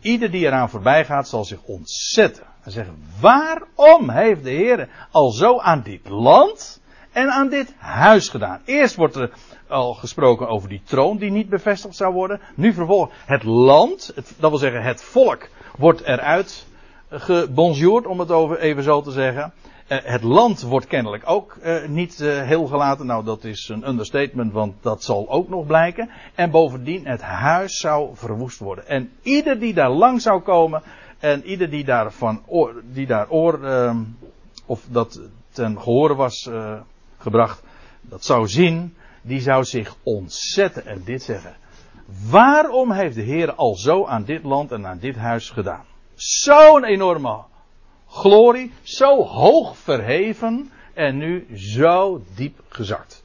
ieder 0.00 0.30
die 0.30 0.46
eraan 0.46 0.70
voorbij 0.70 1.04
gaat 1.04 1.28
zal 1.28 1.44
zich 1.44 1.62
ontzetten. 1.62 2.44
En 2.62 2.70
zeggen, 2.70 3.04
waarom 3.20 4.10
heeft 4.10 4.42
de 4.42 4.50
Heer 4.50 4.88
al 5.10 5.30
zo 5.30 5.58
aan 5.58 5.82
dit 5.82 6.08
land 6.08 6.80
en 7.12 7.30
aan 7.30 7.48
dit 7.48 7.74
huis 7.76 8.28
gedaan. 8.28 8.60
Eerst 8.64 8.94
wordt 8.94 9.16
er 9.16 9.30
al 9.68 9.94
gesproken 9.94 10.48
over 10.48 10.68
die 10.68 10.82
troon 10.84 11.16
die 11.16 11.30
niet 11.30 11.48
bevestigd 11.48 11.96
zou 11.96 12.12
worden. 12.12 12.40
Nu 12.54 12.72
vervolgens 12.72 13.12
het 13.26 13.42
land, 13.42 14.12
dat 14.14 14.50
wil 14.50 14.58
zeggen 14.58 14.82
het 14.82 15.02
volk, 15.02 15.48
wordt 15.76 16.00
eruit 16.00 16.66
gebonjourd, 17.10 18.06
om 18.06 18.18
het 18.20 18.30
over 18.30 18.58
even 18.58 18.82
zo 18.82 19.02
te 19.02 19.10
zeggen. 19.10 19.52
Uh, 19.88 19.98
het 20.02 20.22
land 20.22 20.62
wordt 20.62 20.86
kennelijk 20.86 21.22
ook 21.26 21.56
uh, 21.62 21.86
niet 21.86 22.20
uh, 22.20 22.42
heel 22.42 22.66
gelaten. 22.66 23.06
Nou, 23.06 23.24
dat 23.24 23.44
is 23.44 23.68
een 23.68 23.88
understatement, 23.88 24.52
want 24.52 24.74
dat 24.80 25.04
zal 25.04 25.28
ook 25.28 25.48
nog 25.48 25.66
blijken. 25.66 26.10
En 26.34 26.50
bovendien, 26.50 27.06
het 27.06 27.22
huis 27.22 27.78
zou 27.78 28.10
verwoest 28.14 28.58
worden. 28.58 28.86
En 28.86 29.10
ieder 29.22 29.60
die 29.60 29.74
daar 29.74 29.90
lang 29.90 30.22
zou 30.22 30.40
komen, 30.40 30.82
en 31.18 31.44
ieder 31.44 31.70
die 31.70 31.84
daar, 31.84 32.12
van 32.12 32.42
oor, 32.46 32.82
die 32.92 33.06
daar 33.06 33.30
oor, 33.30 33.64
ehm, 33.64 33.96
of 34.66 34.84
dat 34.88 35.20
ten 35.50 35.80
gehore 35.80 36.14
was 36.14 36.50
gebracht, 37.18 37.62
dat 38.00 38.24
zou 38.24 38.48
zien, 38.48 38.94
die 39.22 39.40
zou 39.40 39.64
zich 39.64 39.96
ontzetten 40.02 40.86
en 40.86 41.02
dit 41.04 41.22
zeggen. 41.22 41.56
Waarom 42.30 42.92
heeft 42.92 43.14
de 43.14 43.22
Heer 43.22 43.52
al 43.52 43.74
zo 43.74 44.06
aan 44.06 44.24
dit 44.24 44.44
land 44.44 44.72
en 44.72 44.86
aan 44.86 44.98
dit 44.98 45.16
huis 45.16 45.50
gedaan? 45.50 45.84
Zo'n 46.14 46.84
enorme 46.84 47.46
glorie, 48.08 48.72
zo 48.82 49.22
hoog 49.22 49.76
verheven 49.76 50.70
en 50.94 51.16
nu 51.16 51.56
zo 51.56 52.22
diep 52.34 52.60
gezakt. 52.68 53.22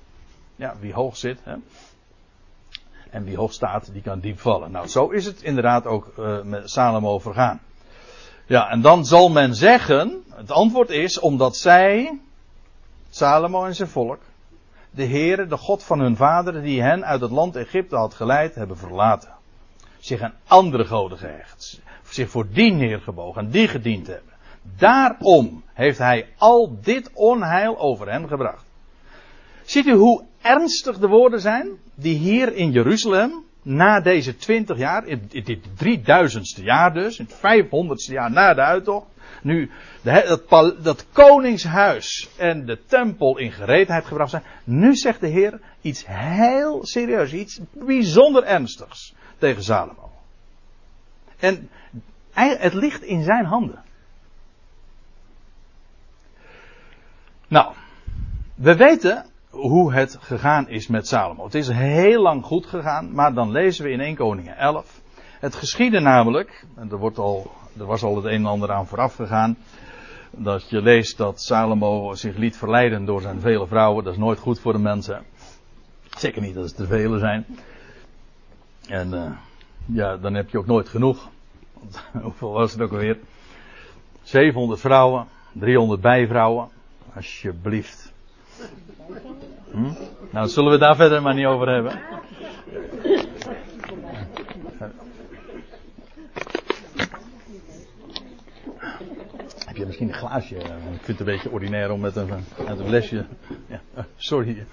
Ja, 0.55 0.75
wie 0.79 0.93
hoog 0.93 1.17
zit, 1.17 1.39
hè? 1.43 1.55
En 3.09 3.23
wie 3.23 3.37
hoog 3.37 3.53
staat, 3.53 3.93
die 3.93 4.01
kan 4.01 4.19
diep 4.19 4.39
vallen. 4.39 4.71
Nou, 4.71 4.87
zo 4.87 5.09
is 5.09 5.25
het 5.25 5.41
inderdaad 5.41 5.85
ook 5.85 6.13
uh, 6.19 6.41
met 6.41 6.69
Salomo 6.69 7.19
vergaan. 7.19 7.61
Ja, 8.45 8.69
en 8.69 8.81
dan 8.81 9.05
zal 9.05 9.29
men 9.29 9.55
zeggen, 9.55 10.23
het 10.29 10.51
antwoord 10.51 10.89
is 10.89 11.19
omdat 11.19 11.55
zij, 11.55 12.19
Salomo 13.09 13.65
en 13.65 13.75
zijn 13.75 13.89
volk, 13.89 14.19
de 14.91 15.05
Heere, 15.05 15.47
de 15.47 15.57
God 15.57 15.83
van 15.83 15.99
hun 15.99 16.15
vader, 16.15 16.61
die 16.61 16.81
hen 16.81 17.05
uit 17.05 17.21
het 17.21 17.31
land 17.31 17.55
Egypte 17.55 17.95
had 17.95 18.13
geleid, 18.13 18.55
hebben 18.55 18.77
verlaten. 18.77 19.29
Zich 19.99 20.21
aan 20.21 20.33
andere 20.47 20.85
goden 20.85 21.17
gehecht. 21.17 21.81
Zich 22.09 22.29
voor 22.29 22.47
die 22.49 22.71
neergebogen 22.71 23.41
en 23.45 23.51
die 23.51 23.67
gediend 23.67 24.07
hebben. 24.07 24.32
Daarom 24.77 25.63
heeft 25.73 25.97
hij 25.97 26.27
al 26.37 26.77
dit 26.81 27.09
onheil 27.13 27.79
over 27.79 28.11
hen 28.11 28.27
gebracht. 28.27 28.65
Ziet 29.65 29.85
u 29.85 29.93
hoe 29.93 30.23
ernstig 30.41 30.97
de 30.97 31.07
woorden 31.07 31.41
zijn 31.41 31.69
die 31.95 32.17
hier 32.17 32.53
in 32.53 32.71
Jeruzalem 32.71 33.43
na 33.61 33.99
deze 33.99 34.35
twintig 34.35 34.77
jaar, 34.77 35.07
in 35.07 35.29
dit 35.29 35.59
3000ste 35.83 36.63
jaar 36.63 36.93
dus, 36.93 37.19
in 37.19 37.27
het 37.29 37.65
500ste 37.65 38.13
jaar 38.13 38.31
na 38.31 38.53
de 38.53 38.61
uittocht, 38.61 39.05
nu 39.41 39.71
dat, 40.01 40.75
dat, 40.83 41.05
koningshuis 41.11 42.29
en 42.37 42.65
de 42.65 42.79
tempel 42.85 43.37
in 43.37 43.51
gereedheid 43.51 44.05
gebracht 44.05 44.29
zijn. 44.29 44.43
Nu 44.63 44.95
zegt 44.95 45.19
de 45.19 45.27
Heer 45.27 45.59
iets 45.81 46.03
heel 46.07 46.85
serieus, 46.85 47.33
iets 47.33 47.59
bijzonder 47.71 48.43
ernstigs 48.43 49.13
tegen 49.37 49.63
Salomo. 49.63 50.11
En 51.39 51.69
het 52.33 52.73
ligt 52.73 53.03
in 53.03 53.23
zijn 53.23 53.45
handen. 53.45 53.83
Nou, 57.53 57.73
we 58.55 58.75
weten 58.75 59.25
hoe 59.49 59.93
het 59.93 60.17
gegaan 60.19 60.69
is 60.69 60.87
met 60.87 61.07
Salomo. 61.07 61.43
Het 61.43 61.55
is 61.55 61.67
heel 61.67 62.21
lang 62.21 62.43
goed 62.43 62.65
gegaan, 62.65 63.13
maar 63.13 63.33
dan 63.33 63.51
lezen 63.51 63.85
we 63.85 63.91
in 63.91 63.99
1 63.99 64.15
Koningen 64.15 64.57
11. 64.57 65.01
Het 65.39 65.55
geschiedde 65.55 65.99
namelijk, 65.99 66.65
en 66.75 66.91
er, 66.91 66.97
wordt 66.97 67.17
al, 67.17 67.51
er 67.77 67.85
was 67.85 68.03
al 68.03 68.15
het 68.15 68.25
een 68.25 68.31
en 68.31 68.45
ander 68.45 68.71
aan 68.71 68.87
vooraf 68.87 69.15
gegaan, 69.15 69.57
dat 70.31 70.69
je 70.69 70.81
leest 70.81 71.17
dat 71.17 71.41
Salomo 71.41 72.13
zich 72.13 72.35
liet 72.37 72.57
verleiden 72.57 73.05
door 73.05 73.21
zijn 73.21 73.39
vele 73.39 73.67
vrouwen. 73.67 74.03
Dat 74.03 74.13
is 74.13 74.19
nooit 74.19 74.39
goed 74.39 74.59
voor 74.59 74.73
de 74.73 74.79
mensen. 74.79 75.23
Zeker 76.09 76.41
niet 76.41 76.53
dat 76.53 76.63
het 76.63 76.75
te 76.75 76.87
vele 76.87 77.19
zijn. 77.19 77.45
En 78.87 79.13
uh, 79.13 79.31
ja, 79.85 80.17
dan 80.17 80.33
heb 80.33 80.49
je 80.49 80.57
ook 80.57 80.65
nooit 80.65 80.89
genoeg. 80.89 81.29
Want, 81.73 82.03
hoeveel 82.23 82.51
was 82.51 82.71
het 82.71 82.81
ook 82.81 82.91
alweer? 82.91 83.17
700 84.21 84.79
vrouwen, 84.79 85.27
300 85.51 86.01
bijvrouwen. 86.01 86.69
Alsjeblieft. 87.15 88.13
Hm? 89.71 89.91
Nou, 90.31 90.47
zullen 90.47 90.71
we 90.71 90.77
daar 90.77 90.95
verder 90.95 91.21
maar 91.21 91.33
niet 91.33 91.45
over 91.45 91.69
hebben. 91.69 91.99
Heb 99.65 99.75
je 99.75 99.85
misschien 99.85 100.07
een 100.07 100.13
glaasje? 100.13 100.55
Ik 100.55 100.63
vind 101.01 101.07
het 101.07 101.19
een 101.19 101.25
beetje 101.25 101.51
ordinair 101.51 101.91
om 101.91 101.99
met 101.99 102.15
een, 102.15 102.29
met 102.67 102.79
een 102.79 102.85
flesje. 102.85 103.25
Ja, 103.67 103.81
sorry. 104.15 104.65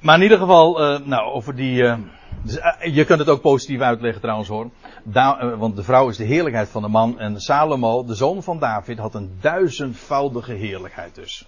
Maar 0.00 0.16
in 0.16 0.22
ieder 0.22 0.38
geval, 0.38 0.82
uh, 0.82 1.06
nou, 1.06 1.32
over 1.32 1.54
die. 1.54 1.82
Uh, 1.82 1.98
dus, 2.42 2.56
uh, 2.56 2.94
je 2.94 3.04
kunt 3.04 3.18
het 3.18 3.28
ook 3.28 3.40
positief 3.40 3.80
uitleggen 3.80 4.20
trouwens 4.20 4.48
hoor. 4.48 4.70
Da 5.02 5.56
want 5.56 5.76
de 5.76 5.82
vrouw 5.82 6.08
is 6.08 6.16
de 6.16 6.24
heerlijkheid 6.24 6.68
van 6.68 6.82
de 6.82 6.88
man. 6.88 7.18
En 7.18 7.40
Salomo, 7.40 8.04
de 8.04 8.14
zoon 8.14 8.42
van 8.42 8.58
David, 8.58 8.98
had 8.98 9.14
een 9.14 9.36
duizendvoudige 9.40 10.52
heerlijkheid 10.52 11.14
dus. 11.14 11.46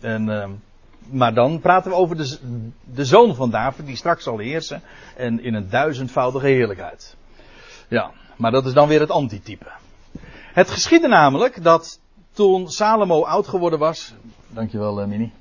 En, 0.00 0.60
maar 1.10 1.34
dan 1.34 1.60
praten 1.60 1.90
we 1.90 1.96
over 1.96 2.16
de, 2.16 2.38
de 2.84 3.04
zoon 3.04 3.34
van 3.34 3.50
David, 3.50 3.86
die 3.86 3.96
straks 3.96 4.24
zal 4.24 4.38
heersen. 4.38 4.82
En 5.16 5.42
in 5.42 5.54
een 5.54 5.68
duizendvoudige 5.70 6.46
heerlijkheid. 6.46 7.16
Ja, 7.88 8.10
maar 8.36 8.50
dat 8.50 8.66
is 8.66 8.72
dan 8.72 8.88
weer 8.88 9.00
het 9.00 9.10
antitype. 9.10 9.66
Het 10.52 10.70
geschiedde 10.70 11.08
namelijk 11.08 11.62
dat 11.62 12.00
toen 12.32 12.68
Salomo 12.68 13.22
oud 13.22 13.48
geworden 13.48 13.78
was. 13.78 14.14
Dankjewel, 14.48 15.06
Mini. 15.06 15.32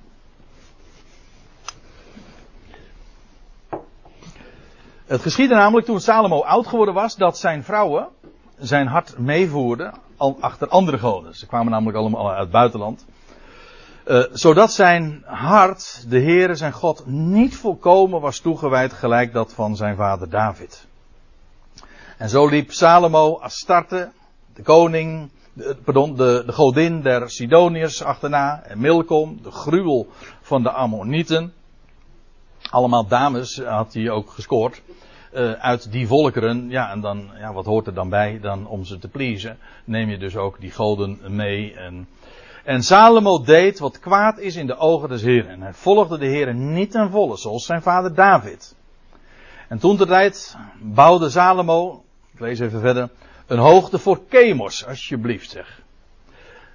Het 5.12 5.21
geschiedde 5.21 5.56
namelijk 5.56 5.86
toen 5.86 6.00
Salomo 6.00 6.41
oud 6.41 6.67
geworden 6.67 6.93
was 6.93 7.15
dat 7.15 7.38
zijn 7.38 7.63
vrouwen 7.63 8.08
zijn 8.60 8.88
hart 8.88 9.17
meevoerden 9.17 9.93
achter 10.17 10.67
andere 10.67 10.97
goden. 10.97 11.36
Ze 11.36 11.47
kwamen 11.47 11.71
namelijk 11.71 11.97
allemaal 11.97 12.30
uit 12.30 12.39
het 12.39 12.52
buitenland. 12.52 13.06
Uh, 14.06 14.24
zodat 14.32 14.71
zijn 14.71 15.24
hart, 15.26 16.06
de 16.10 16.21
Heere, 16.21 16.56
zijn 16.56 16.71
God, 16.71 17.06
niet 17.06 17.56
volkomen 17.56 18.21
was 18.21 18.39
toegewijd 18.39 18.93
gelijk 18.93 19.34
dat 19.34 19.54
van 19.54 19.76
zijn 19.76 19.95
vader 19.95 20.30
David. 20.30 20.88
En 22.17 22.30
zo 22.30 22.47
liep 22.47 22.71
Salomo 22.71 23.39
Astarte, 23.39 24.12
de 24.54 24.63
koning, 24.63 25.30
de, 25.54 25.78
pardon, 25.84 26.15
de, 26.15 26.43
de 26.45 26.52
godin 26.54 27.02
der 27.02 27.30
Sidoniërs 27.30 28.04
achterna, 28.04 28.63
en 28.63 28.80
Milkom, 28.80 29.39
de 29.43 29.52
gruwel 29.52 30.08
van 30.41 30.63
de 30.63 30.71
Ammonieten. 30.71 31.54
Allemaal 32.71 33.07
dames 33.07 33.62
had 33.63 33.93
hij 33.93 34.10
ook 34.10 34.31
gescoord. 34.31 34.81
Uh, 35.34 35.51
uit 35.51 35.91
die 35.91 36.07
volkeren, 36.07 36.69
ja, 36.69 36.91
en 36.91 37.01
dan, 37.01 37.29
ja, 37.39 37.53
wat 37.53 37.65
hoort 37.65 37.88
er 37.88 37.93
dan 37.93 38.10
bij? 38.10 38.39
Dan 38.41 38.67
om 38.67 38.86
ze 38.86 38.99
te 38.99 39.07
pleasen, 39.07 39.57
neem 39.86 40.10
je 40.10 40.17
dus 40.17 40.36
ook 40.36 40.60
die 40.60 40.71
goden 40.71 41.19
mee. 41.27 41.73
En, 41.73 42.07
en 42.63 42.84
Salomo 42.84 43.43
deed 43.43 43.79
wat 43.79 43.99
kwaad 43.99 44.39
is 44.39 44.55
in 44.55 44.67
de 44.67 44.77
ogen 44.77 45.10
des 45.10 45.21
Heren. 45.21 45.49
En 45.49 45.62
hij 45.62 45.73
volgde 45.73 46.17
de 46.17 46.25
Heren 46.25 46.73
niet 46.73 46.91
ten 46.91 47.10
volle, 47.10 47.38
zoals 47.38 47.65
zijn 47.65 47.81
vader 47.81 48.15
David. 48.15 48.75
En 49.67 49.79
toen 49.79 49.97
de 49.97 50.05
tijd 50.05 50.57
bouwde 50.81 51.29
Salomo, 51.29 52.03
ik 52.34 52.39
lees 52.39 52.60
even 52.60 52.79
verder, 52.79 53.10
een 53.47 53.60
hoogte 53.60 53.99
voor 53.99 54.19
Chemos, 54.29 54.86
alsjeblieft 54.86 55.49
zeg. 55.49 55.81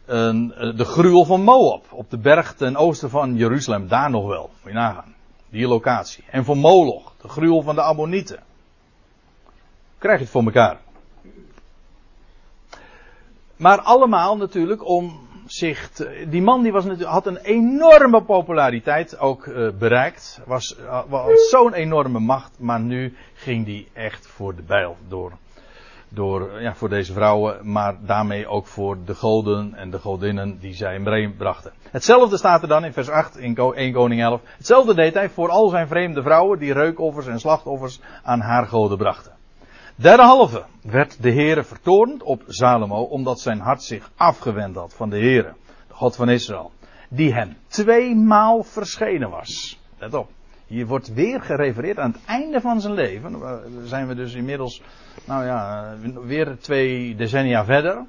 Een, 0.06 0.48
de 0.76 0.84
gruwel 0.84 1.24
van 1.24 1.40
Moab, 1.40 1.84
op 1.90 2.10
de 2.10 2.18
berg 2.18 2.54
ten 2.54 2.76
oosten 2.76 3.10
van 3.10 3.34
Jeruzalem, 3.34 3.88
daar 3.88 4.10
nog 4.10 4.26
wel, 4.26 4.50
moet 4.62 4.72
je 4.72 4.78
nagaan. 4.78 5.15
Die 5.48 5.66
locatie. 5.66 6.24
En 6.30 6.44
voor 6.44 6.56
Moloch, 6.56 7.14
de 7.20 7.28
gruwel 7.28 7.62
van 7.62 7.74
de 7.74 7.82
Ammonieten. 7.82 8.42
Krijg 9.98 10.18
je 10.18 10.22
het 10.24 10.32
voor 10.32 10.44
elkaar. 10.44 10.80
Maar 13.56 13.80
allemaal 13.80 14.36
natuurlijk 14.36 14.88
om 14.88 15.26
zich 15.46 15.90
te, 15.90 16.26
Die 16.28 16.42
man 16.42 16.62
die 16.62 16.72
was 16.72 16.84
natuurlijk, 16.84 17.10
had 17.10 17.26
een 17.26 17.36
enorme 17.36 18.22
populariteit 18.22 19.18
ook 19.18 19.46
uh, 19.46 19.70
bereikt. 19.78 20.40
Uh, 20.40 20.46
was 20.46 20.76
zo'n 21.50 21.72
enorme 21.72 22.18
macht. 22.18 22.58
Maar 22.58 22.80
nu 22.80 23.16
ging 23.34 23.64
die 23.64 23.88
echt 23.92 24.26
voor 24.26 24.54
de 24.54 24.62
bijl 24.62 24.96
door 25.08 25.32
door, 26.08 26.60
ja, 26.60 26.74
voor 26.74 26.88
deze 26.88 27.12
vrouwen, 27.12 27.72
maar 27.72 27.96
daarmee 28.00 28.46
ook 28.46 28.66
voor 28.66 28.98
de 29.04 29.14
goden 29.14 29.74
en 29.74 29.90
de 29.90 29.98
godinnen 29.98 30.58
die 30.58 30.74
zij 30.74 30.94
in 30.94 31.36
brachten. 31.36 31.72
Hetzelfde 31.90 32.36
staat 32.36 32.62
er 32.62 32.68
dan 32.68 32.84
in 32.84 32.92
vers 32.92 33.08
8 33.08 33.36
in 33.38 33.56
1 33.56 33.92
Koning 33.92 34.22
11. 34.22 34.40
Hetzelfde 34.56 34.94
deed 34.94 35.14
hij 35.14 35.30
voor 35.30 35.48
al 35.48 35.68
zijn 35.68 35.88
vreemde 35.88 36.22
vrouwen 36.22 36.58
die 36.58 36.72
reukoffers 36.72 37.26
en 37.26 37.40
slachtoffers 37.40 38.00
aan 38.22 38.40
haar 38.40 38.66
goden 38.66 38.98
brachten. 38.98 39.32
Derhalve 39.94 40.64
werd 40.82 41.22
de 41.22 41.32
Heere 41.32 41.64
vertoornd 41.64 42.22
op 42.22 42.42
Salomo 42.46 43.02
omdat 43.02 43.40
zijn 43.40 43.60
hart 43.60 43.82
zich 43.82 44.10
afgewend 44.16 44.76
had 44.76 44.94
van 44.94 45.10
de 45.10 45.18
Heere, 45.18 45.52
de 45.88 45.94
God 45.94 46.16
van 46.16 46.28
Israël, 46.28 46.72
die 47.08 47.34
hem 47.34 47.56
tweemaal 47.66 48.62
verschenen 48.62 49.30
was. 49.30 49.80
Let 49.98 50.14
op. 50.14 50.35
Hier 50.66 50.86
wordt 50.86 51.12
weer 51.12 51.42
gerefereerd 51.42 51.98
aan 51.98 52.12
het 52.12 52.24
einde 52.24 52.60
van 52.60 52.80
zijn 52.80 52.94
leven. 52.94 53.40
Daar 53.40 53.60
zijn 53.84 54.06
we 54.06 54.14
dus 54.14 54.34
inmiddels, 54.34 54.82
nou 55.24 55.44
ja, 55.44 55.94
weer 56.24 56.56
twee 56.60 57.14
decennia 57.14 57.64
verder. 57.64 58.04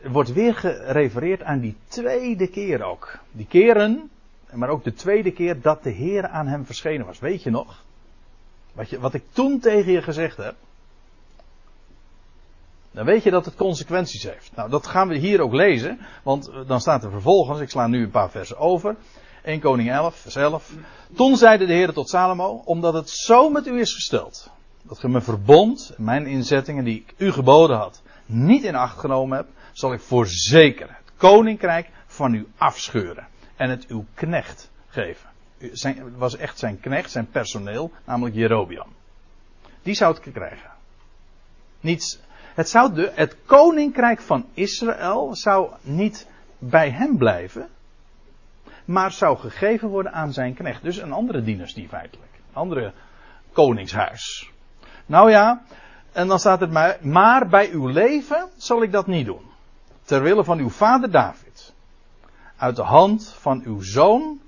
Er 0.00 0.10
wordt 0.10 0.32
weer 0.32 0.54
gerefereerd 0.54 1.42
aan 1.42 1.60
die 1.60 1.76
tweede 1.88 2.46
keer 2.46 2.82
ook. 2.82 3.18
Die 3.32 3.46
keren, 3.46 4.10
maar 4.52 4.68
ook 4.68 4.84
de 4.84 4.94
tweede 4.94 5.32
keer 5.32 5.60
dat 5.60 5.82
de 5.82 5.90
Heer 5.90 6.28
aan 6.28 6.46
hem 6.46 6.66
verschenen 6.66 7.06
was. 7.06 7.18
Weet 7.18 7.42
je 7.42 7.50
nog? 7.50 7.84
Wat, 8.72 8.90
je, 8.90 9.00
wat 9.00 9.14
ik 9.14 9.22
toen 9.32 9.58
tegen 9.60 9.92
je 9.92 10.02
gezegd 10.02 10.36
heb. 10.36 10.54
Dan 12.90 13.04
weet 13.04 13.22
je 13.22 13.30
dat 13.30 13.44
het 13.44 13.54
consequenties 13.54 14.22
heeft. 14.22 14.50
Nou, 14.54 14.70
dat 14.70 14.86
gaan 14.86 15.08
we 15.08 15.16
hier 15.16 15.40
ook 15.40 15.52
lezen. 15.52 15.98
Want 16.22 16.50
dan 16.66 16.80
staat 16.80 17.04
er 17.04 17.10
vervolgens, 17.10 17.60
ik 17.60 17.70
sla 17.70 17.86
nu 17.86 18.02
een 18.02 18.10
paar 18.10 18.30
versen 18.30 18.58
over. 18.58 18.96
1 19.48 19.60
Koning 19.60 19.90
11, 19.90 20.16
vers 20.16 20.36
11. 20.36 20.72
Toen 21.16 21.36
zeide 21.36 21.66
de 21.66 21.72
Heer 21.72 21.92
tot 21.92 22.08
Salomo, 22.08 22.62
omdat 22.64 22.94
het 22.94 23.10
zo 23.10 23.50
met 23.50 23.66
u 23.66 23.80
is 23.80 23.94
gesteld, 23.94 24.50
dat 24.82 24.98
ge 24.98 25.08
mijn 25.08 25.22
verbond, 25.22 25.92
mijn 25.96 26.26
inzettingen 26.26 26.84
die 26.84 26.96
ik 26.96 27.14
u 27.16 27.32
geboden 27.32 27.76
had, 27.76 28.02
niet 28.26 28.64
in 28.64 28.74
acht 28.74 28.98
genomen 28.98 29.36
hebt, 29.36 29.50
zal 29.72 29.92
ik 29.92 30.00
voorzeker 30.00 30.88
het 30.88 31.12
koninkrijk 31.16 31.90
van 32.06 32.34
u 32.34 32.46
afscheuren 32.56 33.26
en 33.56 33.70
het 33.70 33.86
uw 33.86 34.04
knecht 34.14 34.70
geven. 34.88 35.30
Zijn, 35.72 36.16
was 36.16 36.36
echt 36.36 36.58
zijn 36.58 36.80
knecht, 36.80 37.10
zijn 37.10 37.28
personeel, 37.30 37.92
namelijk 38.04 38.36
Jerobiam. 38.36 38.88
Die 39.82 39.94
zou 39.94 40.14
het 40.14 40.32
krijgen. 40.32 40.70
Niets, 41.80 42.18
het, 42.54 42.68
zou 42.68 42.94
de, 42.94 43.12
het 43.14 43.36
koninkrijk 43.46 44.20
van 44.20 44.46
Israël 44.54 45.34
zou 45.34 45.70
niet 45.82 46.26
bij 46.58 46.90
hem 46.90 47.18
blijven, 47.18 47.68
maar 48.88 49.12
zou 49.12 49.38
gegeven 49.38 49.88
worden 49.88 50.12
aan 50.12 50.32
zijn 50.32 50.54
knecht. 50.54 50.82
Dus 50.82 50.96
een 50.96 51.12
andere 51.12 51.42
dynastie 51.42 51.88
feitelijk. 51.88 52.30
Een 52.48 52.54
andere 52.54 52.92
koningshuis. 53.52 54.50
Nou 55.06 55.30
ja, 55.30 55.62
en 56.12 56.28
dan 56.28 56.38
staat 56.38 56.60
het 56.60 56.70
maar, 56.70 56.98
maar 57.00 57.48
bij 57.48 57.70
uw 57.70 57.86
leven 57.86 58.48
zal 58.56 58.82
ik 58.82 58.92
dat 58.92 59.06
niet 59.06 59.26
doen. 59.26 59.50
Terwille 60.02 60.44
van 60.44 60.58
uw 60.58 60.70
vader 60.70 61.10
David. 61.10 61.74
Uit 62.56 62.76
de 62.76 62.82
hand 62.82 63.34
van 63.38 63.62
uw 63.64 63.80
zoon 63.80 64.40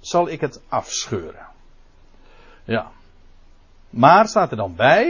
zal 0.00 0.28
ik 0.28 0.40
het 0.40 0.60
afscheuren. 0.68 1.46
Ja. 2.64 2.90
Maar 3.90 4.28
staat 4.28 4.50
er 4.50 4.56
dan 4.56 4.74
bij, 4.74 5.08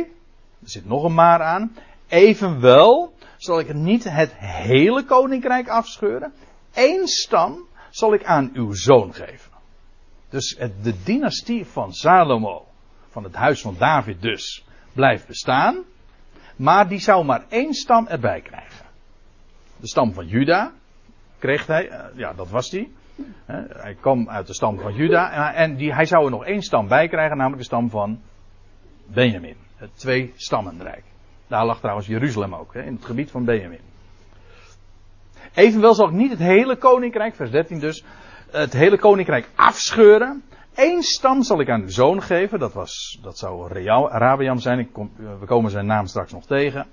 er 0.63 0.71
zit 0.71 0.87
nog 0.87 1.05
een 1.05 1.15
maar 1.15 1.43
aan, 1.43 1.77
evenwel 2.09 3.15
zal 3.37 3.59
ik 3.59 3.75
niet 3.75 4.05
het 4.05 4.33
hele 4.37 5.05
koninkrijk 5.05 5.69
afscheuren. 5.69 6.33
Eén 6.73 7.09
stam 7.09 7.69
zal 7.91 8.15
ik 8.15 8.25
aan 8.25 8.51
uw 8.53 8.73
zoon 8.73 9.15
geven. 9.15 9.51
Dus 10.29 10.57
de 10.83 11.03
dynastie 11.05 11.67
van 11.67 11.93
Salomo, 11.93 12.67
van 13.09 13.25
het 13.25 13.35
huis 13.35 13.61
van 13.61 13.77
David 13.79 14.23
dus, 14.23 14.65
blijft 14.93 15.27
bestaan. 15.27 15.85
Maar 16.57 16.89
die 16.89 16.99
zou 16.99 17.25
maar 17.25 17.45
één 17.49 17.75
stam 17.75 18.07
erbij 18.07 18.41
krijgen. 18.41 18.87
De 19.77 19.89
stam 19.89 20.13
van 20.13 20.27
Juda 20.27 20.73
kreeg 21.39 21.67
hij, 21.67 21.89
eh, 21.89 22.05
ja 22.17 22.33
dat 22.33 22.51
was 22.51 22.71
die. 22.71 22.93
Hij 23.47 23.97
kwam 24.01 24.29
uit 24.29 24.47
de 24.47 24.55
stam 24.55 24.79
van 24.79 24.95
Juda 24.95 25.53
en 25.55 25.77
die, 25.77 25.95
hij 25.95 26.05
zou 26.05 26.25
er 26.25 26.31
nog 26.31 26.45
één 26.45 26.63
stam 26.63 26.89
bij 26.89 27.09
krijgen, 27.09 27.37
namelijk 27.37 27.63
de 27.63 27.67
stam 27.67 27.91
van 27.91 28.21
Benjamin. 29.07 29.57
Het 29.77 29.91
twee 29.99 30.33
stammenrijk. 30.37 31.05
Daar 31.47 31.67
lag 31.67 31.79
trouwens 31.79 32.07
Jeruzalem 32.07 32.55
ook, 32.55 32.75
in 32.75 32.95
het 32.95 33.05
gebied 33.05 33.31
van 33.31 33.45
Benjamin. 33.45 33.90
Evenwel 35.55 35.95
zal 35.95 36.07
ik 36.07 36.15
niet 36.15 36.31
het 36.31 36.39
hele 36.39 36.77
koninkrijk, 36.77 37.35
vers 37.35 37.51
13 37.51 37.79
dus, 37.79 38.05
het 38.51 38.73
hele 38.73 38.99
koninkrijk 38.99 39.49
afscheuren. 39.55 40.43
Eén 40.75 41.03
stam 41.03 41.43
zal 41.43 41.61
ik 41.61 41.69
aan 41.69 41.81
uw 41.81 41.89
zoon 41.89 42.23
geven. 42.23 42.59
Dat, 42.59 42.73
was, 42.73 43.19
dat 43.23 43.39
zou 43.39 43.73
Arabiam 44.11 44.59
zijn. 44.59 44.79
Ik 44.79 44.93
kom, 44.93 45.11
we 45.41 45.47
komen 45.47 45.71
zijn 45.71 45.87
naam 45.87 46.07
straks 46.07 46.33
nog 46.33 46.47
tegen. 46.47 46.87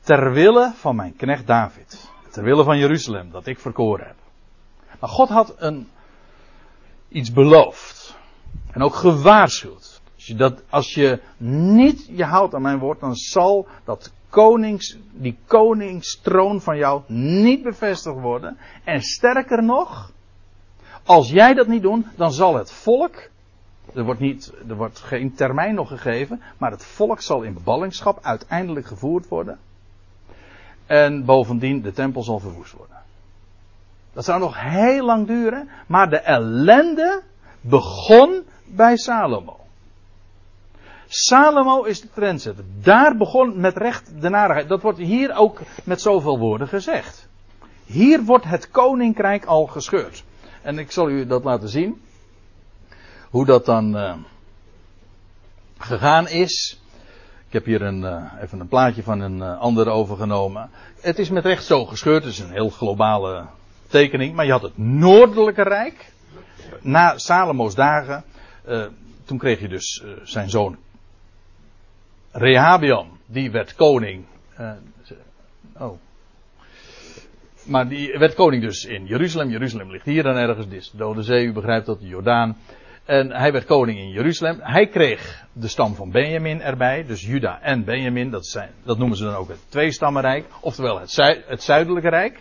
Ter 0.00 0.32
wille 0.32 0.72
van 0.74 0.96
mijn 0.96 1.16
knecht 1.16 1.46
David. 1.46 2.10
Ter 2.30 2.42
wille 2.42 2.64
van 2.64 2.78
Jeruzalem, 2.78 3.30
dat 3.30 3.46
ik 3.46 3.58
verkoren 3.58 4.06
heb. 4.06 4.16
Maar 5.00 5.10
God 5.10 5.28
had 5.28 5.54
een, 5.58 5.88
iets 7.08 7.32
beloofd. 7.32 8.18
En 8.70 8.82
ook 8.82 8.94
gewaarschuwd. 8.94 10.00
Als 10.14 10.26
je, 10.26 10.34
dat, 10.34 10.62
als 10.70 10.94
je 10.94 11.20
niet 11.38 12.06
je 12.06 12.24
houdt 12.24 12.54
aan 12.54 12.62
mijn 12.62 12.78
woord, 12.78 13.00
dan 13.00 13.14
zal 13.14 13.66
dat 13.84 14.12
konings, 14.30 14.98
die 15.12 15.38
koningstroon 15.46 16.60
van 16.60 16.76
jou 16.76 17.02
niet 17.06 17.62
bevestigd 17.62 18.20
worden. 18.20 18.58
En 18.84 19.02
sterker 19.02 19.62
nog, 19.62 20.12
als 21.04 21.30
jij 21.30 21.54
dat 21.54 21.66
niet 21.66 21.82
doet, 21.82 22.04
dan 22.16 22.32
zal 22.32 22.54
het 22.54 22.72
volk, 22.72 23.28
er 23.94 24.04
wordt, 24.04 24.20
niet, 24.20 24.52
er 24.68 24.76
wordt 24.76 24.98
geen 24.98 25.34
termijn 25.34 25.74
nog 25.74 25.88
gegeven, 25.88 26.42
maar 26.58 26.70
het 26.70 26.84
volk 26.84 27.20
zal 27.20 27.42
in 27.42 27.58
ballingschap 27.64 28.18
uiteindelijk 28.22 28.86
gevoerd 28.86 29.28
worden. 29.28 29.58
En 30.86 31.24
bovendien, 31.24 31.82
de 31.82 31.92
tempel 31.92 32.22
zal 32.22 32.38
verwoest 32.38 32.72
worden. 32.72 32.96
Dat 34.12 34.24
zou 34.24 34.40
nog 34.40 34.60
heel 34.60 35.04
lang 35.04 35.26
duren, 35.26 35.68
maar 35.86 36.10
de 36.10 36.18
ellende 36.18 37.22
begon 37.60 38.42
bij 38.64 38.96
Salomo. 38.96 39.65
Salomo 41.08 41.82
is 41.82 42.00
de 42.00 42.08
trendsetter. 42.14 42.64
Daar 42.82 43.16
begon 43.16 43.60
met 43.60 43.76
recht 43.76 44.20
de 44.20 44.28
narigheid. 44.28 44.68
Dat 44.68 44.82
wordt 44.82 44.98
hier 44.98 45.36
ook 45.36 45.60
met 45.84 46.00
zoveel 46.00 46.38
woorden 46.38 46.68
gezegd. 46.68 47.28
Hier 47.84 48.22
wordt 48.22 48.44
het 48.44 48.70
koninkrijk 48.70 49.44
al 49.44 49.66
gescheurd. 49.66 50.24
En 50.62 50.78
ik 50.78 50.92
zal 50.92 51.10
u 51.10 51.26
dat 51.26 51.44
laten 51.44 51.68
zien. 51.68 52.00
Hoe 53.30 53.44
dat 53.44 53.64
dan 53.64 53.96
uh, 53.96 54.14
gegaan 55.78 56.28
is. 56.28 56.80
Ik 57.46 57.52
heb 57.52 57.64
hier 57.64 57.82
een, 57.82 58.00
uh, 58.00 58.32
even 58.42 58.60
een 58.60 58.68
plaatje 58.68 59.02
van 59.02 59.20
een 59.20 59.36
uh, 59.36 59.60
ander 59.60 59.88
overgenomen. 59.88 60.70
Het 61.00 61.18
is 61.18 61.30
met 61.30 61.44
recht 61.44 61.64
zo 61.64 61.84
gescheurd. 61.84 62.24
Het 62.24 62.32
is 62.32 62.38
een 62.38 62.52
heel 62.52 62.70
globale 62.70 63.46
tekening. 63.88 64.34
Maar 64.34 64.44
je 64.44 64.52
had 64.52 64.62
het 64.62 64.78
Noordelijke 64.78 65.62
Rijk. 65.62 66.12
Na 66.80 67.18
Salomo's 67.18 67.74
dagen. 67.74 68.24
toen 69.24 69.38
kreeg 69.38 69.60
je 69.60 69.68
dus 69.68 70.04
zijn 70.22 70.50
zoon 70.50 70.76
Rehabiam. 72.36 73.18
Die 73.26 73.50
werd 73.50 73.74
koning. 73.74 74.24
oh, 75.78 75.98
maar 77.64 77.88
die 77.88 78.18
werd 78.18 78.34
koning 78.34 78.62
dus 78.62 78.84
in 78.84 79.06
Jeruzalem. 79.06 79.50
Jeruzalem 79.50 79.90
ligt 79.90 80.04
hier 80.04 80.22
dan 80.22 80.36
ergens. 80.36 80.68
Dit 80.68 80.90
de 80.92 80.98
Dode 80.98 81.22
Zee, 81.22 81.44
u 81.44 81.52
begrijpt 81.52 81.86
dat, 81.86 82.00
de 82.00 82.06
Jordaan. 82.06 82.56
En 83.04 83.30
hij 83.32 83.52
werd 83.52 83.64
koning 83.64 83.98
in 83.98 84.10
Jeruzalem. 84.10 84.58
Hij 84.60 84.86
kreeg 84.86 85.44
de 85.52 85.68
stam 85.68 85.94
van 85.94 86.10
Benjamin 86.10 86.60
erbij. 86.60 87.04
Dus 87.06 87.26
Juda 87.26 87.60
en 87.60 87.84
Benjamin. 87.84 88.30
Dat, 88.30 88.46
zijn, 88.46 88.70
dat 88.84 88.98
noemen 88.98 89.16
ze 89.16 89.24
dan 89.24 89.34
ook 89.34 89.48
het 89.48 89.60
tweestammenrijk. 89.68 90.44
Oftewel 90.60 91.00
het, 91.00 91.62
zuidelijke 91.62 92.08
rijk. 92.08 92.40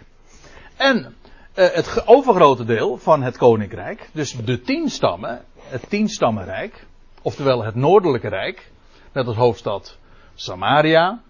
En 0.76 1.16
uh, 1.56 1.66
het 1.72 2.08
overgrote 2.08 2.66
deel 2.66 2.98
van 2.98 3.24
het 3.24 3.38
koninkrijk. 3.38 4.10
Dus 4.14 4.32
de 4.32 4.62
tien 4.62 4.90
stammen. 4.90 5.42
Het 5.60 5.90
tienstammenrijk. 5.90 6.86
Oftewel 7.22 7.64
het 7.64 7.76
noordelijke 7.76 8.28
rijk. 8.28 8.72
Met 9.16 9.28
als 9.28 9.36
hoofdstad 9.36 9.98
Samaria. 10.34 11.22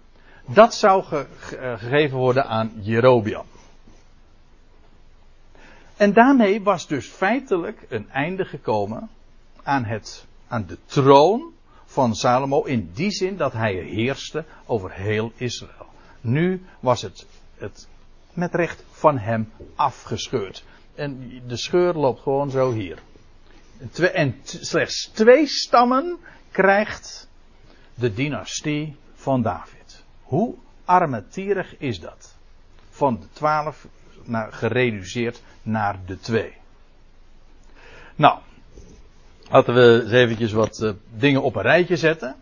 Dat 0.46 0.74
zou 0.74 1.04
ge, 1.04 1.26
eh, 1.58 1.78
gegeven 1.78 2.18
worden 2.18 2.46
aan 2.46 2.72
Jerobiam. 2.80 3.44
En 5.96 6.12
daarmee 6.12 6.62
was 6.62 6.86
dus 6.86 7.06
feitelijk 7.06 7.86
een 7.88 8.10
einde 8.10 8.44
gekomen 8.44 9.10
aan, 9.62 9.84
het, 9.84 10.26
aan 10.48 10.66
de 10.66 10.78
troon 10.86 11.52
van 11.84 12.14
Salomo. 12.14 12.62
In 12.62 12.90
die 12.94 13.10
zin 13.10 13.36
dat 13.36 13.52
hij 13.52 13.74
heerste 13.74 14.44
over 14.66 14.92
heel 14.92 15.32
Israël. 15.36 15.86
Nu 16.20 16.64
was 16.80 17.02
het, 17.02 17.26
het 17.56 17.88
met 18.32 18.54
recht 18.54 18.84
van 18.90 19.18
hem 19.18 19.52
afgescheurd. 19.74 20.64
En 20.94 21.42
de 21.46 21.56
scheur 21.56 21.94
loopt 21.94 22.20
gewoon 22.20 22.50
zo 22.50 22.72
hier. 22.72 22.98
En 24.12 24.34
slechts 24.44 25.10
twee 25.12 25.46
stammen 25.46 26.18
krijgt 26.50 27.25
de 27.96 28.14
dynastie 28.14 28.96
van 29.14 29.42
David. 29.42 30.04
Hoe 30.22 30.54
armetierig 30.84 31.78
is 31.78 32.00
dat? 32.00 32.34
Van 32.90 33.18
de 33.20 33.26
twaalf 33.32 33.86
naar, 34.24 34.52
gereduceerd 34.52 35.42
naar 35.62 35.98
de 36.06 36.18
twee. 36.18 36.52
Nou, 38.16 38.38
laten 39.50 39.74
we 39.74 40.00
eens 40.02 40.12
eventjes 40.12 40.52
wat 40.52 40.80
uh, 40.82 40.90
dingen 41.16 41.42
op 41.42 41.56
een 41.56 41.62
rijtje 41.62 41.96
zetten. 41.96 42.36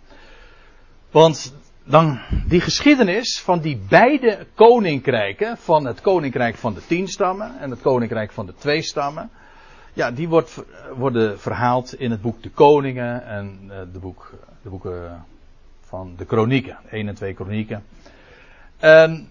Want 1.11 1.55
dan 1.85 2.21
die 2.47 2.61
geschiedenis 2.61 3.41
van 3.41 3.61
die 3.61 3.81
beide 3.89 4.47
koninkrijken, 4.55 5.57
van 5.57 5.85
het 5.85 6.01
koninkrijk 6.01 6.57
van 6.57 6.75
de 6.75 6.87
tien 6.87 7.09
stammen 7.09 7.59
en 7.61 7.71
het 7.71 7.81
koninkrijk 7.81 8.33
van 8.33 8.47
de 8.47 8.55
twee 8.55 8.83
stammen, 8.83 9.31
ja, 9.93 10.11
die 10.11 10.29
wordt, 10.29 10.65
worden 10.97 11.41
verhaald 11.41 11.95
in 11.95 12.11
het 12.11 12.23
boek 12.23 12.43
De 12.43 12.51
Koningen 12.51 13.27
en 13.27 13.61
uh, 13.65 13.77
de, 13.93 13.99
boek, 13.99 14.33
de 14.63 14.69
boeken 14.69 15.25
van 15.85 16.15
de 16.17 16.25
Kronieken, 16.25 16.79
1 16.91 17.09
en 17.09 17.15
2 17.15 17.35
Kronieken. 17.35 17.85
En 18.79 19.29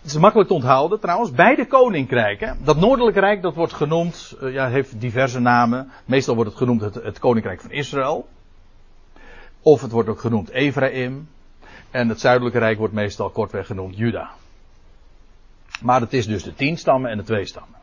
het 0.00 0.10
is 0.10 0.16
makkelijk 0.16 0.48
te 0.48 0.54
onthouden 0.54 1.00
trouwens. 1.00 1.30
Beide 1.30 1.66
koninkrijken. 1.66 2.58
Dat 2.64 2.76
noordelijke 2.76 3.20
rijk 3.20 3.42
dat 3.42 3.54
wordt 3.54 3.72
genoemd. 3.72 4.36
Uh, 4.42 4.52
ja, 4.52 4.68
heeft 4.68 5.00
diverse 5.00 5.40
namen. 5.40 5.90
Meestal 6.04 6.34
wordt 6.34 6.50
het 6.50 6.58
genoemd 6.58 6.80
het, 6.80 6.94
het, 6.94 7.18
koninkrijk 7.18 7.60
van 7.60 7.70
Israël. 7.70 8.28
Of 9.62 9.80
het 9.80 9.90
wordt 9.90 10.08
ook 10.08 10.20
genoemd 10.20 10.50
Ephraim. 10.50 11.28
En 11.90 12.08
het 12.08 12.20
zuidelijke 12.20 12.58
rijk 12.58 12.78
wordt 12.78 12.94
meestal 12.94 13.30
kortweg 13.30 13.66
genoemd 13.66 13.96
Juda. 13.96 14.30
Maar 15.82 16.00
het 16.00 16.12
is 16.12 16.26
dus 16.26 16.42
de 16.42 16.54
tien 16.54 16.76
stammen 16.76 17.10
en 17.10 17.16
de 17.16 17.24
twee 17.24 17.46
stammen. 17.46 17.78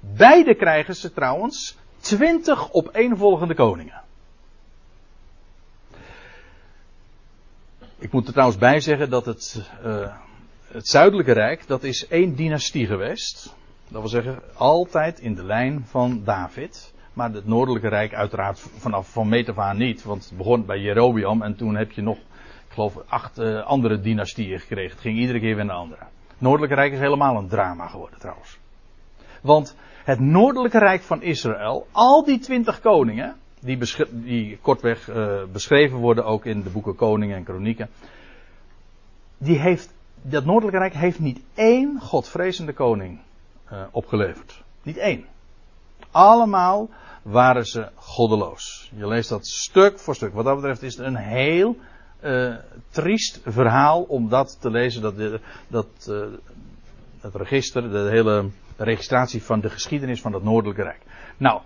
Beide 0.00 0.54
krijgen 0.54 0.94
ze 0.94 1.12
trouwens 1.12 1.78
twintig 2.00 2.72
opeenvolgende 2.72 3.54
koningen. 3.54 4.01
Ik 8.02 8.12
moet 8.12 8.26
er 8.26 8.32
trouwens 8.32 8.58
bij 8.58 8.80
zeggen 8.80 9.10
dat 9.10 9.26
het. 9.26 9.70
Uh, 9.86 10.14
het 10.66 10.88
zuidelijke 10.88 11.32
rijk, 11.32 11.66
dat 11.66 11.82
is 11.82 12.06
één 12.08 12.36
dynastie 12.36 12.86
geweest. 12.86 13.54
Dat 13.88 14.00
wil 14.00 14.10
zeggen, 14.10 14.42
altijd 14.54 15.20
in 15.20 15.34
de 15.34 15.44
lijn 15.44 15.84
van 15.86 16.22
David. 16.24 16.94
Maar 17.12 17.32
het 17.32 17.46
noordelijke 17.46 17.88
rijk 17.88 18.14
uiteraard 18.14 18.60
vanaf 18.76 19.12
van 19.12 19.28
meet 19.28 19.74
niet. 19.74 20.02
Want 20.02 20.24
het 20.24 20.38
begon 20.38 20.66
bij 20.66 20.78
Jerobiam 20.78 21.42
en 21.42 21.56
toen 21.56 21.76
heb 21.76 21.92
je 21.92 22.02
nog, 22.02 22.16
ik 22.16 22.72
geloof, 22.74 22.98
acht 23.06 23.38
uh, 23.38 23.64
andere 23.64 24.00
dynastieën 24.00 24.60
gekregen. 24.60 24.90
Het 24.90 25.00
ging 25.00 25.18
iedere 25.18 25.40
keer 25.40 25.56
weer 25.56 25.64
naar 25.64 25.76
andere. 25.76 26.02
Het 26.28 26.40
noordelijke 26.40 26.74
rijk 26.74 26.92
is 26.92 26.98
helemaal 26.98 27.36
een 27.36 27.48
drama 27.48 27.88
geworden 27.88 28.18
trouwens. 28.18 28.58
Want 29.40 29.76
het 30.04 30.20
noordelijke 30.20 30.78
rijk 30.78 31.02
van 31.02 31.22
Israël, 31.22 31.86
al 31.92 32.24
die 32.24 32.38
twintig 32.38 32.80
koningen, 32.80 33.36
die, 33.62 33.78
die 34.10 34.58
kortweg 34.62 35.08
uh, 35.08 35.42
beschreven 35.52 35.98
worden 35.98 36.24
ook 36.24 36.46
in 36.46 36.62
de 36.62 36.70
boeken 36.70 36.94
Koningen 36.94 37.36
en 37.36 37.44
Kronieken, 37.44 37.88
die 39.38 39.58
heeft 39.58 39.94
dat 40.22 40.44
Noordelijke 40.44 40.78
Rijk 40.78 40.94
heeft 40.94 41.18
niet 41.18 41.40
één 41.54 42.00
godvrezende 42.00 42.72
koning 42.72 43.20
uh, 43.72 43.82
opgeleverd. 43.90 44.62
Niet 44.82 44.96
één. 44.96 45.24
Allemaal 46.10 46.88
waren 47.22 47.64
ze 47.64 47.88
goddeloos. 47.94 48.90
Je 48.96 49.06
leest 49.06 49.28
dat 49.28 49.46
stuk 49.46 49.98
voor 49.98 50.14
stuk. 50.14 50.32
Wat 50.32 50.44
dat 50.44 50.54
betreft 50.54 50.82
is 50.82 50.96
het 50.96 51.06
een 51.06 51.16
heel 51.16 51.76
uh, 52.24 52.54
triest 52.90 53.40
verhaal 53.44 54.02
om 54.02 54.28
dat 54.28 54.60
te 54.60 54.70
lezen. 54.70 55.02
Dat, 55.02 55.40
dat 55.68 56.12
het 57.20 57.34
register, 57.34 57.90
de 57.90 58.08
hele 58.10 58.50
registratie 58.76 59.42
van 59.42 59.60
de 59.60 59.70
geschiedenis 59.70 60.20
van 60.20 60.32
dat 60.32 60.42
Noordelijke 60.42 60.82
Rijk. 60.82 61.02
Nou, 61.36 61.60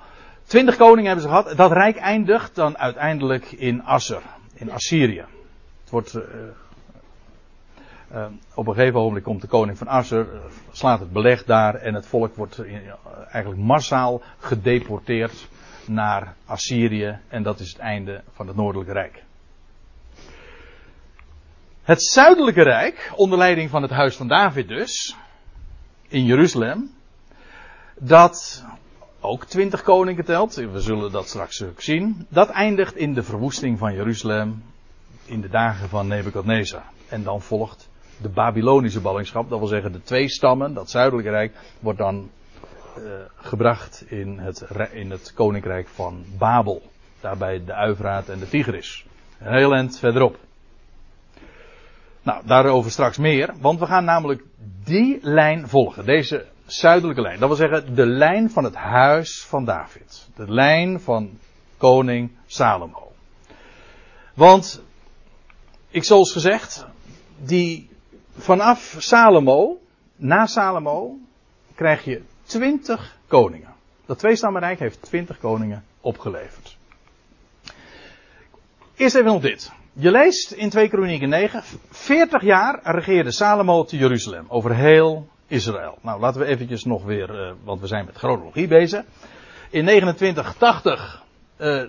twintig 0.47 0.77
koningen 0.77 1.05
hebben 1.05 1.23
ze 1.23 1.29
gehad. 1.29 1.57
Dat 1.57 1.73
rijk 1.73 1.97
eindigt 1.97 2.55
dan 2.55 2.79
uiteindelijk 2.79 3.53
in 3.53 3.85
Asser, 3.85 4.23
in 4.55 4.71
Assyrië. 4.71 5.25
Het 5.81 5.91
wordt 5.91 6.15
uh, 6.15 6.23
op 8.55 8.67
een 8.67 8.75
gegeven 8.75 9.01
moment 9.01 9.25
komt 9.25 9.41
de 9.41 9.47
koning 9.47 9.79
van 9.79 9.87
Asser, 9.87 10.27
slaat 10.73 11.01
het 11.01 11.13
beleg 11.13 11.45
daar 11.45 11.75
en 11.75 11.95
het 11.95 12.07
volk 12.07 12.37
wordt 12.37 12.63
eigenlijk 13.31 13.63
massaal 13.63 14.23
gedeporteerd 14.39 15.49
naar 15.87 16.35
Assyrië 16.47 17.19
en 17.29 17.43
dat 17.43 17.61
is 17.61 17.69
het 17.69 17.79
einde 17.79 18.23
van 18.33 18.47
het 18.47 18.57
Noordelijke 18.57 18.93
Rijk. 18.93 19.23
Het 21.83 22.03
Zuidelijke 22.03 22.63
Rijk, 22.63 23.13
onder 23.15 23.39
leiding 23.39 23.71
van 23.71 23.83
het 23.83 23.91
Huis 23.91 24.17
van 24.17 24.29
David 24.29 24.69
dus, 24.69 25.17
in 26.09 26.25
Jeruzalem, 26.25 26.91
dat 27.99 28.65
ook 29.27 29.45
twintig 29.45 29.83
koningen 29.83 30.25
telt, 30.25 30.55
we 30.55 30.81
zullen 30.81 31.13
dat 31.13 31.29
straks 31.29 31.63
ook 31.63 31.81
zien, 31.81 32.27
dat 32.29 32.49
eindigt 32.49 32.97
in 32.97 33.15
de 33.15 33.23
verwoesting 33.23 33.79
van 33.79 33.95
Jeruzalem 33.95 34.63
in 35.25 35.41
de 35.41 35.49
dagen 35.49 35.89
van 35.89 36.07
Nebukadnezar. 36.07 36.83
En 37.09 37.23
dan 37.23 37.43
volgt 37.43 37.89
de 38.21 38.29
Babylonische 38.29 39.01
ballingschap, 39.01 39.49
dat 39.49 39.59
wil 39.59 39.69
zeggen 39.69 39.93
de 39.93 40.03
twee 40.03 40.29
stammen, 40.29 40.75
dat 40.75 40.91
zuidelijke 40.91 41.31
rijk, 41.31 41.55
wordt 41.81 41.99
dan 41.99 42.31
uh, 42.99 43.05
gebracht 43.37 44.05
in 44.09 44.39
het, 44.39 44.65
in 44.93 45.11
het 45.11 45.33
koninkrijk 45.35 45.89
van 45.89 46.25
Babel. 46.39 46.83
Daarbij 47.21 47.65
de 47.65 47.73
Uivraat 47.73 48.29
en 48.29 48.39
de 48.39 48.49
Tigris. 48.49 49.07
Een 49.39 49.57
heel 49.57 49.75
eind 49.75 49.99
verderop. 49.99 50.39
Nou, 52.23 52.43
daarover 52.47 52.91
straks 52.91 53.19
meer, 53.19 53.55
want 53.61 53.79
we 53.79 53.87
gaan 53.87 54.05
namelijk 54.05 54.43
die 54.85 55.19
lijn 55.23 55.69
volgen. 55.69 56.05
Deze 56.05 56.47
zuidelijke 56.67 57.21
lijn. 57.23 57.39
Dat 57.39 57.49
wil 57.49 57.57
zeggen 57.57 57.95
de 57.95 58.07
lijn 58.07 58.51
van 58.51 58.65
het 58.65 58.75
huis 58.75 59.45
van 59.45 59.65
David. 59.65 60.29
De 60.37 60.53
lijn 60.53 61.01
van 61.01 61.39
koning 61.77 62.31
Salomo. 62.47 63.13
Want, 64.35 64.83
ik 65.89 66.05
zoals 66.05 66.33
gezegd, 66.33 66.87
die 67.39 67.91
vanaf 68.37 68.97
Salomo, 68.99 69.81
na 70.17 70.47
Salomo, 70.47 71.19
krijg 71.75 72.05
je 72.05 72.23
twintig 72.43 73.17
koningen. 73.27 73.75
Dat 74.07 74.19
tweestammenrijk 74.19 74.79
heeft 74.79 75.03
twintig 75.03 75.39
koningen 75.39 75.85
opgeleverd. 76.01 76.77
Eerst 78.95 79.15
even 79.15 79.33
nog 79.33 79.43
dit. 79.43 79.73
Je 79.93 80.11
leest 80.11 80.51
in 80.53 80.71
2 80.71 80.89
Kronieken 80.89 81.29
9, 81.29 81.63
40 81.91 82.43
jaar 82.43 82.81
regeerde 82.83 83.33
Salomo 83.33 83.85
te 83.85 83.97
Jeruzalem, 83.97 84.45
over 84.49 84.75
heel 84.75 85.29
Israël. 85.47 85.99
Nou, 86.01 86.21
laten 86.21 86.41
we 86.41 86.47
eventjes 86.47 86.85
nog 86.85 87.05
weer, 87.05 87.31
uh, 87.31 87.53
want 87.65 87.81
we 87.81 87.87
zijn 87.87 88.05
met 88.05 88.17
chronologie 88.17 88.69
bezig. 88.69 89.05
In 89.71 89.85
2980, 89.85 91.23
uh, 91.59 91.83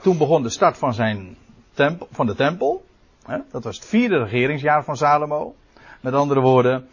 toen 0.00 0.18
begon 0.18 0.42
de 0.42 0.48
start 0.48 0.78
van, 0.78 0.94
zijn 0.94 1.36
tempel, 1.72 2.08
van 2.10 2.26
de 2.26 2.34
tempel. 2.34 2.84
Hè, 3.26 3.38
dat 3.50 3.64
was 3.64 3.76
het 3.76 3.86
vierde 3.86 4.18
regeringsjaar 4.18 4.84
van 4.84 4.96
Salomo. 4.96 5.54
Met 6.00 6.14
andere 6.14 6.40
woorden, 6.40 6.88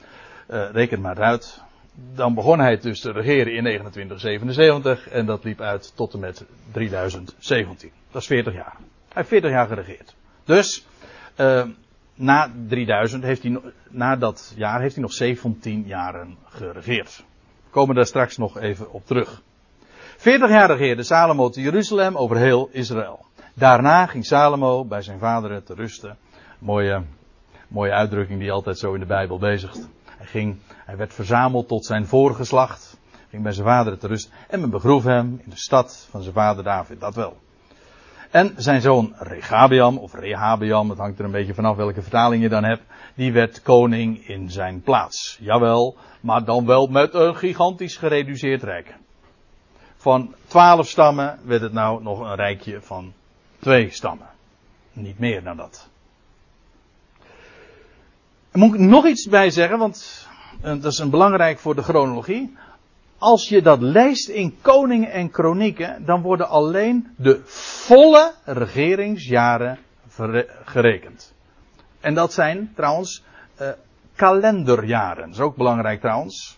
uh, 0.49 0.69
reken 0.72 1.01
maar 1.01 1.22
uit. 1.22 1.61
Dan 2.15 2.34
begon 2.34 2.59
hij 2.59 2.78
dus 2.78 3.01
te 3.01 3.11
regeren 3.11 3.53
in 3.53 3.63
2977 3.63 5.09
en 5.09 5.26
dat 5.26 5.43
liep 5.43 5.61
uit 5.61 5.91
tot 5.95 6.13
en 6.13 6.19
met 6.19 6.45
3017. 6.72 7.91
Dat 8.11 8.22
is 8.22 8.28
40 8.28 8.53
jaar. 8.53 8.76
Hij 8.78 9.13
heeft 9.13 9.28
40 9.28 9.51
jaar 9.51 9.67
geregeerd. 9.67 10.15
Dus, 10.43 10.86
na 12.22 12.51
3000 12.67 13.24
heeft 13.24 13.43
hij, 13.43 13.59
na 13.89 14.15
dat 14.15 14.53
jaar 14.55 14.82
heeft 14.82 14.93
hij 14.93 15.03
nog 15.03 15.13
17 15.13 15.84
jaren 15.88 16.38
geregeerd. 16.45 17.24
We 17.63 17.69
komen 17.69 17.95
daar 17.95 18.05
straks 18.05 18.38
nog 18.38 18.57
even 18.57 18.91
op 18.91 19.05
terug. 19.05 19.41
40 20.17 20.49
jaar 20.49 20.67
regeerde 20.67 21.03
Salomo 21.03 21.49
te 21.49 21.61
Jeruzalem 21.61 22.17
over 22.17 22.38
heel 22.38 22.69
Israël. 22.72 23.26
Daarna 23.53 24.05
ging 24.05 24.26
Salomo 24.26 24.86
bij 24.86 25.01
zijn 25.01 25.19
vaderen 25.19 25.63
te 25.63 25.74
rusten. 25.74 26.17
Mooie, 26.59 27.03
mooie 27.67 27.91
uitdrukking 27.91 28.39
die 28.39 28.51
altijd 28.51 28.78
zo 28.78 28.93
in 28.93 28.99
de 28.99 29.05
Bijbel 29.05 29.38
bezigt. 29.38 29.89
Hij 30.05 30.26
ging, 30.26 30.57
hij 30.86 30.97
werd 30.97 31.13
verzameld 31.13 31.67
tot 31.67 31.86
zijn 31.86 32.05
voorgeslacht. 32.05 32.99
Ging 33.30 33.43
bij 33.43 33.51
zijn 33.51 33.67
vaderen 33.67 33.99
te 33.99 34.07
rusten. 34.07 34.32
En 34.47 34.59
men 34.59 34.69
begroef 34.69 35.03
hem 35.03 35.39
in 35.43 35.49
de 35.49 35.57
stad 35.57 36.07
van 36.09 36.22
zijn 36.22 36.34
vader 36.34 36.63
David. 36.63 36.99
Dat 36.99 37.15
wel. 37.15 37.38
En 38.32 38.53
zijn 38.57 38.82
zoon 38.82 39.13
Rehabiam, 39.17 39.97
of 39.97 40.13
Rehabiam, 40.13 40.89
het 40.89 40.99
hangt 40.99 41.19
er 41.19 41.25
een 41.25 41.32
beetje 41.32 41.53
vanaf 41.53 41.75
welke 41.75 42.01
vertaling 42.01 42.43
je 42.43 42.49
dan 42.49 42.63
hebt, 42.63 42.84
die 43.15 43.32
werd 43.32 43.61
koning 43.61 44.27
in 44.27 44.51
zijn 44.51 44.82
plaats. 44.82 45.38
Jawel, 45.41 45.95
maar 46.21 46.43
dan 46.45 46.65
wel 46.65 46.88
met 46.88 47.13
een 47.13 47.36
gigantisch 47.36 47.97
gereduceerd 47.97 48.63
rijk. 48.63 48.95
Van 49.95 50.36
twaalf 50.47 50.88
stammen 50.88 51.39
werd 51.43 51.61
het 51.61 51.73
nou 51.73 52.03
nog 52.03 52.19
een 52.19 52.36
rijkje 52.36 52.82
van 52.82 53.13
twee 53.59 53.89
stammen. 53.89 54.27
Niet 54.93 55.19
meer 55.19 55.43
dan 55.43 55.57
dat. 55.57 55.89
Moet 58.51 58.73
ik 58.73 58.79
nog 58.79 59.05
iets 59.05 59.27
bij 59.27 59.49
zeggen, 59.49 59.77
want 59.77 60.27
eh, 60.61 60.82
dat 60.82 60.91
is 60.91 60.99
een 60.99 61.09
belangrijk 61.09 61.59
voor 61.59 61.75
de 61.75 61.84
chronologie 61.84 62.57
als 63.22 63.49
je 63.49 63.61
dat 63.61 63.82
leest 63.82 64.30
in 64.30 64.55
Koningen 64.61 65.11
en 65.11 65.30
Kronieken, 65.30 66.05
dan 66.05 66.22
worden 66.22 66.49
alleen 66.49 67.07
de 67.17 67.41
volle 67.45 68.32
regeringsjaren 68.45 69.78
gerekend. 70.65 71.34
En 71.99 72.13
dat 72.13 72.34
zijn 72.34 72.72
trouwens 72.76 73.24
uh, 73.61 73.69
kalenderjaren. 74.15 75.26
Dat 75.26 75.34
is 75.34 75.39
ook 75.39 75.55
belangrijk 75.55 75.99
trouwens. 75.99 76.57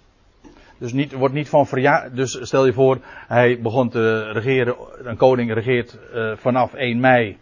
Dus 0.77 0.93
niet, 0.93 1.13
wordt 1.13 1.33
niet 1.33 1.49
van. 1.49 1.67
Dus 2.13 2.39
stel 2.41 2.65
je 2.65 2.73
voor, 2.73 2.97
hij 3.27 3.61
begon 3.61 3.89
te 3.89 4.31
regeren, 4.31 4.75
een 5.03 5.17
koning 5.17 5.53
regeert 5.53 5.99
uh, 6.13 6.35
vanaf 6.35 6.73
1 6.73 6.99
mei. 6.99 7.37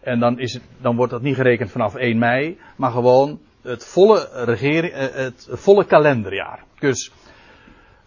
En 0.00 0.18
dan, 0.18 0.38
is 0.38 0.52
het, 0.52 0.62
dan 0.80 0.96
wordt 0.96 1.12
dat 1.12 1.22
niet 1.22 1.36
gerekend 1.36 1.70
vanaf 1.70 1.94
1 1.94 2.18
mei, 2.18 2.58
maar 2.76 2.90
gewoon 2.90 3.40
het 3.62 3.86
volle, 3.86 4.28
regering, 4.32 4.94
uh, 4.94 5.00
het 5.00 5.48
volle 5.50 5.84
kalenderjaar. 5.84 6.64
Dus 6.78 7.12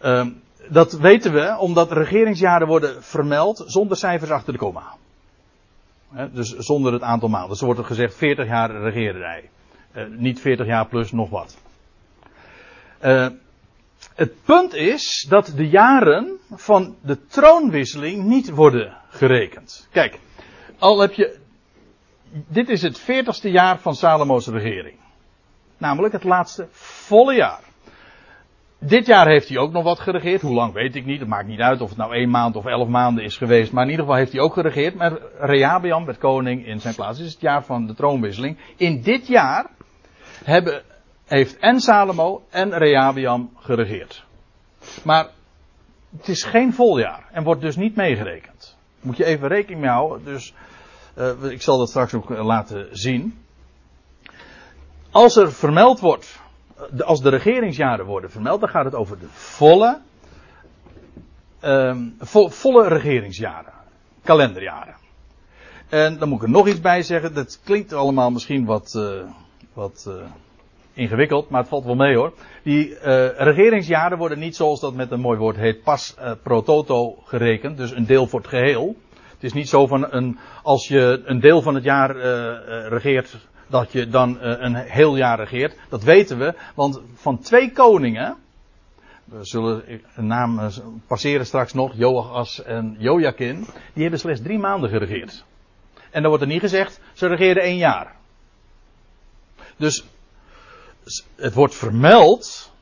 uh, 0.02 0.26
dat 0.68 0.92
weten 0.92 1.32
we 1.32 1.56
omdat 1.58 1.92
regeringsjaren 1.92 2.66
worden 2.66 3.02
vermeld 3.02 3.64
zonder 3.66 3.96
cijfers 3.96 4.30
achter 4.30 4.52
de 4.52 4.58
komma. 4.58 4.96
dus 6.32 6.56
zonder 6.56 6.92
het 6.92 7.02
aantal 7.02 7.28
maanden. 7.28 7.50
Dus 7.50 7.58
er 7.58 7.64
wordt 7.64 7.80
er 7.80 7.86
gezegd 7.86 8.14
40 8.14 8.46
jaar 8.46 8.70
regeerderij. 8.70 9.50
Uh, 9.96 10.04
niet 10.08 10.40
40 10.40 10.66
jaar 10.66 10.86
plus 10.86 11.12
nog 11.12 11.30
wat. 11.30 11.56
Uh, 13.02 13.26
het 14.14 14.44
punt 14.44 14.74
is 14.74 15.26
dat 15.28 15.52
de 15.56 15.68
jaren 15.68 16.38
van 16.50 16.96
de 17.00 17.26
troonwisseling 17.26 18.24
niet 18.24 18.50
worden 18.50 18.96
gerekend. 19.08 19.88
Kijk, 19.90 20.18
al 20.78 21.00
heb 21.00 21.12
je. 21.12 21.38
Dit 22.30 22.68
is 22.68 22.82
het 22.82 23.00
40ste 23.00 23.50
jaar 23.50 23.78
van 23.78 23.94
Salomo's 23.94 24.46
regering. 24.46 24.96
Namelijk 25.78 26.12
het 26.12 26.24
laatste 26.24 26.68
volle 26.70 27.34
jaar. 27.34 27.62
Dit 28.86 29.06
jaar 29.06 29.26
heeft 29.26 29.48
hij 29.48 29.58
ook 29.58 29.72
nog 29.72 29.84
wat 29.84 30.00
geregeerd. 30.00 30.40
Hoe 30.40 30.54
lang 30.54 30.72
weet 30.72 30.94
ik 30.94 31.04
niet. 31.04 31.20
Het 31.20 31.28
maakt 31.28 31.46
niet 31.46 31.60
uit 31.60 31.80
of 31.80 31.88
het 31.88 31.98
nou 31.98 32.14
één 32.14 32.30
maand 32.30 32.56
of 32.56 32.66
elf 32.66 32.88
maanden 32.88 33.24
is 33.24 33.36
geweest. 33.36 33.72
Maar 33.72 33.84
in 33.84 33.90
ieder 33.90 34.04
geval 34.04 34.20
heeft 34.20 34.32
hij 34.32 34.40
ook 34.40 34.52
geregeerd. 34.52 34.94
Maar 34.94 35.18
Rehabiam 35.38 36.04
werd 36.04 36.18
koning 36.18 36.66
in 36.66 36.80
zijn 36.80 36.94
plaats. 36.94 37.18
Dit 37.18 37.26
is 37.26 37.32
het 37.32 37.40
jaar 37.40 37.64
van 37.64 37.86
de 37.86 37.94
troonwisseling. 37.94 38.58
In 38.76 39.02
dit 39.02 39.26
jaar 39.26 39.70
hebben, 40.44 40.82
heeft 41.24 41.58
en 41.58 41.80
Salomo 41.80 42.42
en 42.50 42.78
Rehabiam 42.78 43.50
geregeerd. 43.56 44.24
Maar 45.04 45.28
het 46.16 46.28
is 46.28 46.42
geen 46.42 46.72
voljaar. 46.72 47.28
En 47.32 47.44
wordt 47.44 47.60
dus 47.60 47.76
niet 47.76 47.96
meegerekend. 47.96 48.76
Moet 49.00 49.16
je 49.16 49.24
even 49.24 49.48
rekening 49.48 49.80
mee 49.80 49.90
houden. 49.90 50.24
Dus 50.24 50.54
uh, 51.18 51.50
ik 51.50 51.62
zal 51.62 51.78
dat 51.78 51.88
straks 51.88 52.14
ook 52.14 52.28
laten 52.28 52.88
zien. 52.90 53.38
Als 55.10 55.36
er 55.36 55.52
vermeld 55.52 56.00
wordt 56.00 56.42
als 57.04 57.22
de 57.22 57.28
regeringsjaren 57.28 58.06
worden 58.06 58.30
vermeld, 58.30 58.60
dan 58.60 58.68
gaat 58.68 58.84
het 58.84 58.94
over 58.94 59.18
de 59.18 59.28
volle, 59.28 60.00
vo, 62.18 62.48
volle 62.48 62.88
regeringsjaren, 62.88 63.72
kalenderjaren. 64.22 64.94
En 65.88 66.18
dan 66.18 66.28
moet 66.28 66.38
ik 66.38 66.44
er 66.44 66.50
nog 66.50 66.68
iets 66.68 66.80
bij 66.80 67.02
zeggen. 67.02 67.34
Dat 67.34 67.60
klinkt 67.64 67.92
allemaal 67.92 68.30
misschien 68.30 68.64
wat, 68.64 68.94
uh, 68.96 69.22
wat 69.72 70.04
uh, 70.08 70.14
ingewikkeld, 70.92 71.48
maar 71.48 71.60
het 71.60 71.68
valt 71.68 71.84
wel 71.84 71.94
mee 71.94 72.16
hoor. 72.16 72.32
Die 72.62 72.88
uh, 72.88 72.96
regeringsjaren 73.28 74.18
worden 74.18 74.38
niet 74.38 74.56
zoals 74.56 74.80
dat 74.80 74.94
met 74.94 75.10
een 75.10 75.20
mooi 75.20 75.38
woord 75.38 75.56
heet 75.56 75.82
pas 75.82 76.16
pro 76.42 76.62
toto 76.62 77.18
gerekend, 77.24 77.76
dus 77.76 77.90
een 77.90 78.06
deel 78.06 78.26
voor 78.26 78.40
het 78.40 78.48
geheel. 78.48 78.96
Het 79.34 79.44
is 79.44 79.52
niet 79.52 79.68
zo 79.68 79.86
van 79.86 80.06
een, 80.10 80.38
als 80.62 80.88
je 80.88 81.22
een 81.24 81.40
deel 81.40 81.62
van 81.62 81.74
het 81.74 81.84
jaar 81.84 82.16
regeert 82.88 83.36
dat 83.66 83.92
je 83.92 84.08
dan 84.08 84.36
uh, 84.36 84.40
een 84.42 84.74
heel 84.74 85.16
jaar 85.16 85.38
regeert. 85.38 85.76
Dat 85.88 86.02
weten 86.02 86.38
we, 86.38 86.54
want 86.74 87.00
van 87.14 87.38
twee 87.38 87.72
koningen, 87.72 88.36
we 89.24 89.44
zullen 89.44 90.00
een 90.14 90.26
naam 90.26 90.58
uh, 90.58 90.66
passeren 91.06 91.46
straks 91.46 91.72
nog, 91.72 91.92
Joachas 91.94 92.62
en 92.62 92.96
Jojakin, 92.98 93.66
die 93.92 94.02
hebben 94.02 94.20
slechts 94.20 94.42
drie 94.42 94.58
maanden 94.58 94.90
geregeerd. 94.90 95.44
En 96.10 96.20
dan 96.20 96.28
wordt 96.28 96.42
er 96.42 96.50
niet 96.50 96.60
gezegd, 96.60 97.00
ze 97.12 97.26
regeerden 97.26 97.62
één 97.62 97.76
jaar. 97.76 98.16
Dus 99.76 100.04
het 101.36 101.54
wordt 101.54 101.74
vermeld, 101.74 102.72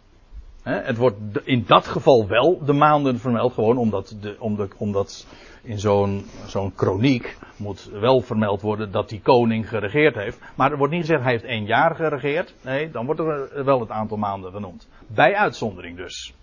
het 0.62 0.96
wordt 0.96 1.16
in 1.44 1.64
dat 1.66 1.86
geval 1.86 2.28
wel 2.28 2.64
de 2.64 2.72
maanden 2.72 3.18
vermeld, 3.18 3.52
gewoon 3.52 3.76
omdat, 3.76 4.16
de, 4.20 4.36
omdat, 4.78 5.26
in 5.62 5.78
zo'n 5.78 6.26
zo'n 6.46 6.74
kroniek 6.74 7.36
moet 7.56 7.90
wel 7.92 8.20
vermeld 8.20 8.60
worden 8.60 8.90
dat 8.90 9.08
die 9.08 9.20
koning 9.20 9.68
geregeerd 9.68 10.14
heeft. 10.14 10.38
Maar 10.54 10.70
er 10.70 10.76
wordt 10.76 10.92
niet 10.92 11.00
gezegd 11.00 11.22
hij 11.22 11.32
heeft 11.32 11.44
één 11.44 11.64
jaar 11.64 11.94
geregeerd. 11.94 12.54
Nee, 12.60 12.90
dan 12.90 13.06
wordt 13.06 13.20
er 13.20 13.64
wel 13.64 13.80
het 13.80 13.90
aantal 13.90 14.16
maanden 14.16 14.52
genoemd. 14.52 14.88
Bij 15.06 15.34
uitzondering 15.34 15.96
dus. 15.96 16.34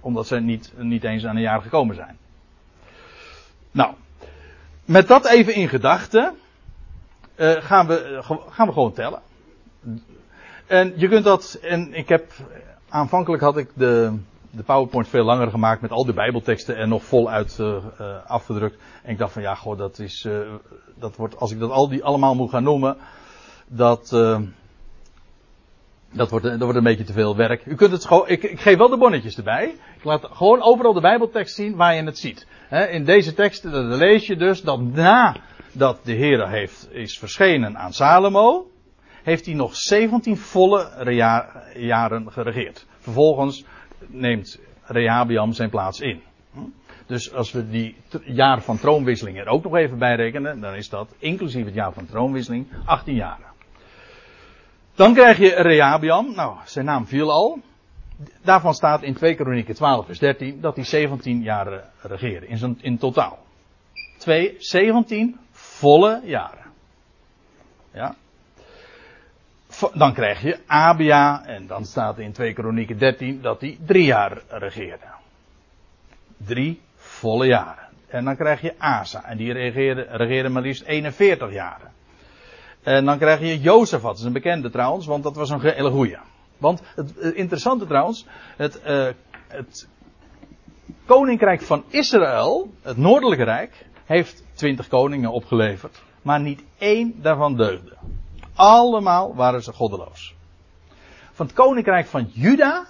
Omdat 0.00 0.26
ze 0.26 0.40
niet, 0.40 0.72
niet 0.76 1.04
eens 1.04 1.24
aan 1.24 1.36
een 1.36 1.42
jaar 1.42 1.62
gekomen 1.62 1.94
zijn. 1.94 2.18
Nou, 3.70 3.94
met 4.84 5.08
dat 5.08 5.26
even 5.26 5.54
in 5.54 5.68
gedachten 5.68 6.34
uh, 7.36 7.52
gaan, 7.52 7.86
we, 7.86 8.10
uh, 8.10 8.30
gaan 8.48 8.66
we 8.66 8.72
gewoon 8.72 8.92
tellen. 8.92 9.20
En 10.66 10.92
je 10.96 11.08
kunt 11.08 11.24
dat, 11.24 11.58
en 11.62 11.94
ik 11.94 12.08
heb, 12.08 12.32
aanvankelijk 12.94 13.42
had 13.42 13.56
ik 13.56 13.70
de, 13.74 14.18
de 14.50 14.62
PowerPoint 14.62 15.08
veel 15.08 15.24
langer 15.24 15.50
gemaakt 15.50 15.80
met 15.80 15.90
al 15.90 16.04
die 16.04 16.14
Bijbelteksten 16.14 16.76
en 16.76 16.88
nog 16.88 17.04
voluit 17.04 17.58
uh, 17.60 17.76
afgedrukt. 18.26 18.78
En 19.02 19.10
ik 19.10 19.18
dacht 19.18 19.32
van 19.32 19.42
ja, 19.42 19.54
goh, 19.54 19.78
dat 19.78 19.98
is, 19.98 20.24
uh, 20.24 20.38
dat 20.98 21.16
wordt, 21.16 21.36
als 21.36 21.52
ik 21.52 21.58
dat 21.58 21.70
al 21.70 21.88
die 21.88 22.04
allemaal 22.04 22.34
moet 22.34 22.50
gaan 22.50 22.62
noemen, 22.62 22.96
dat, 23.66 24.08
Dat 26.12 26.30
wordt, 26.30 26.44
dat 26.44 26.60
wordt 26.60 26.76
een 26.76 26.82
beetje 26.82 27.04
te 27.04 27.12
veel 27.12 27.36
werk. 27.36 27.66
U 27.66 27.74
kunt 27.74 27.92
het 27.92 28.04
gewoon, 28.04 28.28
ik, 28.28 28.42
ik 28.42 28.60
geef 28.60 28.76
wel 28.76 28.88
de 28.88 28.96
bonnetjes 28.96 29.36
erbij. 29.36 29.74
Ik 29.96 30.04
laat 30.04 30.28
gewoon 30.32 30.62
overal 30.62 30.92
de 30.92 31.00
Bijbeltekst 31.00 31.54
zien 31.54 31.76
waar 31.76 31.94
je 31.94 32.02
het 32.02 32.18
ziet. 32.18 32.46
in 32.90 33.04
deze 33.04 33.34
tekst 33.34 33.64
lees 33.64 34.26
je 34.26 34.36
dus 34.36 34.62
dat 34.62 34.80
nadat 34.80 35.98
de 36.02 36.12
Heer 36.12 36.48
heeft, 36.48 36.88
is 36.90 37.18
verschenen 37.18 37.78
aan 37.78 37.92
Salomo, 37.92 38.66
heeft 39.24 39.46
hij 39.46 39.54
nog 39.54 39.76
17 39.76 40.36
volle 40.36 40.90
jaren 41.74 42.32
geregeerd. 42.32 42.86
Vervolgens 42.98 43.64
neemt 44.06 44.60
Rehabiam 44.82 45.52
zijn 45.52 45.70
plaats 45.70 46.00
in. 46.00 46.22
Dus 47.06 47.32
als 47.32 47.52
we 47.52 47.70
die 47.70 47.96
jaar 48.24 48.62
van 48.62 48.78
troonwisseling 48.78 49.38
er 49.38 49.46
ook 49.46 49.62
nog 49.62 49.76
even 49.76 49.98
bij 49.98 50.14
rekenen, 50.14 50.60
dan 50.60 50.74
is 50.74 50.88
dat 50.88 51.14
inclusief 51.18 51.64
het 51.64 51.74
jaar 51.74 51.92
van 51.92 52.06
troonwisseling 52.06 52.66
18 52.84 53.14
jaren. 53.14 53.46
Dan 54.94 55.14
krijg 55.14 55.38
je 55.38 55.54
Rehabiam, 55.54 56.34
nou 56.34 56.56
zijn 56.64 56.84
naam 56.84 57.06
viel 57.06 57.32
al. 57.32 57.58
Daarvan 58.42 58.74
staat 58.74 59.02
in 59.02 59.14
2 59.14 59.34
Kronieken 59.34 59.74
12 59.74 60.06
vers 60.06 60.18
13 60.18 60.60
dat 60.60 60.76
hij 60.76 60.84
17 60.84 61.42
jaren 61.42 61.90
regeerde 62.00 62.46
in, 62.46 62.78
in 62.80 62.98
totaal. 62.98 63.38
2, 64.18 64.54
17 64.58 65.38
volle 65.50 66.20
jaren. 66.24 66.64
Ja. 67.92 68.16
Dan 69.94 70.14
krijg 70.14 70.42
je 70.42 70.58
Abia 70.66 71.46
en 71.46 71.66
dan 71.66 71.84
staat 71.84 72.18
in 72.18 72.32
2 72.32 72.52
Kronieken 72.52 72.98
13 72.98 73.40
dat 73.40 73.60
hij 73.60 73.78
drie 73.86 74.04
jaar 74.04 74.42
regeerde. 74.48 75.06
Drie 76.36 76.80
volle 76.96 77.46
jaren. 77.46 77.88
En 78.06 78.24
dan 78.24 78.36
krijg 78.36 78.60
je 78.60 78.74
Asa 78.78 79.24
en 79.24 79.36
die 79.36 79.52
regeerde, 79.52 80.06
regeerde 80.10 80.48
maar 80.48 80.62
liefst 80.62 80.82
41 80.82 81.52
jaren. 81.52 81.92
En 82.82 83.04
dan 83.04 83.18
krijg 83.18 83.40
je 83.40 83.60
Jozefat, 83.60 84.10
dat 84.10 84.18
is 84.18 84.24
een 84.24 84.32
bekende 84.32 84.70
trouwens, 84.70 85.06
want 85.06 85.22
dat 85.22 85.36
was 85.36 85.50
een 85.50 85.60
hele 85.60 85.90
goeie. 85.90 86.16
Want 86.58 86.82
het, 86.94 87.16
interessante 87.16 87.86
trouwens, 87.86 88.26
het, 88.56 88.80
uh, 88.86 89.08
het 89.48 89.88
koninkrijk 91.06 91.62
van 91.62 91.84
Israël, 91.88 92.70
het 92.82 92.96
noordelijke 92.96 93.44
rijk, 93.44 93.86
heeft 94.04 94.44
twintig 94.52 94.88
koningen 94.88 95.30
opgeleverd, 95.30 96.02
maar 96.22 96.40
niet 96.40 96.62
één 96.78 97.14
daarvan 97.22 97.56
deugde. 97.56 97.96
Allemaal 98.54 99.34
waren 99.34 99.62
ze 99.62 99.72
goddeloos. 99.72 100.34
Van 101.32 101.46
het 101.46 101.54
koninkrijk 101.54 102.06
van 102.06 102.30
Juda, 102.32 102.86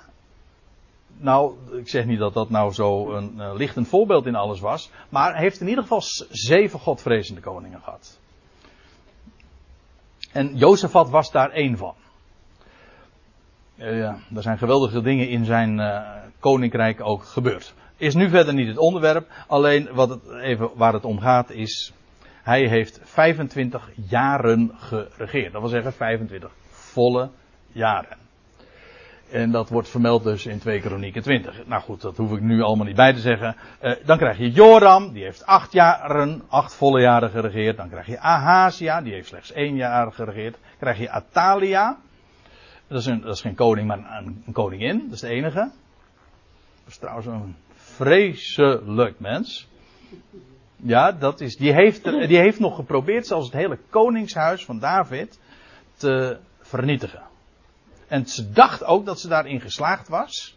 nou, 1.16 1.54
ik 1.72 1.88
zeg 1.88 2.04
niet 2.04 2.18
dat 2.18 2.34
dat 2.34 2.50
nou 2.50 2.72
zo 2.72 3.12
een 3.12 3.34
uh, 3.36 3.54
lichtend 3.54 3.88
voorbeeld 3.88 4.26
in 4.26 4.34
alles 4.34 4.60
was, 4.60 4.90
maar 5.08 5.36
heeft 5.36 5.60
in 5.60 5.68
ieder 5.68 5.82
geval 5.82 6.02
zeven 6.30 6.80
godvrezende 6.80 7.40
koningen 7.40 7.80
gehad. 7.80 8.18
En 10.32 10.56
Jozefat 10.56 11.10
was 11.10 11.30
daar 11.30 11.50
één 11.50 11.76
van. 11.76 11.94
Uh, 13.76 13.98
ja, 13.98 14.18
er 14.34 14.42
zijn 14.42 14.58
geweldige 14.58 15.02
dingen 15.02 15.28
in 15.28 15.44
zijn 15.44 15.78
uh, 15.78 16.00
koninkrijk 16.38 17.00
ook 17.00 17.24
gebeurd. 17.24 17.74
Is 17.96 18.14
nu 18.14 18.28
verder 18.28 18.54
niet 18.54 18.68
het 18.68 18.78
onderwerp. 18.78 19.30
Alleen 19.46 19.88
wat 19.92 20.08
het 20.08 20.30
even 20.30 20.70
waar 20.74 20.92
het 20.92 21.04
om 21.04 21.20
gaat 21.20 21.50
is. 21.50 21.92
Hij 22.44 22.68
heeft 22.68 23.00
25 23.02 23.90
jaren 24.08 24.70
geregeerd. 24.74 25.52
Dat 25.52 25.60
wil 25.60 25.70
zeggen 25.70 25.92
25 25.92 26.50
volle 26.68 27.30
jaren. 27.72 28.16
En 29.30 29.50
dat 29.50 29.68
wordt 29.68 29.88
vermeld 29.88 30.22
dus 30.22 30.46
in 30.46 30.58
2 30.58 30.80
Kronieken 30.80 31.22
20. 31.22 31.66
Nou 31.66 31.82
goed, 31.82 32.00
dat 32.00 32.16
hoef 32.16 32.32
ik 32.32 32.40
nu 32.40 32.62
allemaal 32.62 32.86
niet 32.86 32.96
bij 32.96 33.12
te 33.12 33.20
zeggen. 33.20 33.56
Uh, 33.82 33.92
dan 34.04 34.18
krijg 34.18 34.38
je 34.38 34.50
Joram, 34.50 35.12
die 35.12 35.22
heeft 35.22 35.46
acht 35.46 35.72
jaren, 35.72 36.42
acht 36.48 36.74
volle 36.74 37.00
jaren 37.00 37.30
geregeerd. 37.30 37.76
Dan 37.76 37.88
krijg 37.88 38.06
je 38.06 38.20
Ahazia, 38.20 39.00
die 39.00 39.12
heeft 39.12 39.28
slechts 39.28 39.52
één 39.52 39.76
jaar 39.76 40.12
geregeerd. 40.12 40.52
Dan 40.52 40.78
krijg 40.78 40.98
je 40.98 41.10
Atalia. 41.10 41.98
Dat 42.86 42.98
is, 42.98 43.06
een, 43.06 43.20
dat 43.20 43.34
is 43.34 43.40
geen 43.40 43.54
koning, 43.54 43.86
maar 43.86 43.98
een, 43.98 44.42
een 44.46 44.52
koningin. 44.52 45.02
Dat 45.04 45.12
is 45.12 45.20
de 45.20 45.28
enige. 45.28 45.70
Dat 46.84 46.92
is 46.92 46.96
trouwens 46.96 47.26
een 47.26 47.56
vreselijk 47.74 49.20
mens. 49.20 49.68
Ja, 50.76 51.12
dat 51.12 51.40
is, 51.40 51.56
die 51.56 51.72
heeft, 51.72 52.04
die 52.04 52.38
heeft 52.38 52.58
nog 52.58 52.74
geprobeerd 52.74 53.26
zelfs 53.26 53.46
het 53.46 53.54
hele 53.54 53.78
koningshuis 53.90 54.64
van 54.64 54.78
David 54.78 55.38
te 55.96 56.38
vernietigen. 56.60 57.22
En 58.08 58.26
ze 58.26 58.50
dacht 58.52 58.84
ook 58.84 59.04
dat 59.04 59.20
ze 59.20 59.28
daarin 59.28 59.60
geslaagd 59.60 60.08
was. 60.08 60.56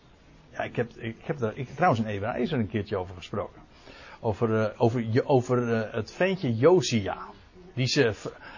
Ja, 0.52 0.64
ik 0.64 0.76
heb, 0.76 0.92
ik 0.98 1.16
heb 1.24 1.38
daar 1.38 1.56
ik, 1.56 1.70
trouwens 1.76 2.02
in 2.02 2.08
Ebenezer 2.08 2.60
een 2.60 2.70
keertje 2.70 2.98
over 2.98 3.16
gesproken. 3.16 3.62
Over, 4.20 4.50
uh, 4.50 4.66
over, 4.78 5.22
over 5.26 5.70
uh, 5.70 5.94
het 5.94 6.12
ventje 6.12 6.56
Josia. 6.56 7.18
Die, 7.74 7.88
ze, 7.88 8.14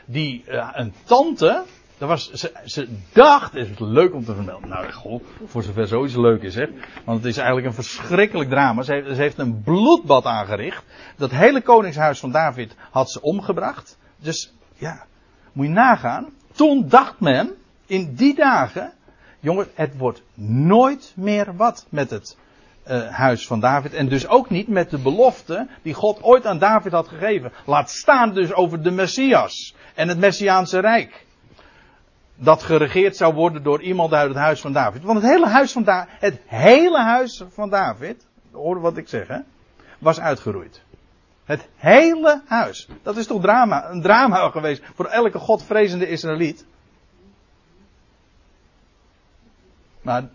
die 0.06 0.44
uh, 0.48 0.70
een 0.74 0.94
tante. 1.04 1.64
Dat 2.00 2.08
was, 2.08 2.32
ze, 2.32 2.52
ze 2.66 2.88
dacht, 3.14 3.54
het 3.54 3.70
is 3.70 3.80
leuk 3.80 4.14
om 4.14 4.26
te 4.26 4.36
vermelden. 4.36 4.70
Nou, 4.70 4.92
goh, 4.92 5.24
voor 5.46 5.64
zover 5.64 5.88
zoiets 5.88 6.16
leuk 6.16 6.42
is, 6.42 6.56
hè. 6.56 6.66
Want 7.06 7.18
het 7.18 7.28
is 7.28 7.38
eigenlijk 7.38 7.68
een 7.68 7.74
verschrikkelijk 7.74 8.50
drama. 8.50 8.82
Ze 8.82 8.94
heeft, 9.06 9.38
een 9.38 9.62
bloedbad 9.62 10.26
aangericht. 10.26 10.84
Dat 11.16 11.32
hele 11.32 11.62
koningshuis 11.62 12.20
van 12.20 12.32
David 12.32 12.76
had 12.92 13.12
ze 13.12 13.22
omgebracht. 13.22 13.98
Dus, 14.18 14.54
ja, 14.74 15.06
moet 15.52 15.66
je 15.66 15.72
nagaan. 15.72 16.30
Toen 16.52 16.88
dacht 16.88 17.20
men, 17.20 17.52
in 17.86 18.16
die 18.16 18.36
dagen, 18.36 18.94
jongen, 19.40 19.68
het 19.74 19.98
wordt 19.98 20.22
nooit 20.34 21.14
meer 21.16 21.56
wat 21.56 21.86
met 21.90 22.10
het 22.10 22.38
uh, 22.88 23.08
huis 23.08 23.48
van 23.48 23.60
David. 23.60 23.94
En 23.94 24.10
dus 24.10 24.28
ook 24.28 24.50
niet 24.50 24.68
met 24.68 24.90
de 24.90 25.00
belofte 25.00 25.68
die 25.82 25.94
God 25.94 26.24
ooit 26.24 26.46
aan 26.46 26.60
David 26.60 26.92
had 26.92 27.08
gegeven. 27.08 27.52
Laat 27.66 27.90
staan 27.90 28.34
dus 28.34 28.54
over 28.54 28.84
de 28.84 28.92
Messias 28.92 29.76
en 29.96 30.08
het 30.08 30.18
Messiaanse 30.18 30.80
Rijk. 30.80 31.28
Dat 32.42 32.64
geregeerd 32.64 33.18
zou 33.18 33.34
worden 33.34 33.64
door 33.64 33.82
iemand 33.82 34.14
uit 34.14 34.28
het 34.28 34.38
huis 34.38 34.62
van 34.62 34.74
David. 34.74 35.04
Want 35.04 35.22
het 35.22 35.32
hele 35.32 35.48
huis 35.48 35.72
van, 35.72 35.84
da 35.84 36.08
het 36.10 36.42
hele 36.46 37.00
huis 37.00 37.44
van 37.50 37.70
David, 37.70 38.26
hoor 38.52 38.82
wat 38.82 38.98
ik 38.98 39.08
zeg, 39.08 39.28
hè, 39.28 39.40
was 39.98 40.20
uitgeroeid. 40.20 40.82
Het 41.46 41.68
hele 41.76 42.42
huis. 42.46 42.88
Dat 43.04 43.18
is 43.18 43.28
toch 43.28 43.42
drama, 43.42 43.90
een 43.90 44.02
drama 44.02 44.50
geweest 44.50 44.84
voor 44.96 45.06
elke 45.06 45.40
godvrezende 45.40 46.08
Israëliet. 46.08 46.66
Maar, 50.02 50.30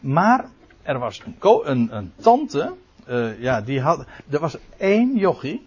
maar 0.00 0.44
er 0.82 0.98
was 0.98 1.22
een, 1.40 1.96
een, 1.96 2.12
tante, 2.16 2.74
uh, 3.08 3.40
ja, 3.40 3.60
die 3.60 3.80
had, 3.80 4.04
er 4.30 4.40
was 4.40 4.56
één 4.76 5.16
jochie, 5.16 5.66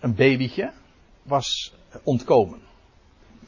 een 0.00 0.14
babytje, 0.14 0.72
was 1.22 1.74
ontkomen. 2.02 2.60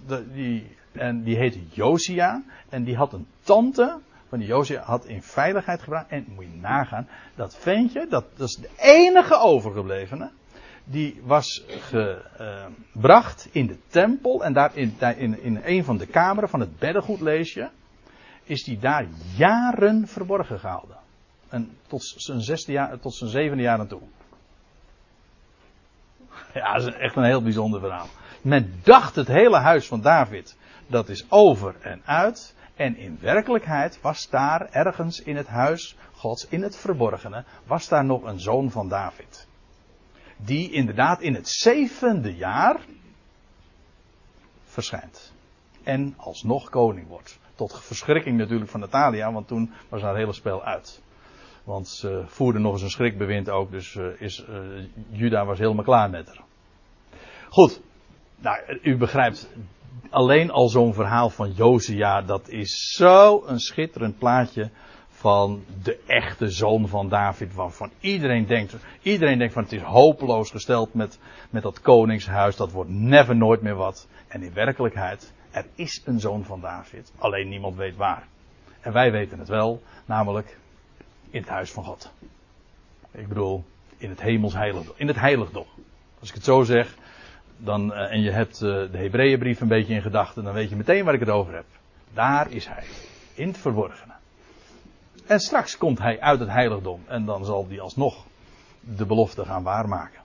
De, 0.06 0.32
die, 0.32 0.76
en 0.92 1.22
die 1.22 1.36
heette 1.36 1.60
Josia, 1.70 2.42
en 2.68 2.84
die 2.84 2.96
had 2.96 3.12
een 3.12 3.26
tante, 3.42 3.98
van 4.28 4.38
die 4.38 4.48
Josia 4.48 4.82
had 4.82 5.04
in 5.06 5.22
veiligheid 5.22 5.82
gebracht. 5.82 6.08
En 6.08 6.26
moet 6.34 6.44
je 6.44 6.60
nagaan, 6.60 7.08
dat 7.34 7.56
ventje, 7.56 8.06
dat, 8.08 8.24
is 8.36 8.56
de 8.56 8.70
enige 8.76 9.36
overgeblevene, 9.38 10.30
die 10.84 11.20
was 11.24 11.64
gebracht 11.68 13.48
in 13.52 13.66
de 13.66 13.78
tempel 13.88 14.44
en 14.44 14.52
daar 14.52 14.76
in, 14.76 14.96
in, 15.16 15.42
in 15.42 15.60
een 15.64 15.84
van 15.84 15.96
de 15.96 16.06
kameren 16.06 16.48
van 16.48 16.60
het 16.60 16.78
beddengoed 16.78 17.20
lees 17.20 17.52
je 17.52 17.68
is 18.48 18.64
die 18.64 18.78
daar 18.78 19.06
jaren 19.36 20.06
verborgen 20.06 20.58
gehouden. 20.58 20.96
En 21.48 21.76
tot 21.86 22.02
zijn, 22.16 22.40
zesde 22.40 22.72
jaar, 22.72 22.98
tot 23.00 23.14
zijn 23.14 23.30
zevende 23.30 23.62
jaar 23.62 23.78
naartoe. 23.78 24.00
Ja, 26.54 26.72
dat 26.72 26.86
is 26.86 26.94
echt 26.94 27.16
een 27.16 27.24
heel 27.24 27.42
bijzonder 27.42 27.80
verhaal. 27.80 28.06
Men 28.42 28.80
dacht 28.82 29.14
het 29.14 29.28
hele 29.28 29.56
huis 29.56 29.86
van 29.86 30.00
David, 30.00 30.56
dat 30.88 31.08
is 31.08 31.30
over 31.30 31.76
en 31.80 32.02
uit. 32.04 32.56
En 32.76 32.96
in 32.96 33.18
werkelijkheid 33.20 34.00
was 34.00 34.28
daar 34.28 34.68
ergens 34.70 35.22
in 35.22 35.36
het 35.36 35.46
huis 35.46 35.96
Gods, 36.12 36.48
in 36.48 36.62
het 36.62 36.76
verborgene, 36.76 37.44
was 37.66 37.88
daar 37.88 38.04
nog 38.04 38.22
een 38.22 38.40
zoon 38.40 38.70
van 38.70 38.88
David. 38.88 39.48
Die 40.36 40.70
inderdaad 40.70 41.20
in 41.20 41.34
het 41.34 41.48
zevende 41.48 42.36
jaar 42.36 42.80
verschijnt. 44.64 45.32
En 45.82 46.14
alsnog 46.16 46.70
koning 46.70 47.08
wordt. 47.08 47.38
Tot 47.54 47.80
verschrikking 47.80 48.38
natuurlijk 48.38 48.70
van 48.70 48.80
Natalia, 48.80 49.32
want 49.32 49.48
toen 49.48 49.72
was 49.88 50.02
haar 50.02 50.16
hele 50.16 50.32
spel 50.32 50.64
uit. 50.64 51.02
Want 51.64 51.88
ze 51.88 52.24
voerde 52.26 52.58
nog 52.58 52.72
eens 52.72 52.82
een 52.82 52.90
schrikbewind 52.90 53.50
ook, 53.50 53.70
dus 53.70 53.94
uh, 53.94 54.20
is, 54.20 54.46
uh, 54.48 54.84
Juda 55.10 55.44
was 55.44 55.58
helemaal 55.58 55.84
klaar 55.84 56.10
met 56.10 56.26
haar. 56.26 56.44
Goed, 57.48 57.80
nou, 58.36 58.78
u 58.82 58.96
begrijpt, 58.96 59.50
alleen 60.10 60.50
al 60.50 60.68
zo'n 60.68 60.94
verhaal 60.94 61.30
van 61.30 61.52
Josia, 61.52 62.22
dat 62.22 62.48
is 62.48 62.94
zo 62.96 63.42
een 63.46 63.60
schitterend 63.60 64.18
plaatje 64.18 64.70
van 65.08 65.64
de 65.82 65.98
echte 66.06 66.50
zoon 66.50 66.88
van 66.88 67.08
David, 67.08 67.54
waarvan 67.54 67.90
iedereen 68.00 68.46
denkt, 68.46 68.76
iedereen 69.02 69.38
denkt 69.38 69.52
van 69.52 69.62
het 69.62 69.72
is 69.72 69.82
hopeloos 69.82 70.50
gesteld 70.50 70.94
met, 70.94 71.18
met 71.50 71.62
dat 71.62 71.80
koningshuis, 71.80 72.56
dat 72.56 72.72
wordt 72.72 72.90
never 72.90 73.36
nooit 73.36 73.62
meer 73.62 73.74
wat. 73.74 74.08
En 74.28 74.42
in 74.42 74.52
werkelijkheid 74.52 75.32
er 75.50 75.66
is 75.74 76.02
een 76.04 76.20
zoon 76.20 76.44
van 76.44 76.60
David, 76.60 77.12
alleen 77.18 77.48
niemand 77.48 77.76
weet 77.76 77.96
waar. 77.96 78.26
En 78.80 78.92
wij 78.92 79.12
weten 79.12 79.38
het 79.38 79.48
wel, 79.48 79.82
namelijk 80.04 80.58
in 81.30 81.40
het 81.40 81.48
huis 81.48 81.70
van 81.70 81.84
God. 81.84 82.12
Ik 83.10 83.28
bedoel, 83.28 83.64
in 83.96 84.10
het 84.10 84.20
hemels 84.20 84.54
heiligdom. 84.54 84.94
In 84.96 85.06
het 85.06 85.20
heiligdom. 85.20 85.66
Als 86.20 86.28
ik 86.28 86.34
het 86.34 86.44
zo 86.44 86.62
zeg, 86.62 86.96
dan, 87.58 87.90
uh, 87.92 88.12
en 88.12 88.20
je 88.20 88.30
hebt 88.30 88.54
uh, 88.54 88.60
de 88.60 88.98
Hebreeënbrief 88.98 89.60
een 89.60 89.68
beetje 89.68 89.94
in 89.94 90.02
gedachten, 90.02 90.44
dan 90.44 90.52
weet 90.52 90.68
je 90.68 90.76
meteen 90.76 91.04
waar 91.04 91.14
ik 91.14 91.20
het 91.20 91.28
over 91.28 91.54
heb. 91.54 91.64
Daar 92.14 92.50
is 92.50 92.66
hij. 92.66 92.84
In 93.34 93.48
het 93.48 93.58
verborgene. 93.58 94.12
En 95.26 95.40
straks 95.40 95.76
komt 95.76 95.98
hij 95.98 96.20
uit 96.20 96.40
het 96.40 96.48
heiligdom. 96.48 97.00
En 97.06 97.24
dan 97.24 97.44
zal 97.44 97.66
hij 97.68 97.80
alsnog 97.80 98.24
de 98.80 99.06
belofte 99.06 99.44
gaan 99.44 99.62
waarmaken. 99.62 100.20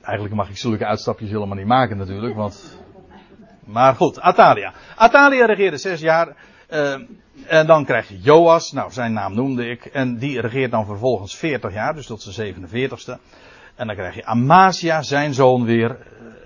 Eigenlijk 0.00 0.34
mag 0.34 0.48
ik 0.48 0.56
zulke 0.56 0.86
uitstapjes 0.86 1.30
helemaal 1.30 1.56
niet 1.56 1.66
maken 1.66 1.96
natuurlijk. 1.96 2.34
Want... 2.34 2.78
Maar 3.64 3.94
goed, 3.94 4.20
Atalia. 4.20 4.72
Atalia 4.96 5.46
regeerde 5.46 5.76
zes 5.76 6.00
jaar. 6.00 6.36
Uh, 6.70 6.94
en 7.46 7.66
dan 7.66 7.84
krijg 7.84 8.08
je 8.08 8.20
Joas. 8.20 8.72
Nou, 8.72 8.92
zijn 8.92 9.12
naam 9.12 9.34
noemde 9.34 9.68
ik. 9.68 9.84
En 9.84 10.18
die 10.18 10.40
regeert 10.40 10.70
dan 10.70 10.86
vervolgens 10.86 11.36
40 11.36 11.72
jaar. 11.72 11.94
Dus 11.94 12.06
tot 12.06 12.22
zijn 12.22 12.54
47ste. 12.54 13.18
En 13.74 13.86
dan 13.86 13.96
krijg 13.96 14.14
je 14.14 14.24
Amasia, 14.24 15.02
zijn 15.02 15.34
zoon 15.34 15.64
weer. 15.64 15.96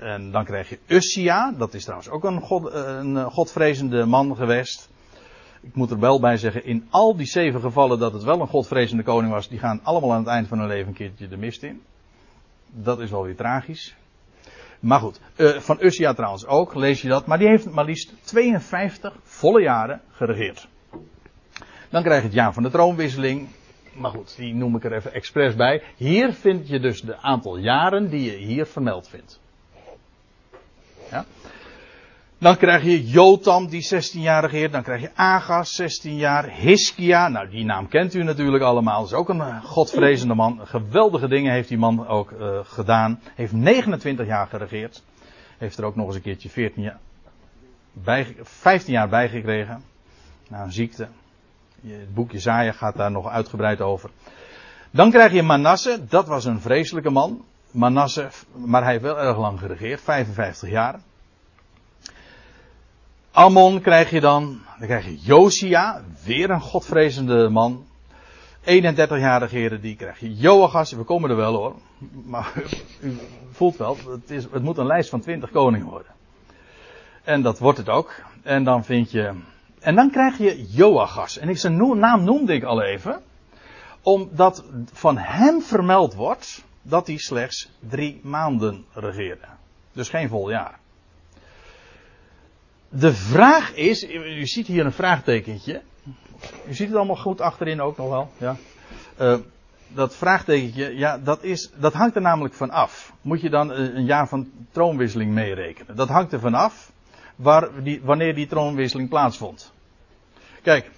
En 0.00 0.30
dan 0.30 0.44
krijg 0.44 0.68
je 0.68 0.78
Ussia. 0.86 1.52
Dat 1.58 1.74
is 1.74 1.82
trouwens 1.82 2.10
ook 2.10 2.24
een, 2.24 2.40
god, 2.40 2.72
een 2.72 3.30
godvrezende 3.30 4.04
man 4.04 4.36
geweest. 4.36 4.88
Ik 5.60 5.74
moet 5.74 5.90
er 5.90 5.98
wel 5.98 6.20
bij 6.20 6.36
zeggen, 6.36 6.64
in 6.64 6.86
al 6.90 7.16
die 7.16 7.26
zeven 7.26 7.60
gevallen 7.60 7.98
dat 7.98 8.12
het 8.12 8.22
wel 8.22 8.40
een 8.40 8.46
godvrezende 8.46 9.02
koning 9.02 9.32
was, 9.32 9.48
die 9.48 9.58
gaan 9.58 9.80
allemaal 9.82 10.12
aan 10.12 10.18
het 10.18 10.28
eind 10.28 10.48
van 10.48 10.58
hun 10.58 10.68
leven 10.68 10.88
een 10.88 10.94
keertje 10.94 11.28
de 11.28 11.36
mist 11.36 11.62
in. 11.62 11.82
Dat 12.66 13.00
is 13.00 13.10
wel 13.10 13.22
weer 13.22 13.36
tragisch. 13.36 13.96
Maar 14.80 15.00
goed, 15.00 15.20
uh, 15.36 15.58
van 15.58 15.76
Ussia 15.80 16.12
trouwens 16.12 16.46
ook, 16.46 16.74
lees 16.74 17.02
je 17.02 17.08
dat. 17.08 17.26
Maar 17.26 17.38
die 17.38 17.48
heeft 17.48 17.70
maar 17.70 17.84
liefst 17.84 18.12
52 18.24 19.16
volle 19.22 19.62
jaren 19.62 20.00
geregeerd. 20.10 20.68
Dan 21.90 22.02
krijg 22.02 22.20
je 22.20 22.26
het 22.26 22.36
jaar 22.36 22.52
van 22.52 22.62
de 22.62 22.70
troonwisseling. 22.70 23.48
Maar 23.96 24.10
goed, 24.10 24.36
die 24.36 24.54
noem 24.54 24.76
ik 24.76 24.84
er 24.84 24.92
even 24.92 25.12
expres 25.12 25.54
bij. 25.54 25.82
Hier 25.96 26.32
vind 26.32 26.68
je 26.68 26.80
dus 26.80 27.00
de 27.00 27.16
aantal 27.16 27.56
jaren 27.56 28.10
die 28.10 28.30
je 28.30 28.36
hier 28.36 28.66
vermeld 28.66 29.08
vindt. 29.08 29.40
Ja? 31.10 31.24
Dan 32.38 32.56
krijg 32.56 32.82
je 32.82 33.06
Jotam, 33.06 33.68
die 33.68 33.82
16 33.82 34.20
jaar 34.20 34.42
regeert. 34.42 34.72
Dan 34.72 34.82
krijg 34.82 35.00
je 35.00 35.10
Agas, 35.14 35.74
16 35.74 36.16
jaar. 36.16 36.50
Hiskia, 36.50 37.28
nou 37.28 37.48
die 37.48 37.64
naam 37.64 37.88
kent 37.88 38.14
u 38.14 38.22
natuurlijk 38.22 38.64
allemaal. 38.64 39.04
Is 39.04 39.12
ook 39.12 39.28
een 39.28 39.40
eh, 39.40 39.64
godvrezende 39.64 40.34
man. 40.34 40.60
Geweldige 40.62 41.28
dingen 41.28 41.52
heeft 41.52 41.68
die 41.68 41.78
man 41.78 42.06
ook 42.06 42.30
uh, 42.30 42.58
gedaan. 42.62 43.20
Heeft 43.34 43.52
29 43.52 44.26
jaar 44.26 44.46
geregeerd. 44.46 45.02
Heeft 45.58 45.78
er 45.78 45.84
ook 45.84 45.96
nog 45.96 46.06
eens 46.06 46.16
een 46.16 46.22
keertje 46.22 46.48
14 46.48 46.82
jaar 46.82 46.98
bij, 48.04 48.36
15 48.42 48.92
jaar 48.92 49.08
bijgekregen. 49.08 49.82
Nou, 50.48 50.64
een 50.64 50.72
ziekte. 50.72 51.08
Het 51.80 52.14
boek 52.14 52.32
Jezaja 52.32 52.72
gaat 52.72 52.96
daar 52.96 53.10
nog 53.10 53.28
uitgebreid 53.28 53.80
over. 53.80 54.10
Dan 54.90 55.10
krijg 55.10 55.32
je 55.32 55.42
Manasse. 55.42 56.06
Dat 56.08 56.26
was 56.26 56.44
een 56.44 56.60
vreselijke 56.60 57.10
man. 57.10 57.44
Manasse, 57.70 58.28
maar 58.52 58.82
hij 58.82 58.90
heeft 58.90 59.02
wel 59.02 59.18
erg 59.18 59.38
lang 59.38 59.58
geregeerd. 59.58 60.00
55 60.00 60.70
jaar. 60.70 61.00
Ammon 63.30 63.80
krijg 63.80 64.10
je 64.10 64.20
dan. 64.20 64.60
Dan 64.78 64.86
krijg 64.86 65.04
je 65.04 65.18
Josia, 65.18 66.02
weer 66.24 66.50
een 66.50 66.60
godvrezende 66.60 67.48
man. 67.48 67.86
31 68.64 69.18
jaar 69.18 69.40
regeren 69.40 69.80
die 69.80 69.96
krijg 69.96 70.20
je. 70.20 70.34
Joachas, 70.34 70.92
we 70.92 71.02
komen 71.02 71.30
er 71.30 71.36
wel 71.36 71.54
hoor. 71.54 71.74
Maar 72.24 72.52
u 73.00 73.18
voelt 73.50 73.76
wel, 73.76 73.96
het, 74.08 74.30
is, 74.30 74.44
het 74.50 74.62
moet 74.62 74.78
een 74.78 74.86
lijst 74.86 75.10
van 75.10 75.20
20 75.20 75.50
koningen 75.50 75.86
worden. 75.86 76.12
En 77.24 77.42
dat 77.42 77.58
wordt 77.58 77.78
het 77.78 77.88
ook. 77.88 78.14
En 78.42 78.64
dan 78.64 78.84
vind 78.84 79.10
je. 79.10 79.32
En 79.86 79.94
dan 79.94 80.10
krijg 80.10 80.38
je 80.38 80.66
Joachas. 80.68 81.38
En 81.38 81.48
ik 81.48 81.58
zijn 81.58 81.98
naam 81.98 82.24
noemde 82.24 82.54
ik 82.54 82.64
al 82.64 82.82
even. 82.82 83.22
Omdat 84.02 84.64
van 84.92 85.18
hem 85.18 85.62
vermeld 85.62 86.14
wordt 86.14 86.64
dat 86.82 87.06
hij 87.06 87.16
slechts 87.16 87.70
drie 87.88 88.20
maanden 88.22 88.84
regeerde. 88.92 89.46
Dus 89.92 90.08
geen 90.08 90.28
vol 90.28 90.50
jaar. 90.50 90.78
De 92.88 93.12
vraag 93.12 93.74
is, 93.74 94.04
u 94.10 94.46
ziet 94.46 94.66
hier 94.66 94.84
een 94.84 94.92
vraagtekentje. 94.92 95.82
U 96.68 96.74
ziet 96.74 96.88
het 96.88 96.96
allemaal 96.96 97.16
goed 97.16 97.40
achterin 97.40 97.80
ook 97.80 97.96
nog 97.96 98.08
wel. 98.08 98.30
Ja. 98.38 98.56
Uh, 99.20 99.38
dat 99.88 100.16
vraagtekentje, 100.16 100.96
ja, 100.96 101.18
dat, 101.18 101.42
is, 101.42 101.70
dat 101.76 101.92
hangt 101.92 102.16
er 102.16 102.22
namelijk 102.22 102.54
van 102.54 102.70
af. 102.70 103.12
Moet 103.20 103.40
je 103.40 103.50
dan 103.50 103.70
een 103.70 104.04
jaar 104.04 104.28
van 104.28 104.50
troonwisseling 104.70 105.32
meerekenen? 105.32 105.96
Dat 105.96 106.08
hangt 106.08 106.32
er 106.32 106.40
van 106.40 106.54
af 106.54 106.92
waar 107.36 107.82
die, 107.82 108.00
wanneer 108.02 108.34
die 108.34 108.46
troonwisseling 108.46 109.08
plaatsvond. 109.08 109.74
Kijk, 110.66 110.90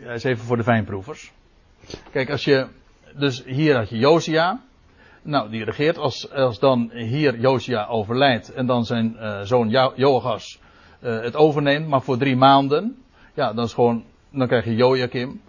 ja, 0.00 0.10
is 0.10 0.24
even 0.24 0.44
voor 0.44 0.56
de 0.56 0.62
fijnproevers. 0.62 1.32
Kijk, 2.10 2.30
als 2.30 2.44
je, 2.44 2.66
dus 3.14 3.44
hier 3.44 3.76
had 3.76 3.88
je 3.88 3.98
Josia. 3.98 4.60
Nou, 5.22 5.50
die 5.50 5.64
regeert. 5.64 5.98
Als, 5.98 6.32
als 6.32 6.58
dan 6.58 6.90
hier 6.92 7.38
Josia 7.38 7.86
overlijdt 7.86 8.52
en 8.52 8.66
dan 8.66 8.84
zijn 8.84 9.16
uh, 9.16 9.40
zoon 9.40 9.68
jo 9.68 10.22
uh, 10.22 10.40
het 11.00 11.36
overneemt, 11.36 11.88
maar 11.88 12.02
voor 12.02 12.18
drie 12.18 12.36
maanden. 12.36 13.02
Ja, 13.34 13.52
dan 13.52 13.64
is 13.64 13.72
gewoon, 13.72 14.04
dan 14.30 14.46
krijg 14.46 14.64
je 14.64 14.74
Joachim. 14.74 15.40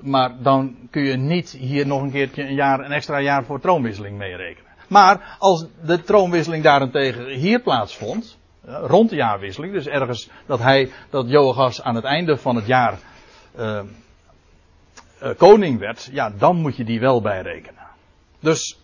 Maar 0.00 0.42
dan 0.42 0.76
kun 0.90 1.02
je 1.02 1.16
niet 1.16 1.50
hier 1.50 1.86
nog 1.86 2.02
een 2.02 2.10
keertje 2.10 2.42
een 2.42 2.54
jaar, 2.54 2.80
een 2.80 2.92
extra 2.92 3.20
jaar 3.20 3.44
voor 3.44 3.60
troonwisseling 3.60 4.18
meerekenen. 4.18 4.70
Maar 4.88 5.36
als 5.38 5.66
de 5.84 6.02
troonwisseling 6.02 6.62
daarentegen 6.62 7.26
hier 7.28 7.60
plaatsvond, 7.60 8.38
rond 8.66 9.10
de 9.10 9.16
jaarwisseling, 9.16 9.72
dus 9.72 9.86
ergens 9.86 10.30
dat 10.46 10.58
hij, 10.58 10.90
dat 11.10 11.30
Joachas 11.30 11.82
aan 11.82 11.94
het 11.94 12.04
einde 12.04 12.36
van 12.36 12.56
het 12.56 12.66
jaar 12.66 12.98
uh, 13.58 13.80
uh, 15.22 15.30
koning 15.36 15.78
werd, 15.78 16.08
ja, 16.12 16.30
dan 16.30 16.56
moet 16.56 16.76
je 16.76 16.84
die 16.84 17.00
wel 17.00 17.20
bijrekenen. 17.20 17.82
Dus 18.40 18.78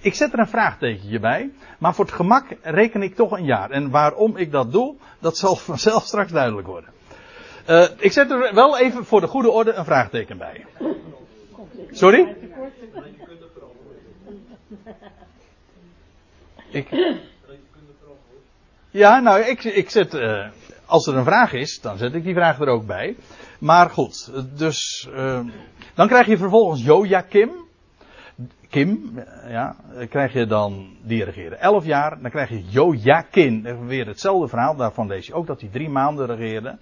ik 0.00 0.14
zet 0.14 0.32
er 0.32 0.38
een 0.38 0.48
vraagtekentje 0.48 1.20
bij, 1.20 1.50
maar 1.78 1.94
voor 1.94 2.04
het 2.04 2.14
gemak 2.14 2.44
reken 2.62 3.02
ik 3.02 3.14
toch 3.14 3.30
een 3.30 3.44
jaar. 3.44 3.70
En 3.70 3.90
waarom 3.90 4.36
ik 4.36 4.50
dat 4.50 4.72
doe, 4.72 4.94
dat 5.18 5.36
zal 5.36 5.56
vanzelf 5.70 6.04
straks 6.04 6.32
duidelijk 6.32 6.66
worden. 6.66 6.90
Uh, 7.68 7.84
ik 7.98 8.12
zet 8.12 8.30
er 8.30 8.54
wel 8.54 8.78
even 8.78 9.04
voor 9.04 9.20
de 9.20 9.26
goede 9.26 9.50
orde 9.50 9.72
een 9.72 9.84
vraagteken 9.84 10.38
bij. 10.38 10.64
Sorry? 11.90 12.36
Ik. 16.70 16.88
Ja, 18.96 19.20
nou, 19.20 19.40
ik, 19.40 19.64
ik 19.64 19.90
zet. 19.90 20.14
Uh, 20.14 20.46
als 20.86 21.06
er 21.06 21.16
een 21.16 21.24
vraag 21.24 21.52
is, 21.52 21.80
dan 21.80 21.98
zet 21.98 22.14
ik 22.14 22.24
die 22.24 22.34
vraag 22.34 22.60
er 22.60 22.68
ook 22.68 22.86
bij. 22.86 23.16
Maar 23.58 23.90
goed, 23.90 24.32
dus. 24.58 25.08
Uh, 25.10 25.40
dan 25.94 26.08
krijg 26.08 26.26
je 26.26 26.36
vervolgens 26.36 26.82
Joachim. 26.82 27.50
Kim, 28.68 29.22
ja, 29.48 29.76
krijg 30.08 30.32
je 30.32 30.46
dan, 30.46 30.96
die 31.02 31.24
regeerde 31.24 31.56
11 31.56 31.84
jaar. 31.84 32.20
Dan 32.20 32.30
krijg 32.30 32.48
je 32.48 32.64
Joachim, 32.68 33.86
weer 33.86 34.06
hetzelfde 34.06 34.48
verhaal. 34.48 34.76
Daarvan 34.76 35.06
lees 35.06 35.26
je 35.26 35.34
ook 35.34 35.46
dat 35.46 35.60
hij 35.60 35.70
drie 35.72 35.88
maanden 35.88 36.26
regeerde. 36.26 36.78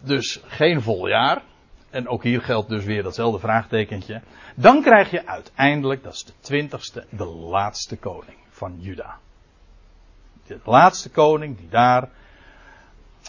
Dus 0.00 0.40
geen 0.46 0.82
vol 0.82 1.08
jaar. 1.08 1.42
En 1.90 2.08
ook 2.08 2.22
hier 2.22 2.40
geldt 2.40 2.68
dus 2.68 2.84
weer 2.84 3.02
datzelfde 3.02 3.38
vraagtekentje. 3.38 4.20
Dan 4.54 4.82
krijg 4.82 5.10
je 5.10 5.26
uiteindelijk, 5.26 6.02
dat 6.02 6.12
is 6.12 6.24
de 6.24 6.32
twintigste, 6.40 7.04
de 7.10 7.26
laatste 7.26 7.96
koning 7.96 8.36
van 8.50 8.76
Juda. 8.78 9.18
De 10.64 10.70
laatste 10.70 11.10
koning 11.10 11.58
die 11.58 11.68
daar 11.68 12.08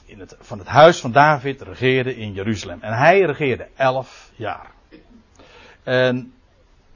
in 0.05 0.19
het, 0.19 0.36
van 0.39 0.57
het 0.57 0.67
huis 0.67 0.99
van 0.99 1.11
David 1.11 1.61
regeerde 1.61 2.15
in 2.15 2.34
Jeruzalem. 2.34 2.82
En 2.82 2.93
hij 2.93 3.21
regeerde 3.21 3.67
elf 3.76 4.32
jaar. 4.36 4.71
En 5.84 6.34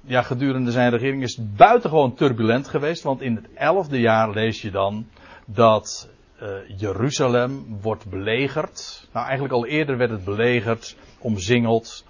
ja, 0.01 0.21
gedurende 0.21 0.71
zijn 0.71 0.91
regering 0.91 1.23
is 1.23 1.35
het 1.35 1.55
buitengewoon 1.55 2.15
turbulent 2.15 2.67
geweest. 2.67 3.03
Want 3.03 3.21
in 3.21 3.35
het 3.35 3.53
elfde 3.53 3.99
jaar 3.99 4.29
lees 4.29 4.61
je 4.61 4.71
dan 4.71 5.07
dat 5.45 6.09
uh, 6.41 6.49
Jeruzalem 6.77 7.79
wordt 7.81 8.09
belegerd. 8.09 9.07
Nou, 9.13 9.25
eigenlijk 9.25 9.53
al 9.53 9.65
eerder 9.65 9.97
werd 9.97 10.09
het 10.09 10.23
belegerd, 10.23 10.95
omzingeld. 11.19 12.05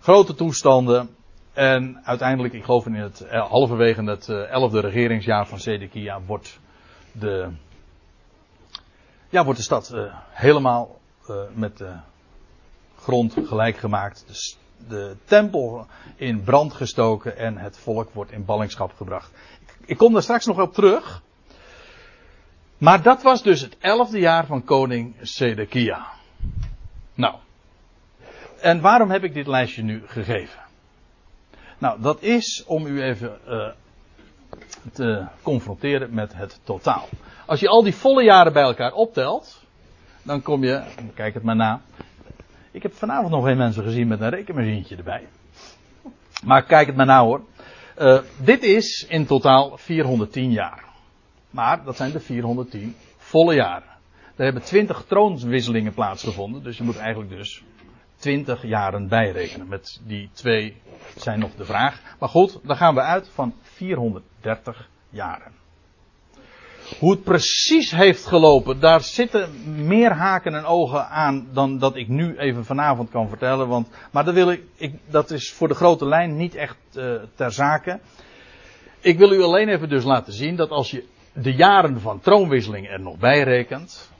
Grote 0.00 0.34
toestanden. 0.34 1.08
En 1.52 2.00
uiteindelijk, 2.04 2.54
ik 2.54 2.64
geloof 2.64 2.86
in 2.86 2.94
het 2.94 3.26
uh, 3.32 3.50
halverwege 3.50 4.02
het 4.02 4.28
uh, 4.28 4.50
elfde 4.50 4.80
regeringsjaar 4.80 5.46
van 5.46 5.58
Zedekia 5.60 6.20
wordt 6.26 6.60
de, 7.14 7.50
ja, 9.28 9.44
wordt 9.44 9.58
de 9.58 9.64
stad 9.64 9.94
helemaal 10.30 11.00
met 11.54 11.78
de 11.78 11.96
grond 12.96 13.34
gelijk 13.44 13.76
gemaakt. 13.76 14.24
Dus 14.26 14.58
de 14.88 15.16
tempel 15.24 15.86
in 16.16 16.42
brand 16.42 16.72
gestoken 16.72 17.36
en 17.36 17.56
het 17.56 17.78
volk 17.78 18.10
wordt 18.12 18.32
in 18.32 18.44
ballingschap 18.44 18.92
gebracht. 18.96 19.30
Ik 19.84 19.96
kom 19.96 20.12
daar 20.12 20.22
straks 20.22 20.46
nog 20.46 20.60
op 20.60 20.74
terug. 20.74 21.22
Maar 22.78 23.02
dat 23.02 23.22
was 23.22 23.42
dus 23.42 23.60
het 23.60 23.76
elfde 23.78 24.18
jaar 24.18 24.46
van 24.46 24.64
koning 24.64 25.14
Sedekia. 25.20 26.06
Nou. 27.14 27.34
En 28.60 28.80
waarom 28.80 29.10
heb 29.10 29.24
ik 29.24 29.34
dit 29.34 29.46
lijstje 29.46 29.82
nu 29.82 30.02
gegeven? 30.06 30.60
Nou, 31.78 32.00
dat 32.00 32.22
is 32.22 32.64
om 32.66 32.86
u 32.86 33.02
even 33.02 33.38
uh, 33.48 33.68
te 34.92 35.24
confronteren 35.42 36.14
met 36.14 36.34
het 36.34 36.60
totaal. 36.64 37.08
Als 37.46 37.60
je 37.60 37.68
al 37.68 37.82
die 37.82 37.94
volle 37.94 38.22
jaren 38.22 38.52
bij 38.52 38.62
elkaar 38.62 38.92
optelt, 38.92 39.62
dan 40.22 40.42
kom 40.42 40.64
je, 40.64 40.82
kijk 41.14 41.34
het 41.34 41.42
maar 41.42 41.56
na, 41.56 41.80
ik 42.70 42.82
heb 42.82 42.94
vanavond 42.94 43.30
nog 43.30 43.44
geen 43.44 43.56
mensen 43.56 43.82
gezien 43.82 44.08
met 44.08 44.20
een 44.20 44.30
rekenmachientje 44.30 44.96
erbij. 44.96 45.26
Maar 46.44 46.64
kijk 46.64 46.86
het 46.86 46.96
maar 46.96 47.06
nou 47.06 47.26
hoor. 47.26 47.44
Uh, 47.98 48.20
dit 48.36 48.62
is 48.62 49.06
in 49.08 49.26
totaal 49.26 49.76
410 49.76 50.50
jaar. 50.50 50.84
Maar 51.50 51.84
dat 51.84 51.96
zijn 51.96 52.12
de 52.12 52.20
410 52.20 52.96
volle 53.16 53.54
jaren. 53.54 53.88
Er 54.36 54.44
hebben 54.44 54.62
twintig 54.62 55.04
troonswisselingen 55.08 55.94
plaatsgevonden. 55.94 56.62
Dus 56.62 56.76
je 56.76 56.84
moet 56.84 56.96
eigenlijk 56.96 57.30
dus 57.30 57.62
twintig 58.24 58.62
jaren 58.62 59.08
bijrekenen. 59.08 59.68
Met 59.68 60.00
die 60.06 60.30
twee 60.32 60.76
zijn 61.16 61.38
nog 61.38 61.54
de 61.54 61.64
vraag. 61.64 62.00
Maar 62.18 62.28
goed, 62.28 62.58
dan 62.62 62.76
gaan 62.76 62.94
we 62.94 63.00
uit 63.00 63.28
van 63.34 63.54
430 63.62 64.88
jaren. 65.10 65.52
Hoe 66.98 67.10
het 67.10 67.24
precies 67.24 67.90
heeft 67.90 68.26
gelopen, 68.26 68.80
daar 68.80 69.00
zitten 69.00 69.50
meer 69.86 70.12
haken 70.12 70.54
en 70.54 70.64
ogen 70.64 71.08
aan 71.08 71.48
dan 71.52 71.78
dat 71.78 71.96
ik 71.96 72.08
nu 72.08 72.38
even 72.38 72.64
vanavond 72.64 73.10
kan 73.10 73.28
vertellen. 73.28 73.68
Want, 73.68 73.88
maar 74.10 74.24
dat, 74.24 74.34
wil 74.34 74.50
ik, 74.50 74.62
ik 74.76 74.94
dat 75.06 75.30
is 75.30 75.52
voor 75.52 75.68
de 75.68 75.74
grote 75.74 76.06
lijn 76.06 76.36
niet 76.36 76.54
echt 76.54 76.76
uh, 76.94 77.14
ter 77.34 77.52
zake. 77.52 78.00
Ik 79.00 79.18
wil 79.18 79.32
u 79.32 79.42
alleen 79.42 79.68
even 79.68 79.88
dus 79.88 80.04
laten 80.04 80.32
zien 80.32 80.56
dat 80.56 80.70
als 80.70 80.90
je 80.90 81.04
de 81.32 81.54
jaren 81.54 82.00
van 82.00 82.20
troonwisseling 82.20 82.88
er 82.88 83.00
nog 83.00 83.18
bij 83.18 83.42
rekent, 83.42 84.12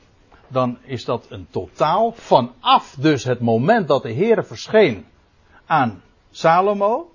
dan 0.47 0.77
is 0.81 1.05
dat 1.05 1.25
een 1.29 1.47
totaal 1.49 2.11
vanaf 2.11 2.95
dus 2.99 3.23
het 3.23 3.39
moment 3.39 3.87
dat 3.87 4.03
de 4.03 4.11
Heer 4.11 4.45
verscheen 4.45 5.05
aan 5.65 6.03
Salomo 6.31 7.11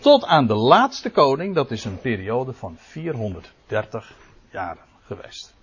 tot 0.00 0.24
aan 0.24 0.46
de 0.46 0.54
laatste 0.54 1.10
koning, 1.10 1.54
dat 1.54 1.70
is 1.70 1.84
een 1.84 2.00
periode 2.00 2.52
van 2.52 2.76
430 2.78 4.16
jaren 4.50 4.84
geweest. 5.02 5.54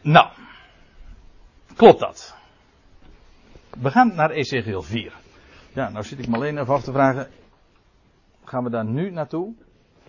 Nou, 0.00 0.28
klopt 1.76 2.00
dat? 2.00 2.34
We 3.70 3.90
gaan 3.90 4.14
naar 4.14 4.30
Ezekiel 4.30 4.82
4. 4.82 5.12
Ja, 5.72 5.88
nou 5.88 6.04
zit 6.04 6.18
ik 6.18 6.28
me 6.28 6.34
alleen 6.34 6.58
even 6.58 6.74
af 6.74 6.82
te 6.82 6.92
vragen. 6.92 7.30
Gaan 8.44 8.64
we 8.64 8.70
daar 8.70 8.84
nu 8.84 9.10
naartoe? 9.10 9.54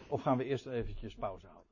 Of 0.07 0.21
gaan 0.21 0.37
we 0.37 0.43
eerst 0.43 0.65
eventjes 0.65 1.15
pauze 1.15 1.45
houden? 1.45 1.62